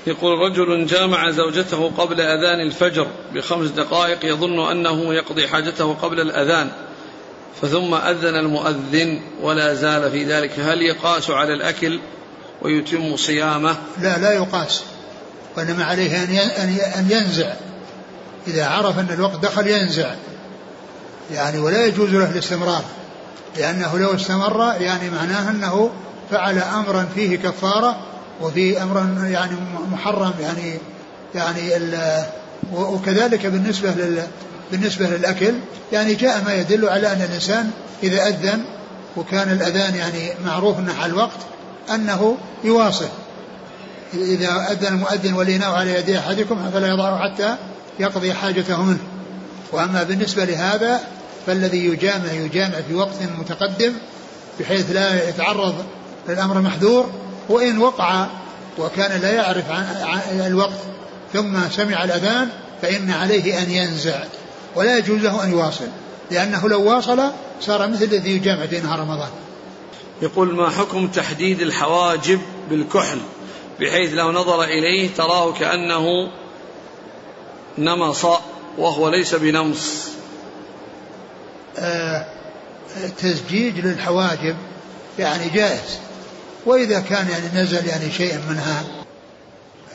يقول 0.07 0.39
رجل 0.39 0.87
جامع 0.87 1.31
زوجته 1.31 1.91
قبل 1.99 2.21
أذان 2.21 2.61
الفجر 2.61 3.07
بخمس 3.35 3.71
دقائق 3.71 4.25
يظن 4.25 4.71
أنه 4.71 5.15
يقضي 5.15 5.49
حاجته 5.49 5.95
قبل 5.95 6.21
الأذان 6.21 6.71
فثم 7.63 7.95
أذن 7.95 8.37
المؤذن 8.37 9.21
ولا 9.43 9.75
زال 9.75 10.11
في 10.11 10.25
ذلك. 10.25 10.61
هل 10.61 10.83
يقاس 10.83 11.31
على 11.31 11.55
الأكل 11.55 12.01
ويتم 12.63 13.17
صيامه؟ 13.17 13.77
لا 14.03 14.19
لا 14.19 14.33
يقاس. 14.33 14.83
وإنما 15.57 15.85
عليه 15.85 16.23
أن 16.99 17.07
ينزع. 17.11 17.53
إذا 18.47 18.67
عرف 18.67 18.99
أن 18.99 19.09
الوقت 19.11 19.43
دخل 19.43 19.67
ينزع. 19.67 20.15
يعني 21.33 21.59
ولا 21.59 21.87
يجوز 21.87 22.11
له 22.11 22.31
الاستمرار 22.31 22.85
لأنه 23.57 23.99
لو 23.99 24.15
استمر 24.15 24.75
يعني 24.81 25.11
معناه 25.11 25.51
أنه 25.51 25.91
فعل 26.31 26.59
أمرا 26.59 27.09
فيه 27.15 27.37
كفارة 27.37 27.97
وفي 28.41 28.83
أمر 28.83 29.27
يعني 29.29 29.53
محرم 29.93 30.33
يعني 30.41 30.79
يعني 31.35 31.71
وكذلك 32.75 33.47
بالنسبة 33.47 33.91
لل 33.91 34.23
بالنسبة 34.73 35.07
للأكل 35.07 35.55
يعني 35.93 36.15
جاء 36.15 36.45
ما 36.45 36.55
يدل 36.55 36.89
على 36.89 37.13
أن 37.13 37.23
الإنسان 37.23 37.71
إذا 38.03 38.29
أذن 38.29 38.65
وكان 39.17 39.53
الأذان 39.53 39.95
يعني 39.95 40.31
معروف 40.45 40.79
أنه 40.79 40.95
على 41.01 41.13
الوقت 41.13 41.39
أنه 41.95 42.37
يواصل. 42.65 43.09
إذا 44.15 44.67
أذن 44.71 44.87
المؤذن 44.87 45.35
والإناء 45.35 45.71
على 45.71 45.95
يدي 45.95 46.19
أحدكم 46.19 46.71
فلا 46.71 46.89
يضعه 46.89 47.31
حتى 47.31 47.57
يقضي 48.01 48.35
حاجته 48.35 48.83
منه. 48.83 48.99
وأما 49.73 50.03
بالنسبة 50.03 50.45
لهذا 50.45 51.01
فالذي 51.47 51.85
يجامع 51.85 52.33
يجامع 52.33 52.75
في 52.89 52.95
وقت 52.95 53.23
متقدم 53.39 53.93
بحيث 54.61 54.93
لا 54.93 55.29
يتعرض 55.29 55.75
للأمر 56.29 56.57
المحذور 56.57 57.11
وإن 57.49 57.79
وقع 57.79 58.27
وكان 58.79 59.21
لا 59.21 59.33
يعرف 59.33 59.71
عن 59.71 60.41
الوقت 60.47 60.79
ثم 61.33 61.69
سمع 61.71 62.05
الأذان 62.05 62.49
فإن 62.83 63.11
عليه 63.11 63.63
أن 63.63 63.71
ينزع. 63.71 64.25
ولا 64.77 64.99
يجوز 64.99 65.21
له 65.21 65.45
أن 65.45 65.51
يواصل 65.51 65.89
لأنه 66.31 66.69
لو 66.69 66.83
واصل 66.83 67.31
صار 67.61 67.89
مثل 67.89 68.05
الذي 68.05 68.31
يجامع 68.31 68.67
في 68.67 68.81
نهار 68.81 69.01
رمضان. 69.01 69.31
يقول 70.23 70.55
ما 70.55 70.71
حكم 70.71 71.09
تحديد 71.09 71.61
الحواجب 71.61 72.41
بالكحل؟ 72.71 73.19
بحيث 73.81 74.13
لو 74.13 74.33
نظر 74.33 74.65
إليه 74.65 75.09
تراه 75.17 75.53
كأنه 75.53 76.31
نمص 77.79 78.25
وهو 78.79 79.09
ليس 79.09 79.35
بنمص. 79.35 80.09
آه 81.79 82.27
تزجيج 83.19 83.79
للحواجب 83.79 84.57
يعني 85.19 85.49
جائز. 85.49 85.99
وإذا 86.69 87.01
كان 87.01 87.29
يعني 87.29 87.63
نزل 87.63 87.87
يعني 87.87 88.13
شيء 88.13 88.39
منها 88.49 88.85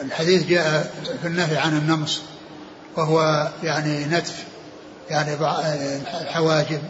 الحديث 0.02 0.48
جاء 0.48 0.94
في 1.22 1.28
النهي 1.28 1.58
عن 1.58 1.78
النمص 1.78 2.22
وهو 2.96 3.50
يعني 3.64 4.06
نتف 4.06 4.44
يعني 5.10 5.34
الحواجب 6.22 6.82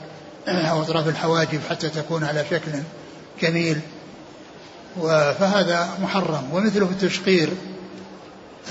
أو 0.47 0.81
أطراف 0.81 1.07
الحواجب 1.07 1.59
حتى 1.69 1.89
تكون 1.89 2.23
على 2.23 2.45
شكل 2.49 2.71
جميل. 3.41 3.79
فهذا 5.39 5.89
محرم. 6.01 6.49
ومثله 6.53 6.86
التشقير 6.86 7.49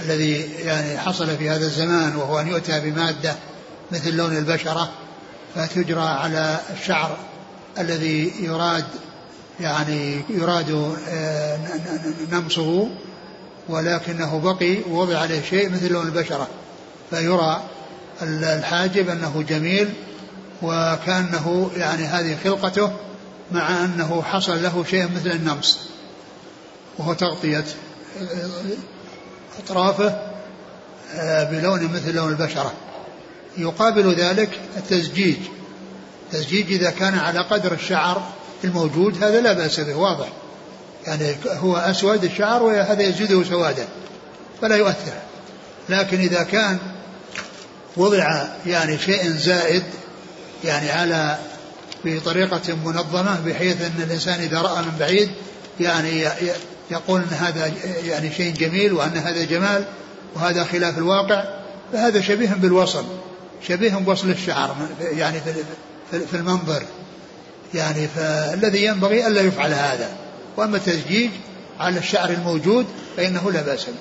الذي 0.05 0.51
يعني 0.65 0.99
حصل 0.99 1.37
في 1.37 1.51
هذا 1.51 1.67
الزمان 1.67 2.17
وهو 2.17 2.41
أن 2.41 2.49
يؤتى 2.49 2.81
بمادة 2.81 3.35
مثل 3.93 4.15
لون 4.15 4.37
البشرة 4.37 4.91
فتجرى 5.55 6.03
على 6.03 6.61
الشعر 6.73 7.17
الذي 7.79 8.33
يراد 8.41 8.85
يعني 9.61 10.21
يراد 10.31 10.97
آه، 11.09 11.59
نمصه 12.33 12.89
ولكنه 13.69 14.41
بقي 14.41 14.79
ووضع 14.91 15.19
عليه 15.19 15.43
شيء 15.43 15.71
مثل 15.71 15.93
لون 15.93 16.07
البشرة. 16.07 16.49
فيرى 17.11 17.63
الحاجب 18.23 19.09
أنه 19.09 19.45
جميل 19.49 19.89
وكأنه 20.63 21.71
يعني 21.77 22.05
هذه 22.05 22.39
خلقته 22.45 22.93
مع 23.53 23.85
أنه 23.85 24.23
حصل 24.23 24.63
له 24.63 24.85
شيء 24.91 25.09
مثل 25.17 25.31
النمص 25.31 25.79
وهو 26.99 27.13
تغطية 27.13 27.65
أطرافه 29.59 30.33
آه، 31.15 31.45
بلون 31.45 31.85
مثل 31.85 32.15
لون 32.15 32.29
البشرة. 32.33 32.73
يقابل 33.59 34.15
ذلك 34.15 34.61
التزجيج. 34.77 35.37
التزجيج 36.27 36.73
إذا 36.73 36.91
كان 36.91 37.19
على 37.19 37.41
قدر 37.41 37.73
الشعر 37.73 38.23
الموجود 38.65 39.25
هذا 39.25 39.41
لا 39.41 39.53
بأس 39.53 39.81
به 39.81 39.95
واضح. 39.95 40.29
يعني 41.07 41.37
هو 41.47 41.77
أسود 41.77 42.25
الشعر 42.25 42.63
وهذا 42.63 43.03
يزيده 43.03 43.45
سوادا 43.45 43.87
فلا 44.61 44.77
يؤثر. 44.77 45.13
لكن 45.89 46.19
إذا 46.19 46.43
كان 46.43 46.79
وضع 47.97 48.45
يعني 48.67 48.99
شيء 48.99 49.31
زائد 49.31 49.83
يعني 50.65 50.91
على 50.91 51.39
بطريقة 52.05 52.77
منظمة 52.85 53.41
بحيث 53.47 53.83
أن 53.83 54.03
الإنسان 54.03 54.41
إذا 54.41 54.61
رأى 54.61 54.83
من 54.83 54.97
بعيد 55.01 55.31
يعني 55.81 56.29
يقول 56.91 57.21
أن 57.21 57.37
هذا 57.37 57.73
يعني 58.05 58.33
شيء 58.33 58.55
جميل 58.55 58.93
وأن 58.93 59.17
هذا 59.17 59.45
جمال 59.45 59.85
وهذا 60.35 60.65
خلاف 60.65 60.99
الواقع 60.99 61.45
فهذا 61.93 62.21
شبيه 62.21 62.49
بالوصل 62.49 63.05
شبيه 63.69 63.95
بوصل 63.95 64.31
الشعر 64.31 64.77
يعني 65.01 65.41
في 66.31 66.37
المنظر. 66.37 66.83
يعني 67.75 68.09
فالذي 68.09 68.85
ينبغي 68.85 69.27
ألا 69.27 69.41
يفعل 69.41 69.73
هذا. 69.73 70.17
وأما 70.57 70.77
التزجيج 70.77 71.31
على 71.79 71.99
الشعر 71.99 72.31
الموجود 72.31 72.87
فإنه 73.17 73.51
لا 73.51 73.63
بأس 73.63 73.87
به. 73.87 73.95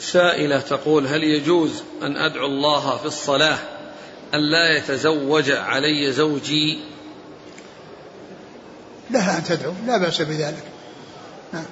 سائلة 0.00 0.60
تقول 0.60 1.06
هل 1.06 1.24
يجوز 1.24 1.82
أن 2.02 2.16
أدعو 2.16 2.46
الله 2.46 2.96
في 2.96 3.06
الصلاة 3.06 3.58
أن 4.34 4.40
لا 4.40 4.76
يتزوج 4.78 5.50
علي 5.50 6.12
زوجي؟ 6.12 6.78
لها 9.10 9.38
أن 9.38 9.44
تدعو 9.44 9.72
لا 9.86 9.98
بأس 9.98 10.22
بذلك. 10.22 10.64
نعم. 11.52 11.64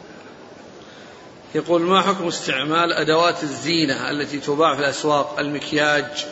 يقول 1.55 1.83
ما 1.83 2.03
حكم 2.03 2.27
استعمال 2.29 2.93
أدوات 2.93 3.43
الزينة 3.43 4.11
التي 4.11 4.39
تباع 4.39 4.75
في 4.75 4.81
الأسواق 4.81 5.39
المكياج 5.39 6.27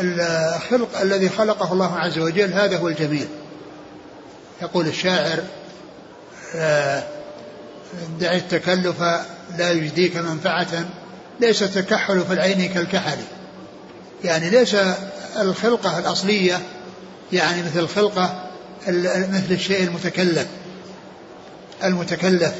الخلق 0.00 1.00
الذي 1.00 1.28
خلقه 1.28 1.72
الله 1.72 1.98
عز 1.98 2.18
وجل 2.18 2.52
هذا 2.52 2.78
هو 2.78 2.88
الجميل. 2.88 3.28
يقول 4.62 4.86
الشاعر 4.86 5.42
آه، 6.54 7.02
دع 8.20 8.32
التكلف 8.32 9.02
لا 9.58 9.72
يجديك 9.72 10.16
منفعة 10.16 10.86
ليس 11.40 11.62
التكحل 11.62 12.24
في 12.24 12.32
العين 12.32 12.72
كالكحل. 12.72 13.18
يعني 14.24 14.50
ليس 14.50 14.76
الخلقة 15.40 15.98
الأصلية 15.98 16.60
يعني 17.32 17.62
مثل 17.62 17.78
الخلقة 17.78 18.42
مثل 18.88 19.50
الشيء 19.50 19.84
المتكلف 19.84 20.46
المتكلف. 21.84 22.54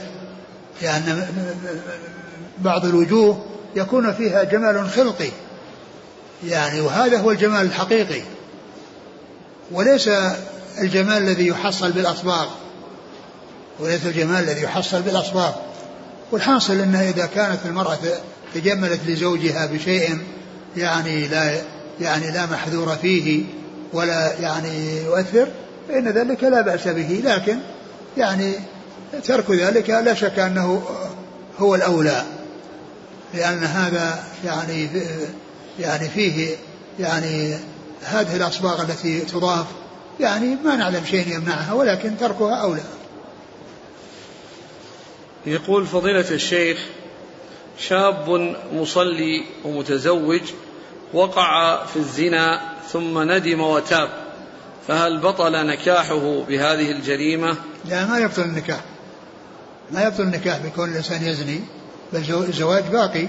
يعني 0.82 1.22
بعض 2.58 2.84
الوجوه 2.84 3.44
يكون 3.76 4.12
فيها 4.12 4.44
جمال 4.44 4.88
خلقي. 4.90 5.30
يعني 6.44 6.80
وهذا 6.80 7.18
هو 7.18 7.30
الجمال 7.30 7.66
الحقيقي. 7.66 8.22
وليس 9.72 10.10
الجمال 10.78 11.22
الذي 11.22 11.46
يحصل 11.46 11.92
بالأصباغ. 11.92 12.46
وليس 13.80 14.06
الجمال 14.06 14.44
الذي 14.44 14.62
يحصل 14.62 15.02
بالأصباغ. 15.02 15.52
والحاصل 16.32 16.80
أنه 16.80 17.00
إذا 17.00 17.26
كانت 17.26 17.58
المرأة 17.66 17.98
تجملت 18.54 19.00
لزوجها 19.06 19.66
بشيء 19.66 20.18
يعني 20.76 21.28
لا 21.28 21.60
يعني 22.00 22.30
لا 22.30 22.46
محذور 22.46 22.96
فيه 22.96 23.44
ولا 23.92 24.40
يعني 24.40 25.02
يؤثر 25.04 25.48
فإن 25.88 26.08
ذلك 26.08 26.44
لا 26.44 26.60
بأس 26.60 26.88
به. 26.88 27.22
لكن 27.24 27.58
يعني 28.16 28.52
ترك 29.24 29.50
ذلك 29.50 29.90
لا 29.90 30.14
شك 30.14 30.38
أنه 30.38 30.82
هو 31.58 31.74
الأولى. 31.74 32.22
لأن 33.34 33.64
هذا 33.64 34.24
يعني 34.44 34.88
يعني 35.80 36.08
فيه 36.08 36.56
يعني 37.00 37.58
هذه 38.02 38.36
الأصباغ 38.36 38.82
التي 38.82 39.20
تضاف 39.20 39.66
يعني 40.20 40.56
ما 40.64 40.76
نعلم 40.76 41.04
شيء 41.04 41.34
يمنعها 41.34 41.72
ولكن 41.72 42.16
تركها 42.18 42.54
أولى. 42.54 42.82
يقول 45.46 45.86
فضيلة 45.86 46.30
الشيخ 46.30 46.78
شاب 47.78 48.54
مصلي 48.72 49.44
ومتزوج 49.64 50.42
وقع 51.12 51.84
في 51.86 51.96
الزنا 51.96 52.72
ثم 52.92 53.32
ندم 53.32 53.60
وتاب 53.60 54.08
فهل 54.88 55.20
بطل 55.20 55.66
نكاحه 55.66 56.42
بهذه 56.48 56.90
الجريمة؟ 56.90 57.56
لا 57.84 58.06
ما 58.06 58.18
يبطل 58.18 58.42
النكاح. 58.42 58.80
ما 59.90 60.02
يبطل 60.02 60.22
النكاح 60.22 60.58
بكون 60.58 60.90
الإنسان 60.90 61.26
يزني 61.26 61.60
بل 62.12 62.18
الزواج 62.48 62.84
باقي. 62.84 63.28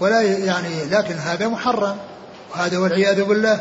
ولا 0.00 0.22
يعني 0.22 0.84
لكن 0.84 1.14
هذا 1.14 1.48
محرم. 1.48 1.96
وهذا 2.52 2.78
والعياذ 2.78 3.24
بالله 3.24 3.60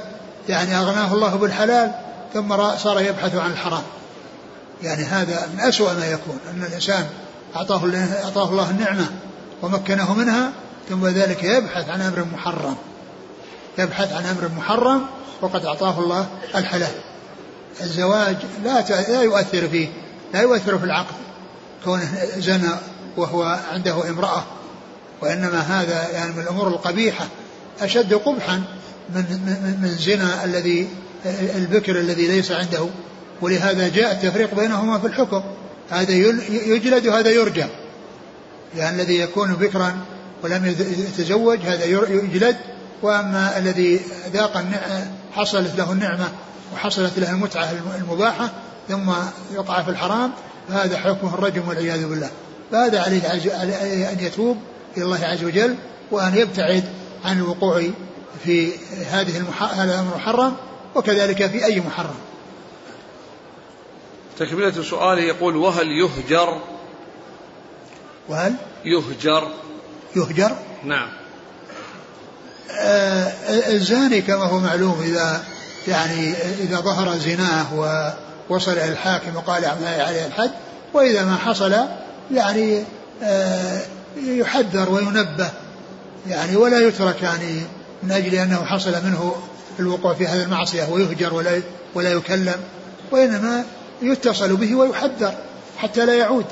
يعني 0.49 0.77
أغناه 0.77 1.13
الله 1.13 1.35
بالحلال 1.35 1.91
ثم 2.33 2.77
صار 2.77 3.01
يبحث 3.01 3.35
عن 3.35 3.51
الحرام. 3.51 3.83
يعني 4.83 5.03
هذا 5.03 5.49
من 5.53 5.59
أسوأ 5.59 5.93
ما 5.93 6.07
يكون 6.07 6.39
أن 6.51 6.63
الإنسان 6.63 7.05
أعطاه 7.55 7.81
أعطاه 8.23 8.49
الله 8.49 8.69
النعمة 8.69 9.05
ومكنه 9.61 10.13
منها 10.13 10.51
ثم 10.89 11.07
ذلك 11.07 11.43
يبحث 11.43 11.89
عن 11.89 12.01
أمر 12.01 12.25
محرم. 12.33 12.75
يبحث 13.77 14.13
عن 14.13 14.25
أمر 14.25 14.49
محرم 14.57 15.05
وقد 15.41 15.65
أعطاه 15.65 15.99
الله 15.99 16.27
الحلال. 16.55 16.91
الزواج 17.81 18.37
لا 18.63 18.81
لا 18.89 19.21
يؤثر 19.21 19.69
فيه 19.69 19.87
لا 20.33 20.41
يؤثر 20.41 20.77
في 20.77 20.83
العقد. 20.83 21.15
كونه 21.85 22.11
زنى 22.37 22.69
وهو 23.17 23.59
عنده 23.73 24.09
امرأة 24.09 24.43
وإنما 25.21 25.59
هذا 25.59 26.09
يعني 26.11 26.31
من 26.31 26.39
الأمور 26.43 26.67
القبيحة 26.67 27.27
أشد 27.81 28.13
قبحا 28.13 28.63
من 29.15 29.23
من, 29.45 29.77
من 29.81 29.95
زنا 29.99 30.45
الذي 30.45 30.87
البكر 31.55 31.99
الذي 31.99 32.27
ليس 32.27 32.51
عنده. 32.51 32.87
ولهذا 33.41 33.87
جاء 33.87 34.11
التفريق 34.11 34.55
بينهما 34.55 34.99
في 34.99 35.07
الحكم. 35.07 35.43
هذا 35.89 36.11
يجلد 36.49 37.07
وهذا 37.07 37.29
يرجم 37.29 37.67
يعني 38.75 39.01
الذي 39.01 39.19
يكون 39.19 39.53
بكرا 39.53 39.97
ولم 40.43 40.65
يتزوج 40.65 41.59
هذا 41.59 41.85
يجلد. 41.85 42.57
وأما 43.01 43.57
الذي 43.57 43.99
ذاق 44.33 44.65
حصلت 45.33 45.75
له 45.77 45.91
النعمة 45.91 46.27
وحصلت 46.73 47.19
له 47.19 47.31
المتعة 47.31 47.71
المباحة 47.97 48.49
ثم 48.89 49.11
يقع 49.53 49.83
في 49.83 49.91
الحرام 49.91 50.31
فهذا 50.69 50.97
حكمه 50.97 51.33
الرجم 51.33 51.67
والعياذ 51.67 52.05
بالله. 52.05 52.29
فهذا 52.71 53.01
عليه 53.01 54.11
أن 54.11 54.17
يتوب 54.19 54.57
إلى 54.97 55.05
الله 55.05 55.25
عز 55.25 55.43
وجل 55.43 55.75
وأن 56.11 56.35
يبتعد 56.35 56.83
عن 57.25 57.37
الوقوع 57.37 57.83
في 58.43 58.71
هذه 59.11 59.43
هذا 59.59 59.99
المحرم 59.99 60.55
وكذلك 60.95 61.47
في 61.47 61.65
أي 61.65 61.79
محرم. 61.79 62.15
تكملة 64.39 64.83
سؤاله 64.83 65.21
يقول 65.21 65.55
وهل 65.55 65.87
يهجر؟ 65.87 66.61
وهل 68.29 68.53
يهجر. 68.85 69.47
يهجر؟ 70.15 70.51
نعم. 70.83 71.09
آه 72.79 73.31
الزاني 73.73 74.21
كما 74.21 74.43
هو 74.43 74.59
معلوم 74.59 75.01
إذا 75.01 75.43
يعني 75.87 76.33
إذا 76.59 76.79
ظهر 76.79 77.17
زناه 77.17 77.73
ووصل 78.49 78.71
إلى 78.71 78.91
الحاكم 78.91 79.35
وقال 79.35 79.65
عليه 79.65 80.25
الحد 80.25 80.51
وإذا 80.93 81.25
ما 81.25 81.37
حصل 81.37 81.75
يعني 82.31 82.83
آه 83.23 83.81
يحذر 84.17 84.89
وينبه 84.89 85.51
يعني 86.27 86.55
ولا 86.55 86.79
يترك 86.87 87.23
يعني 87.23 87.61
من 88.03 88.11
أجل 88.11 88.35
أنه 88.35 88.65
حصل 88.65 88.91
منه 88.91 89.35
الوقوع 89.79 90.13
في 90.13 90.27
هذه 90.27 90.43
المعصية 90.43 90.89
ويهجر 90.89 91.33
ولا 91.33 91.61
ولا 91.93 92.11
يكلم 92.11 92.55
وإنما 93.11 93.65
يتصل 94.01 94.55
به 94.55 94.75
ويحذر 94.75 95.33
حتى 95.77 96.05
لا 96.05 96.13
يعود. 96.13 96.45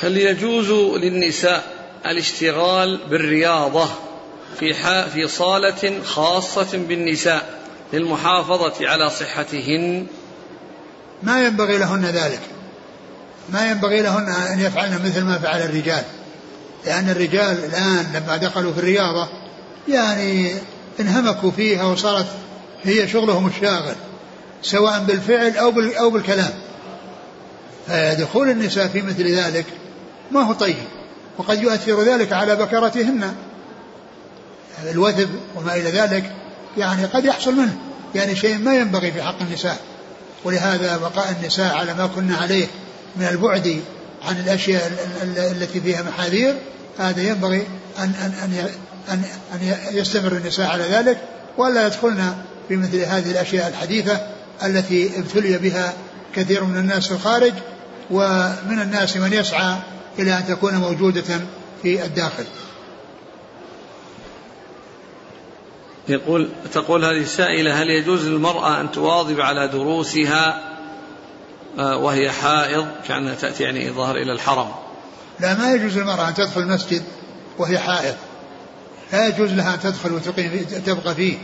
هل 0.00 0.16
يجوز 0.16 0.70
للنساء 0.70 1.64
الاشتغال 2.06 3.00
بالرياضة 3.10 3.88
في 4.58 4.74
في 5.14 5.28
صالة 5.28 6.02
خاصة 6.04 6.78
بالنساء 6.78 7.60
للمحافظة 7.92 8.88
على 8.88 9.10
صحتهن؟ 9.10 10.06
ما 11.22 11.46
ينبغي 11.46 11.78
لهن 11.78 12.04
ذلك. 12.04 12.40
ما 13.48 13.70
ينبغي 13.70 14.02
لهن 14.02 14.28
أن 14.28 14.60
يفعلن 14.60 15.00
مثل 15.04 15.22
ما 15.22 15.38
فعل 15.38 15.60
الرجال. 15.60 16.04
لأن 16.86 17.10
الرجال 17.10 17.64
الآن 17.64 18.06
لما 18.14 18.36
دخلوا 18.36 18.72
في 18.72 18.78
الرياضة 18.78 19.28
يعني 19.88 20.54
انهمكوا 21.00 21.50
فيها 21.50 21.84
وصارت 21.84 22.26
هي 22.84 23.08
شغلهم 23.08 23.46
الشاغل 23.46 23.94
سواء 24.62 25.04
بالفعل 25.04 25.56
أو 25.56 25.72
أو 25.80 26.10
بالكلام. 26.10 26.50
فدخول 27.88 28.50
النساء 28.50 28.88
في 28.88 29.02
مثل 29.02 29.34
ذلك 29.34 29.66
ما 30.30 30.42
هو 30.42 30.52
طيب 30.52 30.76
وقد 31.38 31.62
يؤثر 31.62 32.02
ذلك 32.02 32.32
على 32.32 32.56
بكرتهن. 32.56 33.34
الوثب 34.90 35.28
وما 35.56 35.76
إلى 35.76 35.90
ذلك 35.90 36.32
يعني 36.78 37.04
قد 37.04 37.24
يحصل 37.24 37.54
منه 37.54 37.76
يعني 38.14 38.36
شيء 38.36 38.58
ما 38.58 38.74
ينبغي 38.74 39.12
في 39.12 39.22
حق 39.22 39.40
النساء. 39.40 39.78
ولهذا 40.44 40.96
بقاء 40.96 41.36
النساء 41.40 41.74
على 41.74 41.94
ما 41.94 42.06
كنا 42.06 42.36
عليه 42.36 42.66
من 43.16 43.26
البعد 43.26 43.80
عن 44.22 44.40
الأشياء 44.40 44.92
التي 45.36 45.80
فيها 45.80 46.02
محاذير 46.02 46.54
هذا 46.98 47.22
ينبغي 47.22 47.66
أن 47.98 48.12
أن 48.22 48.32
أن 48.42 48.70
أن, 49.08 49.22
أن 49.54 49.98
يستمر 49.98 50.32
النساء 50.32 50.66
على 50.70 50.84
ذلك 50.84 51.18
ولا 51.58 51.86
يدخلن 51.86 52.34
في 52.68 52.76
مثل 52.76 52.98
هذه 52.98 53.30
الأشياء 53.30 53.68
الحديثة 53.68 54.26
التي 54.64 55.18
ابتلي 55.18 55.58
بها 55.58 55.94
كثير 56.34 56.64
من 56.64 56.76
الناس 56.76 57.06
في 57.06 57.14
الخارج 57.14 57.52
ومن 58.10 58.82
الناس 58.82 59.16
من 59.16 59.32
يسعى 59.32 59.76
إلى 60.18 60.38
أن 60.38 60.46
تكون 60.46 60.74
موجودة 60.74 61.40
في 61.82 62.04
الداخل. 62.04 62.44
يقول 66.08 66.48
تقول 66.72 67.04
هذه 67.04 67.22
السائلة 67.22 67.82
هل 67.82 67.90
يجوز 67.90 68.28
للمرأة 68.28 68.80
أن 68.80 68.90
تواظب 68.90 69.40
على 69.40 69.68
دروسها 69.68 70.75
وهي 71.78 72.30
حائض 72.30 72.86
كأنها 73.08 73.34
تأتي 73.34 73.62
يعني 73.64 73.90
ظهر 73.90 74.16
إلى 74.16 74.32
الحرم. 74.32 74.68
لا 75.40 75.54
ما 75.54 75.74
يجوز 75.74 75.98
للمرأة 75.98 76.28
أن 76.28 76.34
تدخل 76.34 76.60
المسجد 76.60 77.02
وهي 77.58 77.78
حائض. 77.78 78.14
لا 79.12 79.26
يجوز 79.26 79.52
لها 79.52 79.74
أن 79.74 79.80
تدخل 79.80 80.12
وتقيم 80.12 80.66
تبقى 80.86 81.14
فيه. 81.14 81.38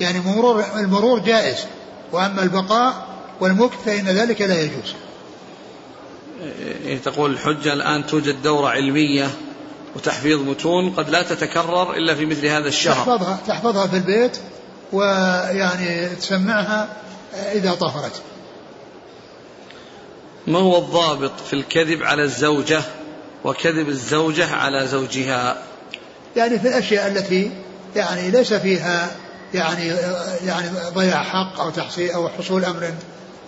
يعني 0.00 0.20
مرور 0.20 0.64
المرور 0.76 1.18
جائز. 1.18 1.56
وأما 2.12 2.42
البقاء 2.42 3.06
والمكث 3.40 3.84
فإن 3.84 4.04
ذلك 4.04 4.42
لا 4.42 4.60
يجوز. 4.60 4.94
إيه، 6.84 6.98
تقول 6.98 7.30
الحجة 7.30 7.72
الآن 7.72 8.06
توجد 8.06 8.42
دورة 8.42 8.68
علمية 8.68 9.30
وتحفيظ 9.96 10.40
متون 10.40 10.90
قد 10.90 11.10
لا 11.10 11.22
تتكرر 11.22 11.92
إلا 11.92 12.14
في 12.14 12.26
مثل 12.26 12.46
هذا 12.46 12.68
الشهر. 12.68 12.94
تحفظها 12.94 13.38
تحفظها 13.46 13.86
في 13.86 13.96
البيت 13.96 14.38
ويعني 14.92 16.08
تسمعها 16.08 16.88
إذا 17.52 17.74
طهرت. 17.74 18.22
ما 20.48 20.58
هو 20.58 20.78
الضابط 20.78 21.40
في 21.46 21.52
الكذب 21.52 22.02
على 22.02 22.22
الزوجة 22.22 22.82
وكذب 23.44 23.88
الزوجة 23.88 24.54
على 24.54 24.86
زوجها؟ 24.86 25.56
يعني 26.36 26.58
في 26.58 26.68
الأشياء 26.68 27.08
التي 27.08 27.50
يعني 27.96 28.30
ليس 28.30 28.54
فيها 28.54 29.10
يعني 29.54 29.86
يعني 30.46 30.68
ضياع 30.94 31.22
حق 31.22 31.60
أو 31.60 31.70
تحصيل 31.70 32.10
أو 32.10 32.28
حصول 32.28 32.64
أمر 32.64 32.90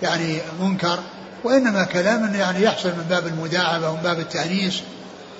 يعني 0.02 0.38
منكر 0.60 0.98
وإنما 1.44 1.84
كلام 1.84 2.34
يعني 2.34 2.62
يحصل 2.62 2.88
من 2.88 3.06
باب 3.08 3.26
المداعبة 3.26 3.90
ومن 3.90 4.02
باب 4.02 4.18
التأنيس 4.18 4.80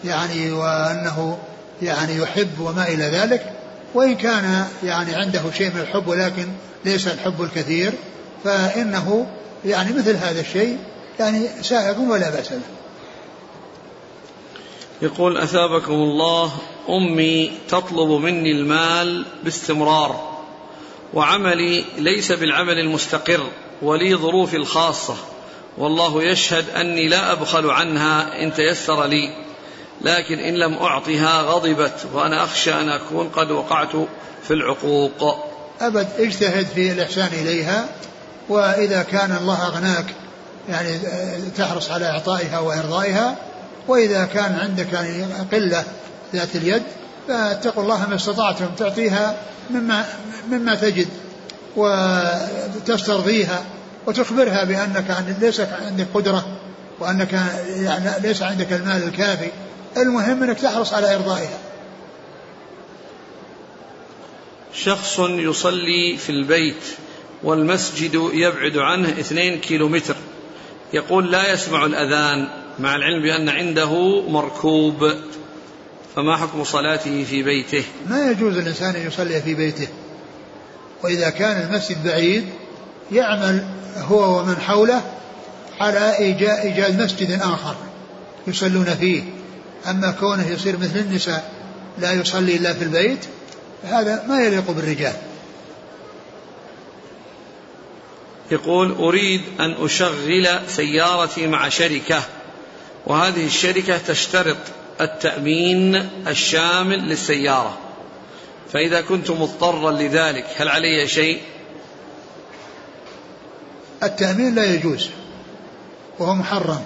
يعني 0.05 0.53
وأنه 0.53 1.39
يعني 1.83 2.17
يحب 2.17 2.61
وما 2.61 2.89
إلى 2.89 3.05
ذلك. 3.05 3.53
وإن 3.95 4.15
كان 4.15 4.65
يعني 4.85 5.15
عنده 5.15 5.43
شيء 5.59 5.71
من 5.75 5.81
الحب 5.81 6.09
ولكن 6.09 6.49
ليس 6.85 7.07
الحب 7.07 7.43
الكثير 7.43 7.93
فإنه 8.45 9.27
يعني 9.65 9.93
مثل 9.93 10.17
هذا 10.17 10.41
الشيء 10.41 10.79
يعني 11.21 11.49
سائغ 11.63 12.01
ولا 12.01 12.31
بأس 12.31 12.53
له 12.53 12.61
يقول 15.03 15.39
أثابكم 15.39 15.93
الله 15.93 16.53
أمي 16.89 17.53
تطلب 17.69 18.11
مني 18.11 18.53
المال 18.53 19.27
باستمرار 19.45 20.41
وعملي 21.15 21.85
ليس 21.99 22.33
بالعمل 22.33 22.79
المستقر 22.79 23.47
ولي 23.83 24.15
ظروفي 24.17 24.57
الخاصة 24.57 25.17
والله 25.79 26.23
يشهد 26.23 26.71
أني 26.71 27.09
لا 27.09 27.33
أبخل 27.33 27.71
عنها 27.71 28.43
إن 28.43 28.55
تيسر 28.55 29.07
لي 29.07 29.37
لكن 30.01 30.39
إن 30.39 30.55
لم 30.55 30.75
أعطها 30.75 31.43
غضبت 31.43 32.07
وأنا 32.15 32.45
أخشى 32.45 32.75
أن 32.75 32.89
أكون 32.89 33.29
قد 33.29 33.51
وقعت 33.51 33.93
في 34.43 34.51
العقوق. 34.51 35.47
أبد 35.81 36.09
اجتهد 36.19 36.67
في 36.67 36.93
الإحسان 36.93 37.27
إليها 37.33 37.89
وإذا 38.49 39.03
كان 39.03 39.37
الله 39.41 39.67
أغناك 39.67 40.15
يعني 40.69 40.99
تحرص 41.57 41.91
على 41.91 42.07
إعطائها 42.07 42.59
وإرضائها 42.59 43.37
وإذا 43.89 44.25
كان 44.25 44.55
عندك 44.55 44.93
يعني 44.93 45.25
قلة 45.53 45.85
ذات 46.35 46.57
اليد 46.57 46.83
فاتقوا 47.29 47.83
الله 47.83 48.09
ما 48.09 48.15
استطعتم 48.15 48.67
تعطيها 48.79 49.37
مما 49.71 50.05
مما 50.51 50.75
تجد 50.75 51.09
وتسترضيها 51.77 53.63
وتخبرها 54.07 54.65
بأنك 54.65 55.37
ليس 55.41 55.61
عندك 55.61 56.07
قدرة 56.15 56.47
وأنك 57.01 57.33
يعني 57.77 58.11
ليس 58.23 58.43
عندك 58.43 58.73
المال 58.73 59.03
الكافي 59.03 59.51
المهم 59.97 60.43
أنك 60.43 60.59
تحرص 60.59 60.95
على 60.95 61.15
إرضائها. 61.15 61.59
شخص 64.75 65.19
يصلي 65.19 66.17
في 66.17 66.31
البيت 66.31 66.83
والمسجد 67.43 68.15
يبعد 68.33 68.77
عنه 68.77 69.09
اثنين 69.09 69.61
كيلو 69.61 69.89
متر 69.89 70.17
يقول 70.93 71.33
لا 71.33 71.53
يسمع 71.53 71.87
الأذان 71.87 72.49
مع 72.79 72.97
العلم 72.97 73.23
بأن 73.23 73.49
عنده 73.49 74.21
مركوب 74.29 75.13
فما 76.17 76.37
حكم 76.37 76.65
صلاته 76.65 77.25
في 77.25 77.43
بيته؟ 77.43 77.85
ما 78.09 78.31
يجوز 78.31 78.57
الإنسان 78.57 78.95
أن 78.95 79.07
يصلي 79.07 79.43
في 79.43 79.55
بيته. 79.55 79.89
وإذا 81.03 81.31
كان 81.31 81.69
المسجد 81.69 82.05
بعيد 82.05 82.45
يعمل 83.13 83.65
هو 83.99 84.41
ومن 84.41 84.57
حوله 84.57 85.03
على 85.81 86.19
إيجاد 86.19 87.03
مسجد 87.03 87.41
آخر 87.43 87.75
يصلون 88.47 88.85
فيه. 88.85 89.23
أما 89.91 90.11
كونه 90.11 90.49
يصير 90.49 90.77
مثل 90.77 90.99
النساء 90.99 91.51
لا 91.99 92.13
يصلي 92.13 92.57
إلا 92.57 92.73
في 92.73 92.85
البيت 92.85 93.25
هذا 93.85 94.25
ما 94.29 94.41
يليق 94.41 94.71
بالرجال. 94.71 95.15
يقول 98.51 98.93
أريد 98.93 99.43
أن 99.61 99.75
أشغل 99.81 100.61
سيارتي 100.69 101.47
مع 101.47 101.69
شركة 101.69 102.23
وهذه 103.07 103.47
الشركة 103.47 103.99
تشترط 103.99 104.57
التأمين 105.01 106.09
الشامل 106.29 106.99
للسيارة. 106.99 107.79
فإذا 108.73 109.01
كنت 109.01 109.31
مضطرا 109.31 109.91
لذلك 109.91 110.47
هل 110.57 110.69
علي 110.69 111.09
شيء؟ 111.09 111.41
التأمين 114.03 114.55
لا 114.55 114.75
يجوز 114.75 115.09
وهو 116.19 116.35
محرم 116.35 116.83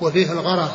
وفيه 0.00 0.32
الغرض. 0.32 0.70